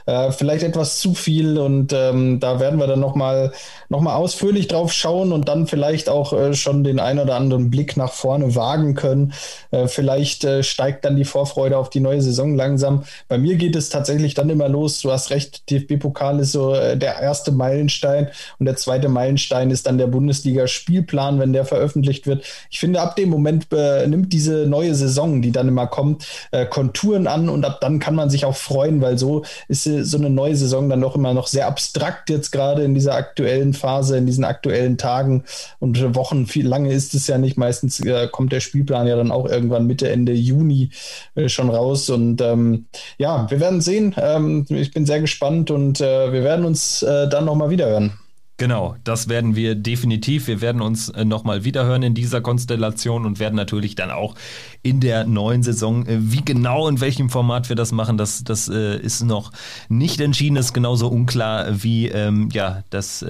Äh, 0.08 0.34
vielleicht 0.34 0.64
etwas 0.64 1.00
zu 1.00 1.14
viel 1.14 1.58
und 1.58 1.94
ähm, 1.94 2.42
da 2.42 2.60
werden 2.60 2.80
wir 2.80 2.88
dann 2.88 3.00
noch 3.00 3.16
mal, 3.16 3.54
noch 3.88 4.02
mal 4.02 4.16
ausführlich 4.16 4.68
drauf 4.68 4.92
schauen 4.92 5.32
und 5.32 5.48
dann 5.48 5.53
vielleicht 5.68 6.10
auch 6.10 6.34
äh, 6.34 6.54
schon 6.54 6.84
den 6.84 7.00
ein 7.00 7.20
oder 7.20 7.36
anderen 7.36 7.70
Blick 7.70 7.98
nach 7.98 8.12
vorne 8.12 8.56
wagen 8.56 8.96
können. 8.96 9.34
Äh, 9.72 9.88
vielleicht 9.88 10.44
äh, 10.44 10.64
steigt 10.64 11.06
dann 11.06 11.16
die 11.16 11.26
Vorfreude 11.26 11.78
auf 11.78 11.90
die 11.90 12.00
neue 12.00 12.22
Saison 12.22 12.56
langsam. 12.56 13.04
Bei 13.28 13.38
mir 13.38 13.56
geht 13.56 13.76
es 13.76 13.90
tatsächlich 13.90 14.34
dann 14.34 14.50
immer 14.50 14.70
los. 14.70 15.02
Du 15.02 15.12
hast 15.12 15.30
recht, 15.30 15.70
DFB-Pokal 15.70 16.40
ist 16.40 16.52
so 16.52 16.74
äh, 16.74 16.98
der 16.98 17.20
erste 17.20 17.52
Meilenstein 17.52 18.30
und 18.60 18.66
der 18.66 18.76
zweite 18.76 19.10
Meilenstein 19.10 19.72
ist 19.72 19.88
dann 19.88 19.98
der 19.98 20.08
Bundesliga-Spielplan, 20.08 21.40
wenn 21.40 21.54
der 21.54 21.66
veröffentlicht 21.66 22.28
wird. 22.28 22.44
Ich 22.70 22.80
finde, 22.80 23.02
ab 23.02 23.16
dem 23.16 23.30
Moment 23.30 23.68
äh, 23.72 24.08
nimmt 24.08 24.34
diese 24.34 24.66
neue 24.68 24.96
Saison, 24.96 25.42
die 25.42 25.52
dann 25.52 25.68
immer 25.68 25.88
kommt, 25.88 26.26
äh, 26.52 26.66
Konturen 26.66 27.28
an 27.28 27.50
und 27.50 27.66
ab 27.66 27.80
dann 27.82 28.00
kann 28.00 28.16
man 28.16 28.30
sich 28.30 28.46
auch 28.46 28.56
freuen, 28.56 29.02
weil 29.02 29.18
so 29.18 29.44
ist 29.68 29.84
so 29.84 30.18
eine 30.18 30.30
neue 30.30 30.56
Saison 30.56 30.90
dann 30.90 31.02
doch 31.02 31.16
immer 31.16 31.34
noch 31.34 31.48
sehr 31.48 31.68
abstrakt 31.68 32.30
jetzt 32.30 32.52
gerade 32.52 32.84
in 32.84 32.94
dieser 32.94 33.16
aktuellen 33.16 33.74
Phase, 33.74 34.18
in 34.18 34.26
diesen 34.26 34.44
aktuellen 34.44 34.98
Tagen 34.98 35.43
und 35.80 36.16
Wochen, 36.16 36.48
viel 36.48 36.68
lange 36.68 36.92
ist 36.92 37.14
es 37.14 37.28
ja 37.28 37.38
nicht. 37.38 37.58
Meistens 37.58 38.00
äh, 38.00 38.28
kommt 38.32 38.52
der 38.52 38.60
Spielplan 38.60 39.08
ja 39.08 39.16
dann 39.16 39.32
auch 39.32 39.48
irgendwann 39.48 39.88
Mitte, 39.88 40.10
Ende 40.10 40.34
Juni 40.34 40.90
äh, 41.36 41.50
schon 41.50 41.70
raus. 41.70 42.10
Und 42.10 42.42
ähm, 42.42 42.86
ja, 43.18 43.50
wir 43.50 43.60
werden 43.60 43.82
sehen. 43.82 44.16
Ähm, 44.18 44.66
ich 44.70 44.92
bin 44.92 45.06
sehr 45.06 45.22
gespannt 45.22 45.72
und 45.72 46.02
äh, 46.02 46.32
wir 46.32 46.44
werden 46.44 46.66
uns 46.66 47.04
äh, 47.04 47.28
dann 47.30 47.46
nochmal 47.46 47.70
wieder 47.70 47.88
hören. 47.88 48.14
Genau, 48.58 48.96
das 49.04 49.30
werden 49.30 49.56
wir 49.56 49.74
definitiv. 49.74 50.46
Wir 50.46 50.62
werden 50.62 50.82
uns 50.82 51.10
äh, 51.10 51.26
nochmal 51.26 51.64
wiederhören 51.64 52.04
in 52.04 52.14
dieser 52.14 52.40
Konstellation 52.40 53.26
und 53.26 53.40
werden 53.40 53.56
natürlich 53.56 53.96
dann 53.96 54.12
auch 54.12 54.36
in 54.84 55.00
der 55.00 55.26
neuen 55.26 55.64
Saison, 55.64 56.06
äh, 56.06 56.18
wie 56.20 56.46
genau 56.46 56.88
in 56.88 57.02
welchem 57.02 57.32
Format 57.32 57.70
wir 57.70 57.76
das 57.76 57.92
machen, 57.92 58.16
das, 58.16 58.44
das 58.44 58.70
äh, 58.70 59.00
ist 59.00 59.24
noch 59.24 59.52
nicht 59.90 60.22
entschieden, 60.22 60.56
ist 60.56 60.72
genauso 60.72 61.08
unklar 61.08 61.84
wie 61.84 62.10
ähm, 62.10 62.50
ja, 62.54 62.84
das, 62.92 63.26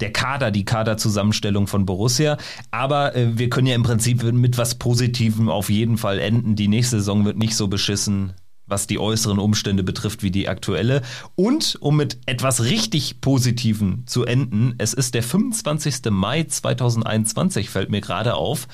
der 0.00 0.12
Kader, 0.12 0.50
die 0.50 0.64
Kaderzusammenstellung 0.64 1.66
von 1.66 1.84
Borussia. 1.84 2.36
Aber 2.70 3.12
wir 3.14 3.48
können 3.50 3.66
ja 3.66 3.74
im 3.74 3.82
Prinzip 3.82 4.22
mit 4.22 4.58
was 4.58 4.76
Positivem 4.76 5.48
auf 5.48 5.70
jeden 5.70 5.98
Fall 5.98 6.18
enden. 6.18 6.56
Die 6.56 6.68
nächste 6.68 6.98
Saison 6.98 7.24
wird 7.24 7.38
nicht 7.38 7.56
so 7.56 7.68
beschissen 7.68 8.34
was 8.70 8.86
die 8.86 8.98
äußeren 8.98 9.38
Umstände 9.38 9.82
betrifft, 9.82 10.22
wie 10.22 10.30
die 10.30 10.48
aktuelle. 10.48 11.02
Und 11.34 11.76
um 11.80 11.96
mit 11.96 12.18
etwas 12.26 12.64
richtig 12.64 13.20
Positivem 13.20 14.04
zu 14.06 14.24
enden, 14.24 14.74
es 14.78 14.94
ist 14.94 15.14
der 15.14 15.22
25. 15.22 16.10
Mai 16.10 16.44
2021, 16.44 17.70
fällt 17.70 17.90
mir 17.90 18.00
gerade 18.00 18.34
auf. 18.34 18.68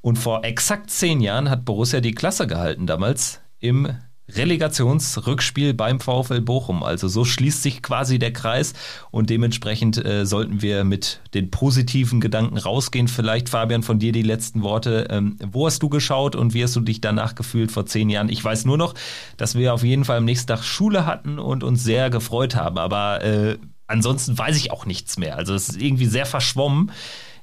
Und 0.00 0.18
vor 0.18 0.44
exakt 0.44 0.90
zehn 0.90 1.20
Jahren 1.20 1.50
hat 1.50 1.64
Borussia 1.64 2.00
die 2.00 2.12
Klasse 2.12 2.46
gehalten, 2.46 2.86
damals 2.86 3.40
im 3.60 3.88
Relegationsrückspiel 4.36 5.74
beim 5.74 6.00
VfL 6.00 6.40
Bochum. 6.40 6.82
Also 6.82 7.08
so 7.08 7.24
schließt 7.24 7.62
sich 7.62 7.82
quasi 7.82 8.18
der 8.18 8.32
Kreis 8.32 8.72
und 9.10 9.30
dementsprechend 9.30 10.04
äh, 10.04 10.26
sollten 10.26 10.62
wir 10.62 10.84
mit 10.84 11.20
den 11.34 11.50
positiven 11.50 12.20
Gedanken 12.20 12.58
rausgehen. 12.58 13.08
Vielleicht, 13.08 13.48
Fabian, 13.48 13.82
von 13.82 13.98
dir 13.98 14.12
die 14.12 14.22
letzten 14.22 14.62
Worte. 14.62 15.08
Ähm, 15.10 15.36
wo 15.44 15.66
hast 15.66 15.82
du 15.82 15.88
geschaut 15.88 16.36
und 16.36 16.54
wie 16.54 16.62
hast 16.62 16.76
du 16.76 16.80
dich 16.80 17.00
danach 17.00 17.34
gefühlt 17.34 17.72
vor 17.72 17.86
zehn 17.86 18.10
Jahren? 18.10 18.28
Ich 18.28 18.42
weiß 18.44 18.64
nur 18.64 18.78
noch, 18.78 18.94
dass 19.36 19.54
wir 19.54 19.74
auf 19.74 19.82
jeden 19.82 20.04
Fall 20.04 20.18
am 20.18 20.24
nächsten 20.24 20.48
Tag 20.48 20.62
Schule 20.62 21.06
hatten 21.06 21.38
und 21.38 21.64
uns 21.64 21.82
sehr 21.84 22.10
gefreut 22.10 22.54
haben. 22.54 22.78
Aber 22.78 23.22
äh, 23.22 23.58
ansonsten 23.86 24.36
weiß 24.36 24.56
ich 24.56 24.70
auch 24.70 24.86
nichts 24.86 25.18
mehr. 25.18 25.36
Also 25.36 25.54
es 25.54 25.68
ist 25.68 25.80
irgendwie 25.80 26.06
sehr 26.06 26.26
verschwommen. 26.26 26.90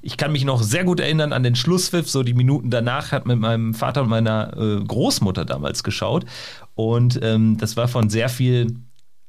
Ich 0.02 0.16
kann 0.16 0.32
mich 0.32 0.44
noch 0.44 0.62
sehr 0.62 0.84
gut 0.84 1.00
erinnern 1.00 1.32
an 1.32 1.42
den 1.42 1.54
Schlusspfiff, 1.54 2.08
so 2.08 2.22
die 2.22 2.32
Minuten 2.32 2.70
danach 2.70 3.12
hat 3.12 3.26
mit 3.26 3.38
meinem 3.38 3.74
Vater 3.74 4.02
und 4.02 4.08
meiner 4.08 4.56
äh, 4.56 4.82
Großmutter 4.82 5.44
damals 5.44 5.82
geschaut. 5.84 6.24
Und 6.74 7.18
ähm, 7.22 7.58
das 7.58 7.76
war 7.76 7.86
von 7.86 8.08
sehr 8.08 8.30
viel 8.30 8.76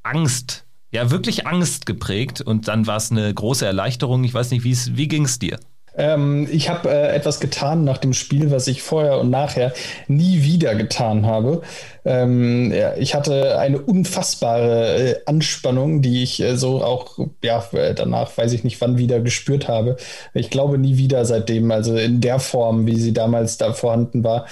Angst, 0.04 0.66
ja 0.92 1.12
wirklich 1.12 1.46
Angst 1.46 1.86
geprägt. 1.86 2.40
Und 2.40 2.68
dann 2.70 2.88
war 2.88 2.98
es 2.98 3.12
eine 3.12 3.34
große 3.34 3.66
Erleichterung. 3.66 4.24
Ich 4.24 4.34
weiß 4.34 4.52
nicht, 4.52 4.64
wie 4.64 5.08
ging 5.08 5.26
es 5.26 5.40
dir? 5.40 5.60
Ähm, 5.98 6.48
ich 6.50 6.70
habe 6.70 6.90
äh, 6.90 7.16
etwas 7.16 7.40
getan 7.40 7.84
nach 7.84 7.98
dem 7.98 8.14
Spiel, 8.14 8.50
was 8.50 8.68
ich 8.68 8.82
vorher 8.82 9.20
und 9.20 9.30
nachher 9.30 9.74
nie 10.08 10.44
wieder 10.44 10.76
getan 10.76 11.26
habe. 11.26 11.62
Ähm, 12.06 12.72
ja, 12.72 12.96
ich 12.96 13.14
hatte 13.14 13.60
eine 13.60 13.80
unfassbare 13.80 14.96
äh, 14.96 15.16
Anspannung, 15.26 16.02
die 16.02 16.24
ich 16.24 16.40
äh, 16.42 16.56
so 16.56 16.84
auch, 16.84 17.20
ja, 17.44 17.64
äh, 17.74 17.94
danach 17.94 18.36
weiß 18.38 18.54
ich 18.54 18.64
nicht 18.64 18.80
wann 18.82 18.98
wieder 18.98 19.20
gespürt 19.20 19.68
habe. 19.68 19.98
Ich 20.34 20.50
glaube 20.50 20.78
nie 20.78 20.98
wieder 20.98 21.26
seitdem, 21.26 21.70
also 21.72 21.96
in 21.96 22.22
der 22.22 22.40
Form, 22.40 22.88
wie 22.88 23.00
sie 23.00 23.14
damals 23.14 23.58
da 23.58 23.74
vorhanden 23.74 24.24
war. 24.24 24.46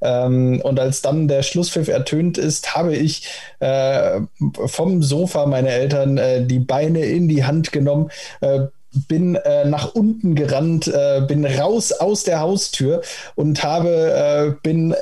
Ähm, 0.00 0.60
und 0.62 0.78
als 0.78 1.02
dann 1.02 1.28
der 1.28 1.42
Schlusspfiff 1.42 1.88
ertönt 1.88 2.38
ist, 2.38 2.76
habe 2.76 2.94
ich 2.94 3.26
äh, 3.60 4.20
vom 4.66 5.02
Sofa 5.02 5.46
meine 5.46 5.70
Eltern 5.70 6.18
äh, 6.18 6.44
die 6.46 6.58
Beine 6.60 7.04
in 7.04 7.28
die 7.28 7.44
Hand 7.44 7.72
genommen, 7.72 8.10
äh, 8.40 8.66
bin 9.08 9.36
äh, 9.36 9.64
nach 9.64 9.94
unten 9.94 10.34
gerannt, 10.34 10.88
äh, 10.88 11.22
bin 11.26 11.44
raus 11.44 11.92
aus 11.92 12.24
der 12.24 12.40
Haustür 12.40 13.02
und 13.34 13.62
habe, 13.62 13.90
äh, 13.90 14.60
bin 14.62 14.94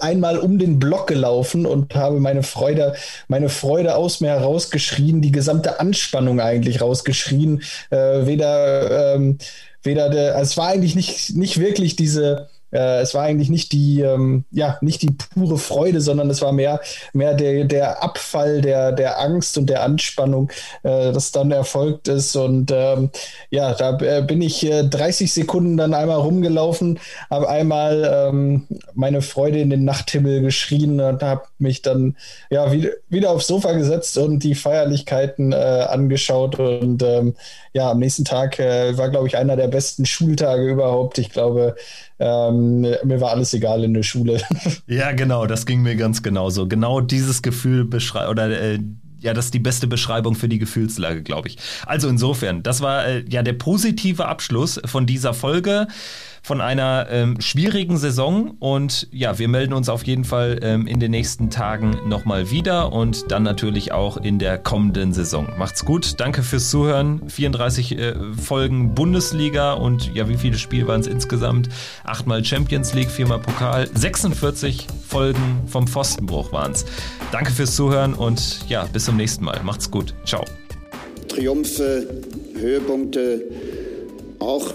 einmal 0.00 0.38
um 0.38 0.58
den 0.58 0.78
Block 0.78 1.06
gelaufen 1.06 1.66
und 1.66 1.94
habe 1.94 2.20
meine 2.20 2.42
Freude, 2.42 2.94
meine 3.28 3.48
Freude 3.48 3.96
aus 3.96 4.20
mir 4.20 4.28
herausgeschrien, 4.28 5.22
die 5.22 5.32
gesamte 5.32 5.80
Anspannung 5.80 6.40
eigentlich 6.40 6.80
rausgeschrien. 6.80 7.62
Äh, 7.90 8.26
weder, 8.26 9.14
ähm, 9.14 9.38
weder 9.82 10.10
der, 10.10 10.36
also 10.36 10.50
es 10.50 10.56
war 10.56 10.68
eigentlich 10.68 10.94
nicht, 10.94 11.36
nicht 11.36 11.58
wirklich 11.58 11.96
diese, 11.96 12.48
äh, 12.70 13.00
es 13.00 13.14
war 13.14 13.22
eigentlich 13.22 13.50
nicht 13.50 13.72
die, 13.72 14.00
ähm, 14.00 14.44
ja, 14.50 14.78
nicht 14.80 15.02
die 15.02 15.10
pure 15.10 15.58
Freude, 15.58 16.00
sondern 16.00 16.30
es 16.30 16.42
war 16.42 16.52
mehr, 16.52 16.80
mehr 17.12 17.34
der, 17.34 17.64
der 17.64 18.02
Abfall 18.02 18.60
der, 18.60 18.92
der 18.92 19.20
Angst 19.20 19.56
und 19.58 19.66
der 19.66 19.82
Anspannung, 19.82 20.50
äh, 20.82 21.12
das 21.12 21.32
dann 21.32 21.50
erfolgt 21.50 22.08
ist. 22.08 22.36
Und 22.36 22.70
ähm, 22.74 23.10
ja, 23.50 23.74
da 23.74 23.98
äh, 23.98 24.22
bin 24.22 24.42
ich 24.42 24.60
30 24.60 25.28
äh, 25.28 25.32
Sekunden 25.32 25.76
dann 25.76 25.94
einmal 25.94 26.18
rumgelaufen, 26.18 26.98
habe 27.30 27.48
einmal 27.48 28.28
ähm, 28.30 28.66
meine 28.94 29.22
Freude 29.22 29.60
in 29.60 29.70
den 29.70 29.84
Nachthimmel 29.84 30.42
geschrien 30.42 31.00
und 31.00 31.22
habe 31.22 31.42
mich 31.58 31.82
dann 31.82 32.16
ja 32.50 32.70
wieder, 32.72 32.90
wieder 33.08 33.30
aufs 33.30 33.46
Sofa 33.46 33.72
gesetzt 33.72 34.18
und 34.18 34.44
die 34.44 34.54
Feierlichkeiten 34.54 35.52
äh, 35.52 35.56
angeschaut. 35.88 36.58
Und 36.58 37.02
ähm, 37.02 37.34
ja, 37.72 37.90
am 37.90 37.98
nächsten 37.98 38.24
Tag 38.24 38.58
äh, 38.58 38.96
war, 38.98 39.08
glaube 39.08 39.28
ich, 39.28 39.36
einer 39.36 39.56
der 39.56 39.68
besten 39.68 40.06
Schultage 40.06 40.68
überhaupt. 40.68 41.18
Ich 41.18 41.30
glaube, 41.30 41.76
ähm, 42.18 42.80
mir 42.80 43.20
war 43.20 43.30
alles 43.30 43.54
egal 43.54 43.84
in 43.84 43.94
der 43.94 44.02
Schule. 44.02 44.40
Ja, 44.86 45.12
genau, 45.12 45.46
das 45.46 45.66
ging 45.66 45.82
mir 45.82 45.96
ganz 45.96 46.22
genauso. 46.22 46.66
Genau 46.66 47.00
dieses 47.00 47.42
Gefühl 47.42 47.84
beschreibt 47.84 48.30
oder 48.30 48.48
äh, 48.48 48.78
ja, 49.20 49.34
das 49.34 49.46
ist 49.46 49.54
die 49.54 49.58
beste 49.58 49.86
Beschreibung 49.86 50.34
für 50.34 50.48
die 50.48 50.58
Gefühlslage, 50.58 51.22
glaube 51.22 51.48
ich. 51.48 51.58
Also 51.86 52.08
insofern, 52.08 52.62
das 52.62 52.80
war 52.80 53.06
äh, 53.06 53.24
ja 53.28 53.42
der 53.42 53.52
positive 53.52 54.26
Abschluss 54.26 54.80
von 54.84 55.06
dieser 55.06 55.34
Folge 55.34 55.88
von 56.42 56.60
einer 56.60 57.06
ähm, 57.10 57.40
schwierigen 57.40 57.96
Saison. 57.96 58.56
Und 58.58 59.08
ja, 59.10 59.38
wir 59.38 59.48
melden 59.48 59.72
uns 59.72 59.88
auf 59.88 60.06
jeden 60.06 60.24
Fall 60.24 60.60
ähm, 60.62 60.86
in 60.86 61.00
den 61.00 61.10
nächsten 61.10 61.50
Tagen 61.50 61.98
nochmal 62.06 62.50
wieder 62.50 62.92
und 62.92 63.30
dann 63.30 63.42
natürlich 63.42 63.92
auch 63.92 64.16
in 64.16 64.38
der 64.38 64.58
kommenden 64.58 65.12
Saison. 65.12 65.48
Macht's 65.58 65.84
gut, 65.84 66.20
danke 66.20 66.42
fürs 66.42 66.70
Zuhören. 66.70 67.28
34 67.28 67.98
äh, 67.98 68.14
Folgen 68.40 68.94
Bundesliga 68.94 69.74
und 69.74 70.14
ja, 70.14 70.28
wie 70.28 70.36
viele 70.36 70.58
Spiele 70.58 70.86
waren 70.86 71.00
es 71.00 71.06
insgesamt? 71.06 71.68
Achtmal 72.04 72.44
Champions 72.44 72.94
League, 72.94 73.10
viermal 73.10 73.38
Pokal, 73.38 73.88
46 73.94 74.86
Folgen 75.06 75.62
vom 75.66 75.86
Pfostenbruch 75.86 76.52
waren 76.52 76.72
es. 76.72 76.84
Danke 77.32 77.52
fürs 77.52 77.74
Zuhören 77.74 78.14
und 78.14 78.68
ja, 78.68 78.84
bis 78.92 79.04
zum 79.04 79.16
nächsten 79.16 79.44
Mal. 79.44 79.60
Macht's 79.62 79.90
gut. 79.90 80.14
Ciao. 80.24 80.44
Triumphe, 81.28 82.06
Höhepunkte, 82.54 83.42
auch 84.38 84.74